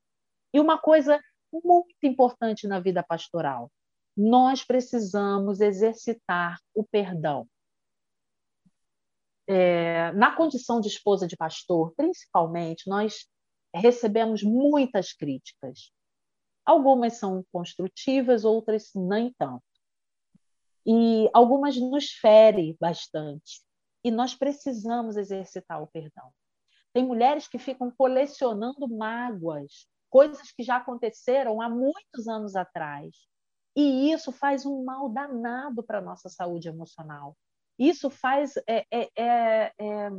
E 0.53 0.61
uma 0.61 0.79
coisa 0.79 1.21
muito 1.53 1.97
importante 2.05 2.69
na 2.69 2.79
vida 2.79 3.03
pastoral: 3.03 3.71
nós 4.17 4.65
precisamos 4.65 5.61
exercitar 5.61 6.61
o 6.73 6.85
perdão. 6.85 7.49
É, 9.47 10.13
na 10.13 10.35
condição 10.35 10.81
de 10.81 10.89
esposa 10.89 11.27
de 11.27 11.37
pastor, 11.37 11.93
principalmente, 11.97 12.89
nós 12.89 13.27
recebemos 13.75 14.43
muitas 14.43 15.13
críticas. 15.13 15.91
Algumas 16.65 17.15
são 17.15 17.45
construtivas, 17.53 18.45
outras 18.45 18.91
nem 18.95 19.35
tanto. 19.37 19.74
E 20.87 21.31
algumas 21.33 21.77
nos 21.77 22.11
ferem 22.13 22.77
bastante. 22.81 23.63
E 24.05 24.11
nós 24.11 24.35
precisamos 24.35 25.17
exercitar 25.17 25.83
o 25.83 25.87
perdão. 25.87 26.31
Tem 26.93 27.05
mulheres 27.05 27.49
que 27.49 27.59
ficam 27.59 27.91
colecionando 27.91 28.87
mágoas, 28.89 29.89
coisas 30.11 30.53
que 30.53 30.63
já 30.63 30.77
aconteceram 30.77 31.61
há 31.61 31.69
muitos 31.69 32.29
anos 32.29 32.55
atrás. 32.55 33.11
E 33.75 34.13
isso 34.13 34.31
faz 34.31 34.65
um 34.65 34.85
mal 34.85 35.09
danado 35.09 35.83
para 35.83 35.99
a 35.99 36.03
nossa 36.03 36.29
saúde 36.29 36.69
emocional. 36.69 37.37
Isso 37.79 38.09
faz 38.09 38.57
é, 38.69 38.87
é, 38.91 39.09
é, 39.17 39.73
é 39.79 40.11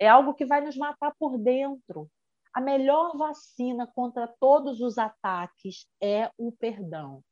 É 0.00 0.08
algo 0.08 0.34
que 0.34 0.44
vai 0.44 0.60
nos 0.60 0.76
matar 0.76 1.14
por 1.18 1.38
dentro. 1.38 2.10
A 2.52 2.60
melhor 2.60 3.16
vacina 3.16 3.86
contra 3.86 4.26
todos 4.26 4.80
os 4.80 4.98
ataques 4.98 5.86
é 6.00 6.30
o 6.36 6.50
perdão. 6.50 7.22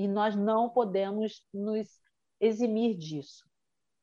E 0.00 0.08
nós 0.08 0.34
não 0.34 0.70
podemos 0.70 1.44
nos 1.52 2.00
eximir 2.40 2.96
disso. 2.96 3.44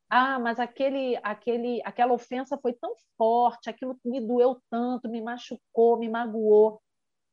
Ah, 0.08 0.38
mas 0.38 0.60
aquele, 0.60 1.20
aquele, 1.24 1.82
aquela 1.84 2.14
ofensa 2.14 2.56
foi 2.56 2.72
tão 2.74 2.93
forte, 3.18 3.68
aquilo 3.68 4.00
me 4.06 4.22
doeu 4.22 4.62
tanto, 4.70 5.10
me 5.10 5.20
machucou, 5.20 5.98
me 5.98 6.08
magoou. 6.08 6.80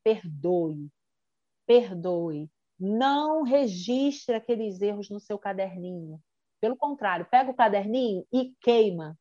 Perdoe, 0.03 0.91
perdoe. 1.67 2.51
Não 2.81 3.43
registre 3.43 4.35
aqueles 4.35 4.81
erros 4.81 5.11
no 5.11 5.21
seu 5.21 5.39
caderninho. 5.39 6.19
Pelo 6.59 6.75
contrário, 6.75 7.29
pega 7.31 7.51
o 7.51 7.55
caderninho 7.55 8.27
e 8.33 8.55
queima. 8.63 9.15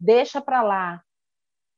Deixa 0.00 0.42
para 0.42 0.64
lá. 0.64 1.04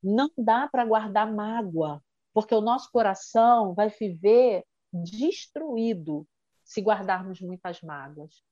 Não 0.02 0.30
dá 0.38 0.66
para 0.66 0.86
guardar 0.86 1.30
mágoa, 1.30 2.02
porque 2.32 2.54
o 2.54 2.62
nosso 2.62 2.90
coração 2.90 3.74
vai 3.74 3.90
viver 3.90 4.64
destruído 4.90 6.26
se 6.66 6.82
guardarmos 6.82 7.40
muitas 7.40 7.80
mágoas. 7.80 8.42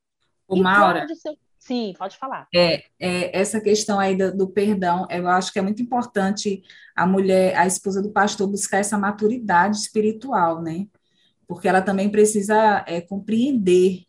O 0.49 0.57
Maura, 0.57 1.07
ser... 1.15 1.37
Sim, 1.59 1.95
pode 1.99 2.17
falar. 2.17 2.47
É, 2.55 2.85
é, 3.01 3.39
essa 3.39 3.61
questão 3.61 3.99
aí 3.99 4.15
do, 4.15 4.37
do, 4.37 4.49
perdão, 4.49 5.07
eu 5.11 5.27
acho 5.29 5.53
que 5.53 5.59
é 5.59 5.63
muito 5.63 5.83
importante 5.83 6.63
a 6.95 7.07
mulher, 7.07 7.57
a 7.57 7.67
esposa 7.67 8.03
do 8.03 8.13
pastor, 8.13 8.47
buscar 8.47 8.79
essa 8.79 8.99
maturidade 8.99 9.79
espiritual, 9.79 10.63
né? 10.63 10.87
Porque 11.47 11.67
ela 11.67 11.81
também 11.83 12.11
precisa 12.11 12.85
é, 12.87 13.01
compreender 13.01 14.05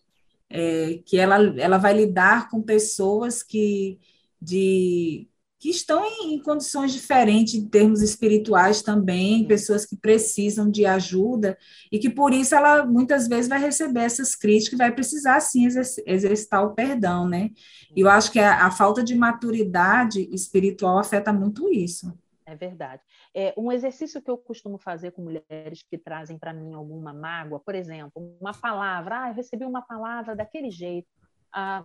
é, 0.50 1.00
que 1.06 1.18
ela, 1.18 1.38
ela 1.58 1.78
vai 1.78 1.94
lidar 1.94 2.50
com 2.50 2.62
pessoas 2.62 3.42
que, 3.42 4.00
de, 4.42 5.28
que 5.66 5.72
estão 5.72 6.06
em, 6.06 6.36
em 6.36 6.40
condições 6.40 6.94
diferentes 6.94 7.56
em 7.56 7.68
termos 7.68 8.04
espirituais 8.04 8.84
também, 8.84 9.48
pessoas 9.48 9.84
que 9.84 9.98
precisam 9.98 10.70
de 10.70 10.86
ajuda 10.86 11.58
e 11.92 11.98
que 11.98 12.08
por 12.08 12.32
isso 12.32 12.54
ela 12.54 12.86
muitas 12.86 13.28
vezes 13.28 13.50
vai 13.50 13.60
receber 13.60 14.02
essas 14.02 14.36
críticas 14.36 14.74
e 14.74 14.84
vai 14.84 14.94
precisar 14.94 15.40
sim 15.40 15.66
exercitar 16.06 16.64
o 16.64 16.76
perdão, 16.76 17.28
né? 17.28 17.50
E 17.96 18.02
eu 18.02 18.08
acho 18.08 18.32
que 18.32 18.38
a, 18.38 18.68
a 18.68 18.70
falta 18.70 19.04
de 19.04 19.16
maturidade 19.16 20.30
espiritual 20.32 21.00
afeta 21.00 21.34
muito 21.34 21.68
isso. 21.74 22.16
É 22.46 22.56
verdade. 22.56 23.02
É, 23.34 23.52
um 23.58 23.72
exercício 23.72 24.22
que 24.22 24.30
eu 24.30 24.38
costumo 24.38 24.78
fazer 24.78 25.14
com 25.14 25.24
mulheres 25.24 25.82
que 25.90 25.98
trazem 25.98 26.38
para 26.38 26.54
mim 26.54 26.76
alguma 26.76 27.12
mágoa, 27.12 27.60
por 27.60 27.74
exemplo, 27.74 28.38
uma 28.40 28.54
palavra, 28.54 29.24
ah, 29.24 29.30
eu 29.30 29.34
recebi 29.34 29.66
uma 29.66 29.82
palavra 29.82 30.36
daquele 30.36 30.70
jeito, 30.70 31.08
ah, 31.52 31.84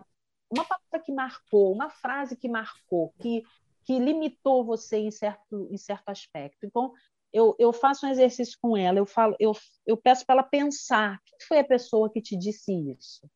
uma 0.50 0.64
palavra 0.64 1.00
que 1.02 1.12
marcou, 1.12 1.72
uma 1.72 1.88
frase 1.88 2.36
que 2.36 2.48
marcou, 2.48 3.14
que 3.20 3.42
que 3.84 3.98
limitou 3.98 4.64
você 4.64 4.98
em 4.98 5.10
certo, 5.10 5.68
em 5.70 5.76
certo 5.76 6.08
aspecto. 6.08 6.66
Então, 6.66 6.92
eu, 7.32 7.54
eu 7.58 7.72
faço 7.72 8.06
um 8.06 8.10
exercício 8.10 8.58
com 8.60 8.76
ela, 8.76 8.98
eu, 8.98 9.06
falo, 9.06 9.36
eu, 9.38 9.52
eu 9.86 9.96
peço 9.96 10.24
para 10.26 10.36
ela 10.36 10.42
pensar: 10.42 11.20
quem 11.24 11.38
foi 11.46 11.58
a 11.60 11.64
pessoa 11.64 12.10
que 12.10 12.20
te 12.20 12.36
disse 12.36 12.72
isso? 12.72 13.28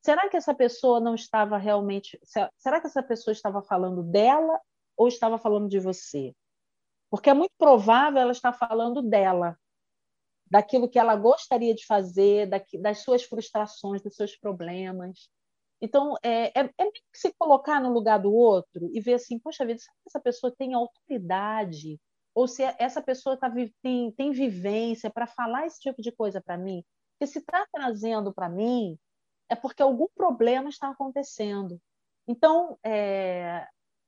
Será 0.00 0.28
que 0.28 0.36
essa 0.36 0.54
pessoa 0.54 1.00
não 1.00 1.14
estava 1.14 1.58
realmente. 1.58 2.18
Será 2.56 2.80
que 2.80 2.86
essa 2.86 3.02
pessoa 3.02 3.32
estava 3.32 3.62
falando 3.62 4.02
dela 4.02 4.60
ou 4.96 5.08
estava 5.08 5.38
falando 5.38 5.68
de 5.68 5.78
você? 5.78 6.34
Porque 7.10 7.30
é 7.30 7.34
muito 7.34 7.52
provável 7.58 8.20
ela 8.20 8.32
estar 8.32 8.52
falando 8.52 9.02
dela, 9.02 9.58
daquilo 10.50 10.88
que 10.88 10.98
ela 10.98 11.16
gostaria 11.16 11.74
de 11.74 11.84
fazer, 11.84 12.48
das 12.80 12.98
suas 12.98 13.22
frustrações, 13.24 14.02
dos 14.02 14.14
seus 14.14 14.36
problemas. 14.36 15.28
Então, 15.80 16.16
é, 16.22 16.60
é, 16.60 16.64
é 16.78 16.90
se 17.14 17.32
colocar 17.38 17.80
no 17.80 17.92
lugar 17.92 18.18
do 18.18 18.32
outro 18.32 18.90
e 18.92 19.00
ver 19.00 19.14
assim, 19.14 19.38
poxa 19.38 19.64
vida, 19.64 19.78
será 19.78 19.92
que 19.92 20.08
essa 20.08 20.20
pessoa 20.20 20.54
tem 20.56 20.74
autoridade? 20.74 22.00
Ou 22.34 22.48
se 22.48 22.62
essa 22.78 23.00
pessoa 23.00 23.36
tá, 23.36 23.52
tem, 23.82 24.12
tem 24.12 24.30
vivência 24.32 25.10
para 25.10 25.26
falar 25.26 25.66
esse 25.66 25.80
tipo 25.80 26.02
de 26.02 26.12
coisa 26.12 26.40
para 26.40 26.56
mim? 26.56 26.84
Porque 27.12 27.32
se 27.32 27.38
está 27.38 27.66
trazendo 27.72 28.32
para 28.32 28.48
mim, 28.48 28.98
é 29.48 29.54
porque 29.54 29.82
algum 29.82 30.08
problema 30.14 30.68
está 30.68 30.90
acontecendo. 30.90 31.80
Então, 32.26 32.78
é, 32.84 33.66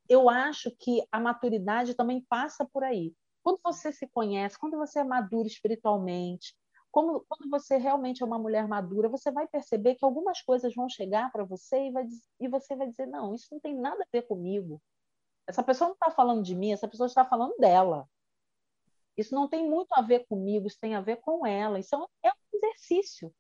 eu 0.09 0.29
acho 0.29 0.71
que 0.73 1.03
a 1.11 1.18
maturidade 1.18 1.95
também 1.95 2.25
passa 2.29 2.64
por 2.64 2.85
aí. 2.85 3.14
Quando 3.43 3.61
você 3.64 3.93
se 3.93 4.07
conhece, 4.09 4.59
quando 4.59 4.77
você 4.77 4.99
é 5.01 5.05
maduro 5.05 5.47
espiritualmente, 5.47 6.55
como, 6.91 7.24
quando 7.28 7.49
você 7.51 7.76
realmente 7.76 8.22
é 8.22 8.26
uma 8.26 8.38
mulher 8.38 8.66
madura, 8.66 9.09
você 9.09 9.30
vai 9.30 9.47
perceber 9.47 9.95
que 9.95 10.05
algumas 10.05 10.43
coisas 10.43 10.74
vão 10.74 10.88
chegar 10.88 11.30
para 11.30 11.45
você 11.45 11.88
e, 11.88 11.93
vai, 11.93 12.07
e 12.41 12.49
você 12.49 12.74
vai 12.74 12.88
dizer: 12.88 13.07
não, 13.07 13.34
isso 13.34 13.49
não 13.53 13.61
tem 13.61 13.76
nada 13.76 14.03
a 14.03 14.09
ver 14.12 14.22
comigo. 14.22 14.80
Essa 15.47 15.62
pessoa 15.62 15.88
não 15.88 15.95
está 15.95 16.11
falando 16.11 16.43
de 16.43 16.55
mim, 16.55 16.72
essa 16.72 16.88
pessoa 16.88 17.07
está 17.07 17.24
falando 17.24 17.57
dela. 17.59 18.09
Isso 19.16 19.34
não 19.34 19.49
tem 19.49 19.68
muito 19.68 19.93
a 19.93 20.03
ver 20.03 20.26
comigo, 20.26 20.66
isso 20.66 20.78
tem 20.80 20.95
a 20.95 21.01
ver 21.01 21.16
com 21.16 21.47
ela. 21.47 21.78
Isso 21.78 21.95
é 21.95 21.99
um 21.99 22.07
exercício 22.55 23.32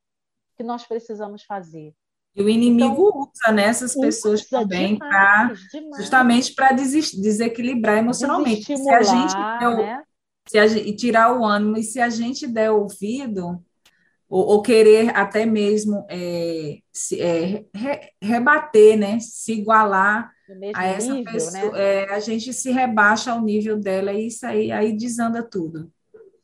que 0.56 0.62
nós 0.62 0.86
precisamos 0.86 1.44
fazer. 1.44 1.94
E 2.34 2.42
o 2.42 2.48
inimigo 2.48 3.08
então, 3.08 3.30
usa 3.32 3.52
nessas 3.52 3.96
né, 3.96 4.02
pessoas 4.06 4.46
também 4.46 4.98
para 4.98 5.52
justamente 5.96 6.54
para 6.54 6.72
desequilibrar 6.72 7.98
emocionalmente. 7.98 8.76
Se 8.76 8.90
a 8.90 9.02
gente 9.02 9.34
deu, 9.58 9.76
né? 9.76 10.04
Se 10.46 10.58
a, 10.58 10.66
e 10.66 10.94
tirar 10.94 11.38
o 11.38 11.44
ânimo, 11.44 11.76
e 11.76 11.82
se 11.82 12.00
a 12.00 12.08
gente 12.08 12.46
der 12.46 12.70
ouvido, 12.70 13.62
ou, 14.30 14.46
ou 14.46 14.62
querer 14.62 15.14
até 15.16 15.44
mesmo 15.44 16.06
é, 16.08 16.78
se, 16.92 17.20
é, 17.20 17.66
re, 17.74 18.12
rebater, 18.22 18.96
né, 18.96 19.18
se 19.18 19.52
igualar 19.52 20.32
a 20.74 20.86
essa 20.86 21.14
nível, 21.14 21.32
pessoa, 21.32 21.72
né? 21.72 22.04
é, 22.04 22.14
a 22.14 22.20
gente 22.20 22.52
se 22.52 22.70
rebaixa 22.70 23.32
ao 23.32 23.42
nível 23.42 23.78
dela 23.78 24.12
e 24.12 24.28
isso 24.28 24.46
aí, 24.46 24.70
aí 24.70 24.96
desanda 24.96 25.42
tudo. 25.42 25.92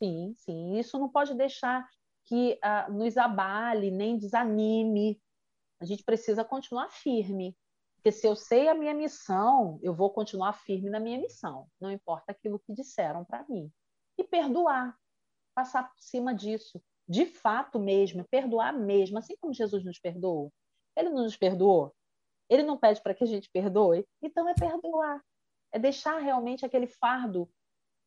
Sim, 0.03 0.35
sim, 0.37 0.79
isso 0.79 0.99
não 0.99 1.09
pode 1.09 1.35
deixar 1.35 1.87
que 2.25 2.59
uh, 2.63 2.93
nos 2.93 3.17
abale, 3.17 3.91
nem 3.91 4.19
desanime. 4.19 5.21
A 5.81 5.85
gente 5.85 6.03
precisa 6.03 6.45
continuar 6.45 6.91
firme. 6.91 7.57
Porque 7.95 8.11
se 8.11 8.27
eu 8.27 8.35
sei 8.35 8.69
a 8.69 8.75
minha 8.75 8.95
missão, 8.95 9.79
eu 9.83 9.95
vou 9.95 10.11
continuar 10.11 10.53
firme 10.53 10.91
na 10.91 11.01
minha 11.01 11.19
missão, 11.19 11.67
não 11.81 11.91
importa 11.91 12.33
aquilo 12.33 12.59
que 12.59 12.73
disseram 12.73 13.25
para 13.25 13.45
mim 13.49 13.71
e 14.19 14.25
perdoar, 14.25 14.97
passar 15.55 15.91
por 15.91 15.99
cima 15.99 16.35
disso, 16.35 16.83
de 17.09 17.27
fato 17.27 17.79
mesmo, 17.79 18.27
perdoar 18.29 18.73
mesmo, 18.73 19.19
assim 19.19 19.37
como 19.41 19.55
Jesus 19.55 19.85
nos 19.85 19.99
perdoou. 19.99 20.53
Ele 20.97 21.11
não 21.11 21.25
nos 21.25 21.37
perdoou, 21.37 21.95
ele 22.49 22.63
não 22.63 22.79
pede 22.79 23.03
para 23.03 23.15
que 23.15 23.25
a 23.25 23.27
gente 23.27 23.51
perdoe, 23.51 24.07
então 24.23 24.49
é 24.49 24.55
perdoar, 24.55 25.23
é 25.73 25.79
deixar 25.79 26.19
realmente 26.19 26.65
aquele 26.65 26.87
fardo, 26.87 27.49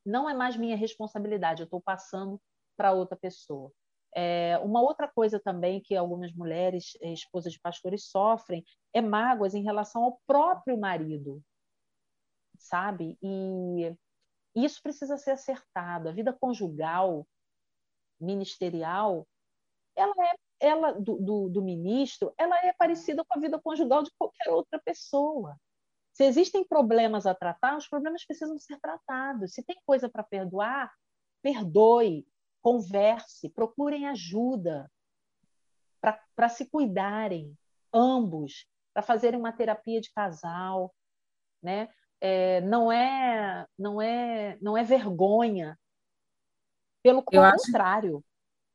não 0.06 0.30
é 0.30 0.34
mais 0.34 0.58
minha 0.58 0.76
responsabilidade, 0.76 1.62
eu 1.62 1.66
estou 1.66 1.82
passando 1.82 2.42
para 2.76 2.94
outra 2.94 3.18
pessoa. 3.18 3.72
É, 4.16 4.58
uma 4.64 4.82
outra 4.82 5.08
coisa 5.08 5.40
também 5.40 5.80
que 5.82 5.96
algumas 5.96 6.34
mulheres, 6.34 6.98
eh, 7.02 7.14
esposas 7.14 7.54
de 7.54 7.60
pastores, 7.60 8.06
sofrem 8.10 8.64
é 8.92 9.02
mágoas 9.02 9.54
em 9.54 9.62
relação 9.62 10.04
ao 10.04 10.20
próprio 10.26 10.80
marido, 10.80 11.44
sabe? 12.58 13.18
E 13.22 13.96
isso 14.56 14.82
precisa 14.82 15.18
ser 15.18 15.32
acertado. 15.32 16.10
A 16.10 16.12
vida 16.12 16.34
conjugal, 16.34 17.28
ministerial, 18.20 19.28
ela 19.96 20.14
é 20.28 20.36
ela 20.60 20.92
do, 20.92 21.18
do, 21.18 21.50
do, 21.50 21.62
ministro, 21.62 22.34
ela 22.38 22.58
é 22.66 22.74
parecida 22.74 23.24
com 23.24 23.38
a 23.38 23.42
vida 23.42 23.60
conjugal 23.60 24.04
de 24.04 24.12
qualquer 24.18 24.50
outra 24.50 24.80
pessoa. 24.80 25.56
Se 26.12 26.26
existem 26.26 26.68
problemas 26.68 27.26
a 27.26 27.34
tratar, 27.34 27.78
os 27.78 27.88
problemas 27.88 28.26
precisam 28.26 28.60
ser 28.60 28.78
tratados. 28.80 29.54
Se 29.54 29.64
tem 29.64 29.80
coisa 29.86 30.10
para 30.10 30.22
perdoar, 30.22 30.94
perdoe, 31.42 32.28
converse, 32.62 33.50
procurem 33.50 34.08
ajuda 34.08 34.92
para 36.36 36.50
se 36.50 36.66
cuidarem, 36.66 37.58
ambos, 37.94 38.66
para 38.94 39.02
fazerem 39.02 39.40
uma 39.40 39.54
terapia 39.54 40.02
de 40.02 40.12
casal, 40.12 40.94
né? 41.62 41.90
É, 42.22 42.62
não 42.62 42.92
é 42.92 43.66
não 43.78 44.02
é 44.02 44.58
não 44.62 44.78
é 44.78 44.84
vergonha 44.84 45.78
pelo 47.04 47.24
eu 47.32 47.42
contrário 47.42 48.18
acho, 48.18 48.24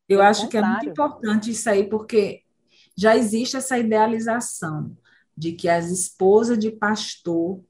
eu 0.09 0.23
acho 0.23 0.43
contrário. 0.43 0.51
que 0.51 0.57
é 0.57 0.63
muito 0.63 0.87
importante 0.89 1.51
isso 1.51 1.69
aí 1.69 1.89
porque 1.89 2.43
já 2.97 3.17
existe 3.17 3.57
essa 3.57 3.79
idealização 3.79 4.97
de 5.37 5.53
que 5.53 5.69
as 5.69 5.91
esposas 5.91 6.59
de 6.59 6.71
pastor 6.71 7.61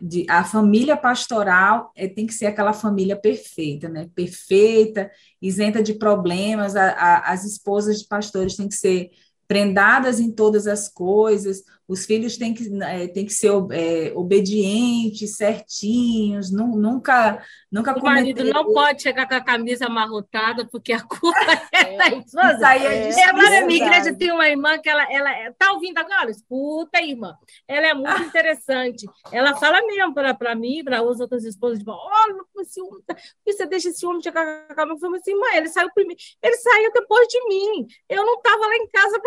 de, 0.00 0.26
a 0.28 0.44
família 0.44 0.96
pastoral 0.96 1.90
é, 1.96 2.06
tem 2.06 2.26
que 2.26 2.34
ser 2.34 2.46
aquela 2.46 2.72
família 2.72 3.16
perfeita, 3.18 3.88
né? 3.88 4.10
Perfeita, 4.14 5.10
isenta 5.40 5.82
de 5.82 5.94
problemas. 5.94 6.76
A, 6.76 6.90
a, 6.90 7.32
as 7.32 7.44
esposas 7.44 8.00
de 8.00 8.06
pastores 8.06 8.56
têm 8.56 8.68
que 8.68 8.74
ser 8.74 9.10
prendadas 9.48 10.20
em 10.20 10.30
todas 10.30 10.66
as 10.66 10.88
coisas, 10.88 11.62
os 11.88 12.04
filhos 12.04 12.36
têm 12.36 12.52
que, 12.52 12.64
é, 12.82 13.06
têm 13.06 13.24
que 13.24 13.32
ser 13.32 13.50
é, 13.70 14.12
obedientes, 14.14 15.36
certinhos, 15.36 16.50
nu, 16.50 16.76
nunca, 16.76 17.40
nunca 17.70 17.96
O 17.96 18.02
marido 18.02 18.44
não 18.44 18.72
pode 18.72 19.02
chegar 19.02 19.28
com 19.28 19.34
a 19.34 19.40
camisa 19.40 19.86
amarrotada, 19.86 20.66
porque 20.66 20.92
a 20.92 21.00
culpa 21.00 21.38
é 21.72 21.96
da 21.96 22.08
esposa. 22.08 22.74
É 22.74 23.08
É, 23.08 23.24
agora, 23.24 23.60
na 23.60 23.66
minha 23.66 23.86
igreja 23.86 24.16
tem 24.16 24.32
uma 24.32 24.48
irmã 24.48 24.78
que 24.78 24.88
ela, 24.88 25.06
ela 25.12 25.52
tá 25.56 25.72
ouvindo 25.72 25.98
agora? 25.98 26.30
Escuta, 26.30 27.00
irmã. 27.00 27.36
Ela 27.68 27.86
é 27.88 27.94
muito 27.94 28.22
interessante. 28.22 29.06
Ela 29.30 29.56
fala 29.56 29.80
mesmo 29.86 30.12
para 30.12 30.54
mim, 30.56 30.82
para 30.82 31.00
as 31.00 31.20
outras 31.20 31.44
esposas, 31.44 31.78
tipo, 31.78 31.92
olha, 31.92 32.36
esse 32.60 32.80
homem, 32.80 33.02
tá- 33.06 33.14
por 33.14 33.22
que 33.44 33.52
você 33.52 33.66
deixa 33.66 33.90
esse 33.90 34.04
homem 34.04 34.22
chegar 34.22 34.66
com 34.66 34.72
a 34.72 34.76
camisa? 34.76 34.96
Eu 34.96 35.00
falei 35.00 35.20
assim, 35.20 35.34
mãe, 35.36 35.56
ele 35.56 35.68
saiu 35.68 35.90
primeiro, 35.94 36.20
ele 36.42 36.56
saiu 36.56 36.92
depois 36.92 37.28
de 37.28 37.48
mim. 37.48 37.86
Eu 38.08 38.24
não 38.24 38.34
estava 38.34 38.66
lá 38.66 38.76
em 38.76 38.88
casa. 38.88 39.20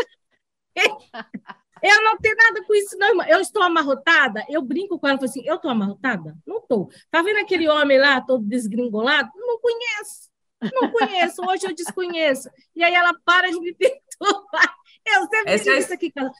Eu 1.83 2.03
não 2.03 2.17
tenho 2.17 2.35
nada 2.35 2.63
com 2.65 2.75
isso, 2.75 2.97
não, 2.97 3.09
irmã. 3.09 3.25
Eu 3.27 3.39
estou 3.39 3.61
amarrotada. 3.63 4.45
Eu 4.49 4.61
brinco 4.61 4.99
com 4.99 5.07
ela, 5.07 5.17
falo 5.17 5.29
assim: 5.29 5.43
eu 5.45 5.55
estou 5.55 5.69
amarrotada? 5.71 6.35
Não 6.45 6.57
estou. 6.57 6.89
Tá 7.09 7.21
vendo 7.21 7.39
aquele 7.39 7.67
homem 7.67 7.99
lá, 7.99 8.21
todo 8.21 8.43
desgringolado? 8.43 9.29
Não 9.35 9.59
conheço. 9.59 10.29
Não 10.73 10.91
conheço. 10.91 11.41
Hoje 11.47 11.65
eu 11.67 11.73
desconheço. 11.75 12.49
E 12.75 12.83
aí 12.83 12.93
ela 12.93 13.13
para 13.25 13.49
de 13.49 13.59
me 13.59 13.73
perturbar. 13.75 14.75
Eu 15.05 15.21
sempre 15.27 15.51
Essa 15.51 15.71
é- 15.71 15.79
isso 15.79 15.93
aqui, 15.93 16.11
cara. 16.11 16.31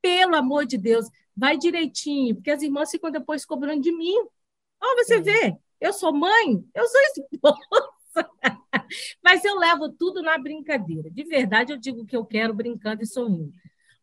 Pelo 0.00 0.36
amor 0.36 0.66
de 0.66 0.76
Deus, 0.76 1.06
vai 1.36 1.56
direitinho, 1.56 2.34
porque 2.34 2.50
as 2.50 2.62
irmãs 2.62 2.90
ficam 2.90 3.10
depois 3.10 3.44
cobrando 3.44 3.80
de 3.80 3.90
mim. 3.90 4.14
Ó, 4.82 4.94
você 4.96 5.18
vê, 5.20 5.56
eu 5.80 5.92
sou 5.92 6.12
mãe, 6.12 6.62
eu 6.74 6.86
sou 6.86 7.00
esposa. 7.00 7.58
Mas 9.22 9.44
eu 9.44 9.56
levo 9.58 9.88
tudo 9.90 10.22
na 10.22 10.36
brincadeira. 10.38 11.10
De 11.10 11.24
verdade, 11.24 11.72
eu 11.72 11.78
digo 11.78 12.04
que 12.04 12.16
eu 12.16 12.24
quero 12.24 12.52
brincando 12.54 13.02
e 13.02 13.06
sorrindo. 13.06 13.52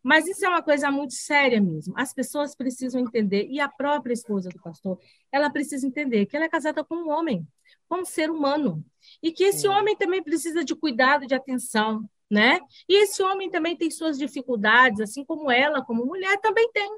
Mas 0.03 0.27
isso 0.27 0.43
é 0.45 0.49
uma 0.49 0.63
coisa 0.63 0.89
muito 0.89 1.13
séria 1.13 1.61
mesmo. 1.61 1.93
As 1.95 2.13
pessoas 2.13 2.55
precisam 2.55 3.01
entender, 3.01 3.47
e 3.49 3.59
a 3.59 3.69
própria 3.69 4.13
esposa 4.13 4.49
do 4.49 4.59
pastor, 4.59 4.99
ela 5.31 5.49
precisa 5.49 5.85
entender 5.85 6.25
que 6.25 6.35
ela 6.35 6.45
é 6.45 6.49
casada 6.49 6.83
com 6.83 6.95
um 6.95 7.09
homem, 7.09 7.47
como 7.87 8.05
ser 8.05 8.29
humano, 8.29 8.83
e 9.21 9.31
que 9.31 9.43
esse 9.43 9.67
homem 9.67 9.95
também 9.95 10.23
precisa 10.23 10.63
de 10.63 10.75
cuidado, 10.75 11.27
de 11.27 11.35
atenção, 11.35 12.09
né? 12.29 12.59
E 12.87 13.03
esse 13.03 13.21
homem 13.21 13.49
também 13.49 13.75
tem 13.75 13.91
suas 13.91 14.17
dificuldades, 14.17 15.01
assim 15.01 15.23
como 15.23 15.51
ela, 15.51 15.83
como 15.83 16.05
mulher, 16.05 16.39
também 16.39 16.71
tem, 16.71 16.89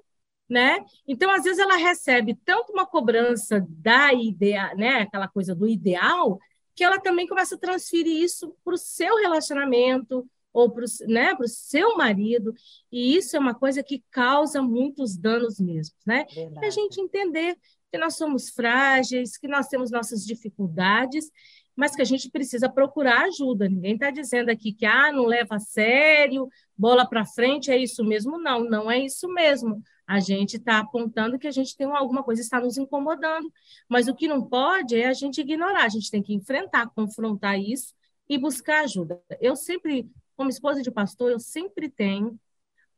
né? 0.48 0.80
Então, 1.08 1.32
às 1.32 1.44
vezes, 1.44 1.60
ela 1.60 1.76
recebe 1.76 2.36
tanto 2.46 2.72
uma 2.72 2.86
cobrança 2.86 3.66
da 3.68 4.14
ideia, 4.14 4.74
né? 4.76 5.02
Aquela 5.02 5.28
coisa 5.28 5.56
do 5.56 5.68
ideal, 5.68 6.40
que 6.76 6.84
ela 6.84 7.00
também 7.00 7.28
começa 7.28 7.56
a 7.56 7.60
transferir 7.60 8.22
isso 8.22 8.56
para 8.64 8.76
o 8.76 8.78
seu 8.78 9.16
relacionamento 9.18 10.26
ou 10.54 10.70
para 10.70 10.86
o 10.86 11.12
né, 11.12 11.36
pro 11.36 11.48
seu 11.48 11.98
marido, 11.98 12.54
e 12.92 13.16
isso 13.16 13.36
é 13.36 13.40
uma 13.40 13.56
coisa 13.56 13.82
que 13.82 14.04
causa 14.12 14.62
muitos 14.62 15.18
danos 15.18 15.60
mesmo, 15.60 15.96
né? 16.06 16.26
E 16.30 16.42
a 16.42 16.44
Verdade. 16.50 16.72
gente 16.72 17.02
entender 17.02 17.58
que 17.92 17.98
nós 17.98 18.16
somos 18.16 18.50
frágeis, 18.50 19.38
que 19.38 19.48
nós 19.48 19.68
temos 19.68 19.92
nossas 19.92 20.26
dificuldades, 20.26 21.30
mas 21.76 21.96
que 21.96 22.02
a 22.02 22.06
gente 22.06 22.30
precisa 22.30 22.70
procurar 22.70 23.26
ajuda. 23.26 23.68
Ninguém 23.68 23.94
está 23.96 24.12
dizendo 24.12 24.50
aqui 24.50 24.74
que 24.74 24.86
ah, 24.86 25.12
não 25.12 25.26
leva 25.26 25.56
a 25.56 25.60
sério, 25.60 26.48
bola 26.78 27.08
para 27.08 27.26
frente, 27.26 27.72
é 27.72 27.78
isso 27.78 28.04
mesmo. 28.04 28.40
Não, 28.40 28.64
não 28.64 28.90
é 28.90 29.00
isso 29.00 29.28
mesmo. 29.28 29.82
A 30.06 30.20
gente 30.20 30.58
está 30.58 30.80
apontando 30.80 31.40
que 31.40 31.48
a 31.48 31.52
gente 31.52 31.76
tem 31.76 31.88
alguma 31.88 32.24
coisa 32.24 32.42
que 32.42 32.46
está 32.46 32.60
nos 32.60 32.78
incomodando, 32.78 33.52
mas 33.88 34.08
o 34.08 34.16
que 34.16 34.28
não 34.28 34.44
pode 34.44 34.96
é 34.96 35.08
a 35.08 35.14
gente 35.14 35.42
ignorar, 35.42 35.86
a 35.86 35.90
gente 35.90 36.12
tem 36.12 36.22
que 36.22 36.34
enfrentar, 36.34 36.90
confrontar 36.90 37.60
isso 37.60 37.94
e 38.28 38.38
buscar 38.38 38.84
ajuda. 38.84 39.22
Eu 39.40 39.56
sempre, 39.56 40.10
como 40.44 40.50
esposa 40.50 40.82
de 40.82 40.92
pastor, 40.92 41.32
eu 41.32 41.40
sempre 41.40 41.88
tenho 41.88 42.38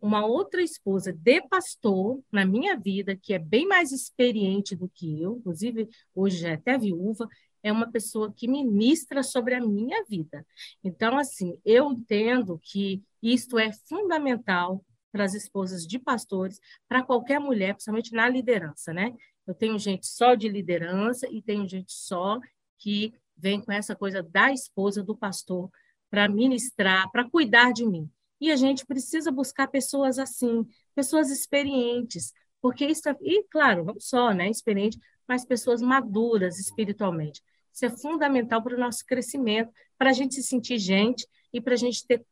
uma 0.01 0.25
outra 0.25 0.63
esposa 0.63 1.13
de 1.13 1.41
pastor 1.41 2.19
na 2.31 2.43
minha 2.43 2.75
vida, 2.75 3.15
que 3.15 3.35
é 3.35 3.39
bem 3.39 3.67
mais 3.67 3.91
experiente 3.91 4.75
do 4.75 4.89
que 4.89 5.21
eu, 5.21 5.37
inclusive 5.37 5.87
hoje 6.15 6.43
é 6.47 6.53
até 6.53 6.75
viúva, 6.75 7.27
é 7.61 7.71
uma 7.71 7.91
pessoa 7.91 8.33
que 8.35 8.47
ministra 8.47 9.21
sobre 9.21 9.53
a 9.53 9.61
minha 9.61 10.03
vida. 10.05 10.43
Então, 10.83 11.19
assim, 11.19 11.59
eu 11.63 11.91
entendo 11.91 12.59
que 12.63 13.03
isto 13.21 13.59
é 13.59 13.71
fundamental 13.71 14.83
para 15.11 15.23
as 15.23 15.35
esposas 15.35 15.85
de 15.85 15.99
pastores, 15.99 16.59
para 16.87 17.03
qualquer 17.03 17.39
mulher, 17.39 17.75
principalmente 17.75 18.11
na 18.11 18.27
liderança, 18.27 18.91
né? 18.91 19.13
Eu 19.45 19.53
tenho 19.53 19.77
gente 19.77 20.07
só 20.07 20.33
de 20.33 20.49
liderança 20.49 21.27
e 21.29 21.43
tenho 21.43 21.67
gente 21.67 21.93
só 21.93 22.39
que 22.79 23.13
vem 23.37 23.61
com 23.61 23.71
essa 23.71 23.95
coisa 23.95 24.23
da 24.23 24.51
esposa 24.51 25.03
do 25.03 25.15
pastor 25.15 25.69
para 26.15 26.29
ministrar, 26.29 27.11
para 27.11 27.29
cuidar 27.29 27.73
de 27.73 27.85
mim. 27.85 28.09
E 28.39 28.49
a 28.49 28.55
gente 28.55 28.85
precisa 28.85 29.29
buscar 29.33 29.67
pessoas 29.67 30.17
assim, 30.17 30.65
pessoas 30.95 31.29
experientes, 31.29 32.31
porque 32.61 32.85
isso 32.85 33.09
é, 33.09 33.15
e 33.21 33.43
claro, 33.51 33.83
não 33.83 33.99
só, 33.99 34.31
né, 34.31 34.49
experiente, 34.49 34.97
mas 35.27 35.45
pessoas 35.45 35.81
maduras 35.81 36.57
espiritualmente. 36.57 37.41
Isso 37.73 37.85
é 37.85 37.89
fundamental 37.89 38.63
para 38.63 38.77
o 38.77 38.79
nosso 38.79 39.05
crescimento, 39.05 39.73
para 39.97 40.11
a 40.11 40.13
gente 40.13 40.35
se 40.35 40.43
sentir 40.43 40.77
gente 40.77 41.27
e 41.51 41.59
para 41.59 41.73
a 41.73 41.77
gente 41.77 42.07
ter, 42.07 42.25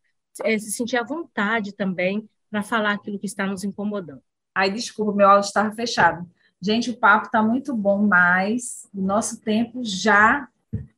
é, 0.46 0.58
se 0.58 0.72
sentir 0.72 0.96
à 0.96 1.04
vontade 1.04 1.74
também 1.74 2.26
para 2.50 2.64
falar 2.64 2.94
aquilo 2.94 3.20
que 3.20 3.26
está 3.26 3.46
nos 3.46 3.66
incomodando. 3.66 4.22
Ai, 4.56 4.72
desculpa, 4.72 5.12
meu 5.12 5.28
áudio 5.28 5.48
estava 5.48 5.76
fechado. 5.76 6.26
Gente, 6.62 6.90
o 6.90 6.96
papo 6.96 7.26
está 7.26 7.44
muito 7.44 7.76
bom, 7.76 8.02
mas 8.08 8.88
o 8.94 9.02
nosso 9.02 9.42
tempo 9.42 9.84
já 9.84 10.48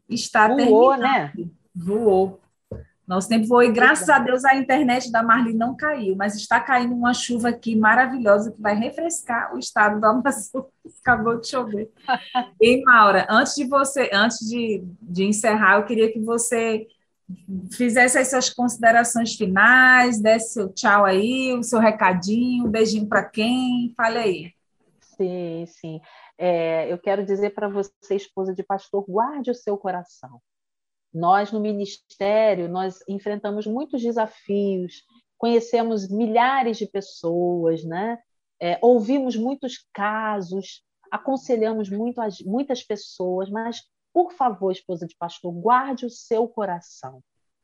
está 0.08 0.48
Voou, 0.48 0.92
terminando. 0.92 1.00
né? 1.02 1.34
Voou. 1.74 2.45
Nosso 3.08 3.30
tempo 3.30 3.62
e 3.62 3.72
graças 3.72 4.10
a 4.10 4.18
Deus 4.18 4.43
a 4.43 4.56
internet 4.56 5.12
da 5.12 5.22
Marli 5.22 5.53
não 5.53 5.76
caiu, 5.76 6.16
mas 6.16 6.36
está 6.36 6.60
caindo 6.60 6.95
uma 6.95 7.14
chuva 7.14 7.49
aqui 7.49 7.76
maravilhosa 7.76 8.51
que 8.51 8.60
vai 8.60 8.76
refrescar 8.76 9.53
o 9.53 9.60
estado 9.60 9.99
do 9.99 10.06
Amazonas. 10.06 10.51
Acabou 11.01 11.39
de 11.39 11.47
chover. 11.47 11.91
E 12.60 12.84
Maura, 12.84 13.28
antes 13.30 13.53
de 13.56 13.66
você, 13.66 14.10
antes 14.12 14.39
de, 14.39 14.84
de 15.01 15.24
encerrar, 15.24 15.78
eu 15.78 15.86
queria 15.86 16.12
que 16.12 16.20
você 16.20 16.88
fizesse 17.72 18.18
as 18.18 18.30
suas 18.30 18.49
considerações 18.49 19.36
finais, 19.36 20.20
desse 20.20 20.53
seu 20.53 20.70
tchau 20.70 21.06
aí, 21.06 21.53
o 21.53 21.64
seu 21.64 21.80
recadinho, 21.80 22.66
um 22.66 22.72
beijinho 22.72 23.08
para 23.08 23.24
quem, 23.24 23.93
fale 23.95 24.18
aí. 24.18 24.53
Sim, 25.16 25.66
sim. 25.68 26.01
É, 26.38 26.91
eu 26.91 26.97
quero 26.97 27.26
dizer 27.26 27.51
para 27.51 27.68
você, 27.68 28.16
esposa 28.16 28.53
de 28.53 28.64
pastor, 28.64 29.06
guarde 29.08 29.51
o 29.51 29.56
seu 29.56 29.78
coração. 29.78 30.41
Nós, 31.16 31.49
no 31.49 31.61
ministério, 31.61 32.68
nós 32.68 32.99
enfrentamos 33.07 33.66
muitos 33.66 34.01
desafios, 34.01 35.01
conhecemos 35.38 36.09
milhares 36.09 36.78
de 36.78 36.86
pessoas, 36.86 37.86
né? 37.86 38.20
É, 38.59 38.78
ouvimos 38.82 39.38
muitos 39.38 39.88
casos, 39.93 40.84
aconselhamos 41.09 41.89
muito 41.89 42.20
as, 42.20 42.41
muitas 42.41 42.84
pessoas, 42.84 43.49
mas, 43.49 43.82
por 44.13 44.34
favor, 44.34 44.74
esposa 44.74 45.07
de 45.07 45.16
pastor, 45.16 45.53
guarde 45.53 46.05
o 46.05 46.09
seu 46.09 46.49
coração. 46.49 47.22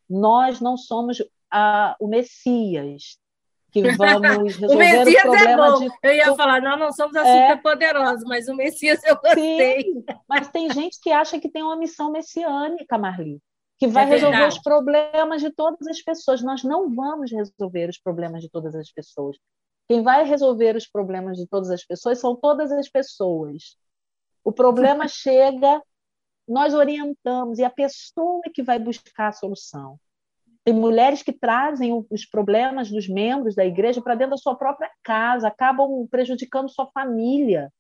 Nós 0.10 0.62
não 0.62 0.78
somos 0.78 1.22
ah, 1.52 1.98
o 2.00 2.08
Messias, 2.08 3.18
que 3.72 3.82
vamos 3.94 4.56
resolver 4.58 4.76
o 4.76 4.78
Messias 4.78 5.24
o 5.24 5.30
problema 5.30 5.52
é 5.68 5.72
bom. 5.72 5.80
de 5.80 5.90
Eu 6.04 6.16
ia 6.16 6.36
falar, 6.36 6.62
nós 6.62 6.80
não 6.80 6.92
somos 6.92 7.16
assim 7.16 7.30
É. 7.30 7.50
super 7.52 7.62
poderosos, 7.64 8.24
mas 8.26 8.48
o 8.48 8.56
Messias 8.56 9.04
eu 9.04 9.16
gostei. 9.16 9.82
Sim, 9.84 10.04
mas 10.28 10.48
tem 10.50 10.70
gente 10.72 11.00
que 11.02 11.12
acha 11.12 11.40
que 11.40 11.50
tem 11.50 11.64
uma 11.64 11.76
missão 11.78 12.12
messiânica, 12.12 12.98
Marli, 12.98 13.40
que 13.80 13.88
vai 13.88 14.04
É 14.04 14.08
resolver 14.08 14.48
os 14.48 14.60
problemas 14.60 15.42
de 15.42 15.50
todas 15.52 15.88
as 15.88 16.02
pessoas. 16.02 16.42
Nós 16.42 16.64
não 16.64 16.94
vamos 16.94 17.32
resolver 17.32 17.90
os 17.90 17.98
problemas 17.98 18.42
de 18.42 18.50
todas 18.50 18.76
as 18.76 18.92
pessoas. 18.92 19.38
Quem 19.88 20.02
vai 20.04 20.24
resolver 20.24 20.76
os 20.76 20.88
problemas 20.88 21.38
de 21.38 21.48
todas 21.48 21.70
as 21.70 21.84
pessoas 21.86 22.20
são 22.20 22.36
todas 22.36 22.72
as 22.72 22.88
pessoas. 22.90 23.76
O 24.44 24.52
problema 24.52 25.08
chega, 25.10 25.82
nós 26.48 26.74
orientamos 26.74 27.60
e 27.60 27.64
a 27.64 27.70
pessoa 27.70 28.42
é 28.46 28.50
que 28.50 28.64
vai 28.64 28.80
buscar 28.80 29.28
a 29.30 29.32
solução. 29.34 29.98
Tem 30.64 30.74
mulheres 30.74 31.24
que 31.24 31.34
trazem 31.34 32.06
os 32.10 32.26
problemas 32.26 32.90
dos 32.92 33.08
membros 33.08 33.56
da 33.56 33.66
igreja 33.66 34.02
para 34.02 34.16
dentro 34.16 34.32
da 34.32 34.38
sua 34.38 34.56
própria 34.56 34.92
casa, 35.04 35.48
acabam 35.48 36.08
prejudicando 36.10 36.70
sua 36.70 36.88
família. 36.92 37.72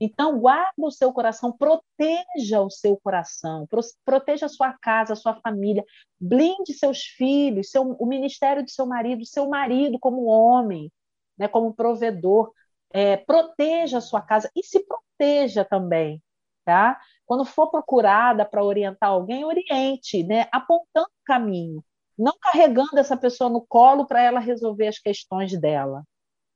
Então, 0.00 0.38
guarda 0.40 0.72
o 0.78 0.90
seu 0.90 1.12
coração, 1.12 1.52
proteja 1.56 2.60
o 2.60 2.70
seu 2.70 2.96
coração, 2.98 3.66
pro- 3.68 3.80
proteja 4.04 4.46
a 4.46 4.48
sua 4.48 4.72
casa, 4.72 5.12
a 5.12 5.16
sua 5.16 5.34
família, 5.40 5.84
blinde 6.20 6.74
seus 6.74 7.02
filhos, 7.04 7.70
seu, 7.70 7.82
o 7.82 8.06
ministério 8.06 8.64
de 8.64 8.72
seu 8.72 8.86
marido, 8.86 9.24
seu 9.24 9.48
marido 9.48 9.98
como 9.98 10.26
homem, 10.26 10.92
né, 11.38 11.48
como 11.48 11.72
provedor. 11.74 12.52
É, 12.92 13.16
proteja 13.16 13.98
a 13.98 14.00
sua 14.00 14.20
casa 14.22 14.50
e 14.54 14.62
se 14.62 14.84
proteja 14.86 15.64
também, 15.64 16.22
tá? 16.64 17.00
Quando 17.26 17.44
for 17.44 17.68
procurada 17.70 18.44
para 18.44 18.62
orientar 18.64 19.10
alguém, 19.10 19.44
oriente, 19.44 20.22
né, 20.24 20.46
apontando 20.52 21.08
o 21.08 21.24
caminho, 21.24 21.84
não 22.18 22.34
carregando 22.40 22.98
essa 22.98 23.16
pessoa 23.16 23.50
no 23.50 23.64
colo 23.66 24.06
para 24.06 24.22
ela 24.22 24.40
resolver 24.40 24.86
as 24.86 24.98
questões 24.98 25.58
dela, 25.60 26.02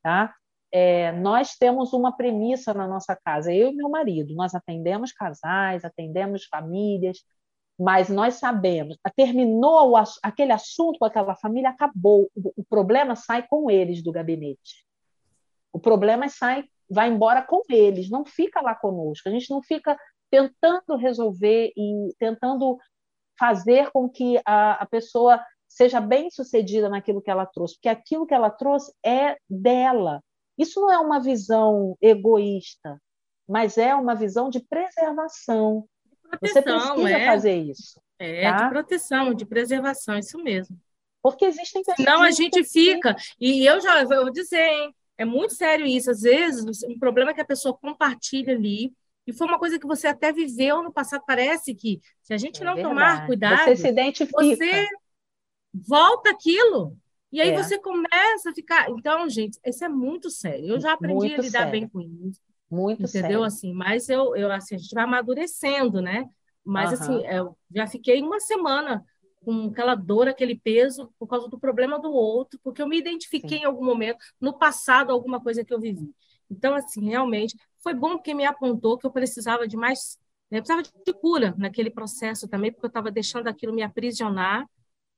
tá? 0.03 0.35
É, 0.71 1.13
nós 1.13 1.57
temos 1.57 1.93
uma 1.93 2.15
premissa 2.15 2.75
na 2.75 2.87
nossa 2.87 3.17
casa, 3.17 3.53
eu 3.53 3.71
e 3.71 3.75
meu 3.75 3.89
marido, 3.89 4.35
nós 4.35 4.55
atendemos 4.55 5.13
casais, 5.13 5.85
atendemos 5.85 6.45
famílias, 6.45 7.23
mas 7.79 8.09
nós 8.09 8.35
sabemos, 8.35 8.99
terminou 9.15 9.95
aquele 10.23 10.53
assunto 10.53 10.99
com 10.99 11.05
aquela 11.05 11.37
família, 11.37 11.71
acabou, 11.71 12.29
o, 12.35 12.65
problema 12.65 13.15
sai 13.15 13.47
com 13.47 13.71
eles 13.71 14.03
do 14.03 14.11
gabinete. 14.11 14.85
O 15.73 15.79
problema 15.79 16.29
sai, 16.29 16.65
vai 16.91 17.09
embora 17.09 17.41
com 17.41 17.63
eles, 17.69 18.11
não 18.11 18.25
fica 18.25 18.61
lá 18.61 18.75
conosco. 18.75 19.29
A 19.29 19.33
gente 19.33 19.49
não 19.49 19.63
fica 19.63 19.97
tentando 20.29 20.97
resolver 20.97 21.73
e 21.77 22.13
tentando 22.19 22.77
fazer 23.39 23.91
com 23.91 24.09
que 24.09 24.41
a, 24.45 24.83
a 24.83 24.87
pessoa 24.87 25.43
seja 25.69 26.01
bem 26.01 26.31
sucedida 26.31 26.89
naquilo 26.89 27.23
que 27.23 27.31
ela 27.31 27.47
trouxe, 27.47 27.75
porque 27.75 27.89
aquilo 27.89 28.27
que 28.27 28.35
ela 28.35 28.51
trouxe 28.51 28.93
é 29.05 29.37
dela. 29.49 30.23
Isso 30.57 30.81
não 30.81 30.91
é 30.91 30.99
uma 30.99 31.21
visão 31.21 31.97
egoísta, 32.01 33.01
mas 33.49 33.79
é 33.79 33.95
uma 33.95 34.15
visão 34.15 34.51
de 34.51 34.61
preservação. 34.61 35.87
Proteção, 36.23 36.63
Você 36.63 36.63
precisa 36.63 37.19
é. 37.19 37.27
fazer 37.27 37.55
isso. 37.55 38.01
É, 38.19 38.51
tá? 38.51 38.65
de 38.65 38.71
proteção, 38.71 39.35
de 39.35 39.47
preservação, 39.47 40.19
isso 40.19 40.43
mesmo. 40.43 40.77
Porque 41.23 41.45
existem 41.45 41.83
pessoas. 41.83 42.07
Não, 42.07 42.23
a 42.23 42.31
gente 42.31 42.65
fica. 42.65 43.15
E 43.41 43.65
eu 43.65 43.81
já 43.81 44.05
vou 44.05 44.31
dizer, 44.31 44.67
hein? 44.67 44.95
É 45.17 45.25
muito 45.25 45.55
sério 45.55 45.87
isso. 45.87 46.11
Às 46.11 46.23
vezes, 46.23 46.83
um 46.85 46.99
problema 46.99 47.31
é 47.31 47.35
que 47.35 47.41
a 47.41 47.47
pessoa 47.47 47.77
compartilha 47.77 48.55
ali, 48.55 48.93
e 49.29 49.33
foi 49.35 49.47
uma 49.47 49.59
coisa 49.59 49.79
que 49.79 49.87
você 49.87 50.07
até 50.07 50.33
viveu 50.33 50.83
no 50.83 50.91
passado. 50.91 51.23
Parece 51.27 51.75
que, 51.75 52.01
se 52.23 52.33
a 52.33 52.39
gente 52.39 52.63
é 52.63 52.65
não 52.65 52.75
verdade. 52.75 52.95
tomar 52.95 53.27
cuidado, 53.27 53.65
você 53.65 53.77
se 53.77 53.87
identifica. 53.87 54.43
Você 54.43 54.89
volta 55.87 56.31
aquilo. 56.31 56.97
E 57.31 57.39
aí 57.39 57.51
é. 57.51 57.63
você 57.63 57.79
começa 57.79 58.49
a 58.49 58.55
ficar. 58.55 58.89
Então, 58.89 59.29
gente, 59.29 59.59
isso 59.63 59.85
é 59.85 59.89
muito 59.89 60.31
sério. 60.31 60.69
Eu 60.69 60.81
já 60.81 60.95
aprendi 60.95 61.15
muito 61.15 61.41
a 61.41 61.45
lidar 61.45 61.59
sério. 61.59 61.73
bem 61.73 61.87
com 61.87 62.01
isso. 62.01 62.41
Muito 62.71 63.03
entendeu? 63.03 63.21
sério. 63.21 63.45
Assim, 63.45 63.75
mas 63.75 64.09
eu, 64.09 64.35
eu 64.35 64.51
assim, 64.51 64.77
a 64.77 64.79
gente 64.79 64.95
vai 64.95 65.05
amadurecendo, 65.05 66.01
né? 66.01 66.27
Mas 66.65 66.89
uhum. 66.89 66.95
assim, 66.95 67.27
eu 67.27 67.55
já 67.71 67.87
fiquei 67.87 68.23
uma 68.23 68.41
semana 68.41 69.05
com 69.45 69.67
aquela 69.67 69.95
dor, 69.95 70.27
aquele 70.27 70.59
peso 70.59 71.13
por 71.19 71.27
causa 71.27 71.49
do 71.49 71.59
problema 71.59 71.99
do 71.99 72.11
outro, 72.11 72.59
porque 72.65 72.81
eu 72.81 72.89
me 72.89 72.99
identifiquei 72.99 73.59
Sim. 73.59 73.65
em 73.65 73.67
algum 73.67 73.85
momento, 73.85 74.19
no 74.41 74.59
passado, 74.59 75.13
alguma 75.13 75.39
coisa 75.39 75.63
que 75.63 75.75
eu 75.75 75.79
vivi. 75.79 76.15
Então, 76.51 76.75
assim, 76.75 77.09
realmente, 77.09 77.57
foi 77.83 77.95
bom 77.95 78.17
porque 78.17 78.35
me 78.35 78.45
apontou 78.45 78.99
que 78.99 79.07
eu 79.07 79.11
precisava 79.11 79.67
de 79.67 79.77
mais, 79.77 80.19
né, 80.51 80.61
precisava 80.61 80.83
de 80.83 81.13
cura 81.15 81.55
naquele 81.57 81.91
processo 81.91 82.49
também, 82.49 82.73
porque 82.73 82.87
eu 82.87 82.89
estava 82.89 83.11
deixando 83.11 83.49
aquilo 83.49 83.75
me 83.75 83.83
aprisionar, 83.83 84.67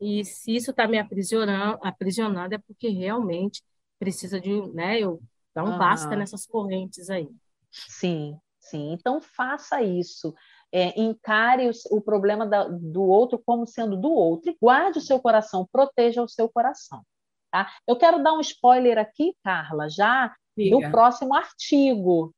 e 0.01 0.25
se 0.25 0.55
isso 0.55 0.71
está 0.71 0.89
me 0.89 0.99
aprisionando, 0.99 1.79
aprisionando, 1.83 2.55
é 2.55 2.59
porque 2.59 2.89
realmente 2.89 3.63
precisa 3.99 4.41
de, 4.41 4.51
né, 4.73 4.99
eu 4.99 5.21
dar 5.55 5.65
um 5.65 5.73
uhum. 5.73 5.79
basta 5.79 6.17
nessas 6.17 6.47
correntes 6.47 7.11
aí. 7.11 7.29
Sim, 7.71 8.39
sim. 8.59 8.93
Então 8.93 9.21
faça 9.21 9.83
isso. 9.83 10.35
É, 10.73 10.99
encare 11.01 11.69
o, 11.69 11.97
o 11.97 12.01
problema 12.01 12.47
da, 12.47 12.69
do 12.69 13.03
outro 13.03 13.39
como 13.45 13.67
sendo 13.67 13.97
do 13.97 14.11
outro 14.11 14.51
e 14.51 14.57
guarde 14.61 14.99
o 14.99 15.03
seu 15.03 15.21
coração, 15.21 15.69
proteja 15.71 16.23
o 16.23 16.29
seu 16.29 16.49
coração. 16.49 17.05
Tá? 17.51 17.71
Eu 17.87 17.97
quero 17.97 18.23
dar 18.23 18.33
um 18.33 18.41
spoiler 18.41 18.97
aqui, 18.97 19.35
Carla, 19.43 19.89
já 19.91 20.35
Diga. 20.65 20.77
do 20.77 20.91
próximo 20.91 21.35
artigo. 21.35 22.35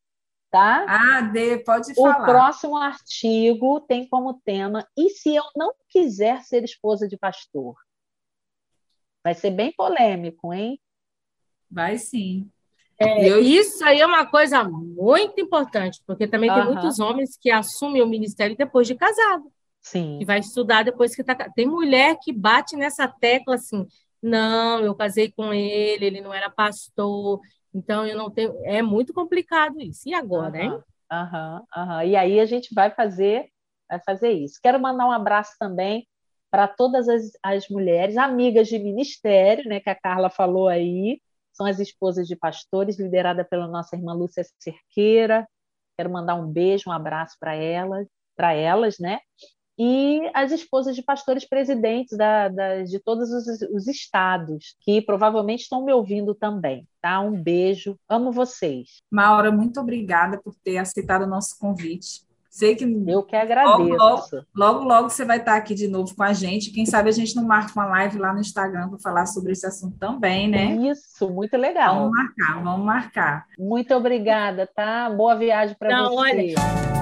Tá? 0.50 0.84
Ah, 0.86 1.20
Dê, 1.22 1.58
pode 1.58 1.94
falar. 1.94 2.20
O 2.20 2.24
próximo 2.26 2.76
artigo 2.76 3.80
tem 3.80 4.06
como 4.06 4.34
tema 4.44 4.86
E 4.94 5.08
se 5.08 5.34
eu 5.34 5.44
não 5.56 5.72
quiser 5.88 6.42
ser 6.42 6.62
esposa 6.62 7.08
de 7.08 7.16
pastor? 7.16 7.74
Vai 9.24 9.34
ser 9.34 9.50
bem 9.50 9.72
polêmico, 9.72 10.52
hein? 10.52 10.78
Vai 11.70 11.96
sim. 11.96 12.50
É, 12.98 13.28
eu... 13.28 13.40
Isso 13.40 13.82
aí 13.84 14.00
é 14.00 14.06
uma 14.06 14.26
coisa 14.26 14.62
muito 14.62 15.40
importante, 15.40 16.02
porque 16.06 16.26
também 16.26 16.50
uhum. 16.50 16.56
tem 16.56 16.64
muitos 16.66 17.00
homens 17.00 17.36
que 17.40 17.50
assumem 17.50 18.02
o 18.02 18.06
ministério 18.06 18.56
depois 18.56 18.86
de 18.86 18.94
casado. 18.94 19.50
Sim. 19.80 20.18
Que 20.18 20.24
vai 20.24 20.38
estudar 20.38 20.84
depois 20.84 21.14
que 21.14 21.22
está. 21.22 21.34
Tem 21.50 21.66
mulher 21.66 22.16
que 22.22 22.32
bate 22.32 22.76
nessa 22.76 23.08
tecla 23.08 23.56
assim: 23.56 23.86
não, 24.22 24.80
eu 24.80 24.94
casei 24.94 25.32
com 25.32 25.52
ele, 25.52 26.06
ele 26.06 26.20
não 26.20 26.32
era 26.32 26.48
pastor, 26.48 27.40
então 27.74 28.06
eu 28.06 28.16
não 28.16 28.30
tenho. 28.30 28.54
É 28.64 28.82
muito 28.82 29.12
complicado 29.12 29.80
isso. 29.80 30.08
E 30.08 30.14
agora, 30.14 30.56
uhum. 30.56 30.62
hein? 30.62 30.80
Aham, 31.10 31.64
uhum, 31.76 31.82
uhum. 31.82 32.02
E 32.02 32.16
aí 32.16 32.40
a 32.40 32.46
gente 32.46 32.74
vai 32.74 32.90
fazer, 32.90 33.48
vai 33.88 34.00
fazer 34.04 34.32
isso. 34.32 34.58
Quero 34.62 34.80
mandar 34.80 35.06
um 35.06 35.12
abraço 35.12 35.52
também 35.58 36.06
para 36.50 36.68
todas 36.68 37.08
as, 37.08 37.30
as 37.42 37.68
mulheres, 37.68 38.16
amigas 38.16 38.68
de 38.68 38.78
ministério, 38.78 39.68
né, 39.68 39.80
que 39.80 39.88
a 39.88 39.94
Carla 39.94 40.28
falou 40.28 40.68
aí, 40.68 41.18
são 41.50 41.64
as 41.66 41.78
esposas 41.78 42.28
de 42.28 42.36
pastores, 42.36 42.98
liderada 42.98 43.42
pela 43.42 43.66
nossa 43.66 43.96
irmã 43.96 44.12
Lúcia 44.12 44.44
Cerqueira. 44.58 45.48
Quero 45.96 46.10
mandar 46.10 46.34
um 46.34 46.46
beijo, 46.46 46.90
um 46.90 46.92
abraço 46.92 47.36
para 47.40 47.54
elas, 47.54 48.06
para 48.36 48.52
elas, 48.52 48.98
né? 48.98 49.20
E 49.78 50.30
as 50.34 50.52
esposas 50.52 50.94
de 50.94 51.02
pastores 51.02 51.48
presidentes 51.48 52.16
da, 52.16 52.48
da, 52.48 52.82
de 52.82 52.98
todos 52.98 53.30
os, 53.30 53.62
os, 53.70 53.86
estados, 53.88 54.76
que 54.80 55.00
provavelmente 55.00 55.62
estão 55.62 55.84
me 55.84 55.92
ouvindo 55.92 56.34
também, 56.34 56.86
tá? 57.00 57.20
Um 57.20 57.32
beijo, 57.32 57.98
amo 58.08 58.30
vocês. 58.30 59.02
Maura, 59.10 59.50
muito 59.50 59.80
obrigada 59.80 60.38
por 60.38 60.54
ter 60.62 60.76
aceitado 60.76 61.22
o 61.22 61.26
nosso 61.26 61.58
convite. 61.58 62.22
Sei 62.52 62.76
que 62.76 62.84
eu 62.84 63.22
que 63.22 63.34
agradeço. 63.34 63.78
Logo 63.78 63.96
logo, 63.96 64.26
logo, 64.54 64.84
logo, 64.84 65.08
você 65.08 65.24
vai 65.24 65.38
estar 65.38 65.56
aqui 65.56 65.74
de 65.74 65.88
novo 65.88 66.14
com 66.14 66.22
a 66.22 66.34
gente. 66.34 66.70
Quem 66.70 66.84
sabe 66.84 67.08
a 67.08 67.12
gente 67.12 67.34
não 67.34 67.44
marca 67.44 67.72
uma 67.74 67.86
live 67.86 68.18
lá 68.18 68.34
no 68.34 68.40
Instagram 68.40 68.90
para 68.90 68.98
falar 68.98 69.24
sobre 69.24 69.52
esse 69.52 69.66
assunto 69.66 69.96
também, 69.98 70.48
né? 70.48 70.76
Isso, 70.90 71.30
muito 71.30 71.56
legal. 71.56 71.94
Vamos 71.94 72.10
marcar, 72.10 72.62
vamos 72.62 72.84
marcar. 72.84 73.46
Muito 73.58 73.94
obrigada, 73.94 74.66
tá? 74.66 75.08
Boa 75.08 75.34
viagem 75.34 75.74
para 75.78 76.02
você. 76.02 76.14
Olha... 76.14 77.01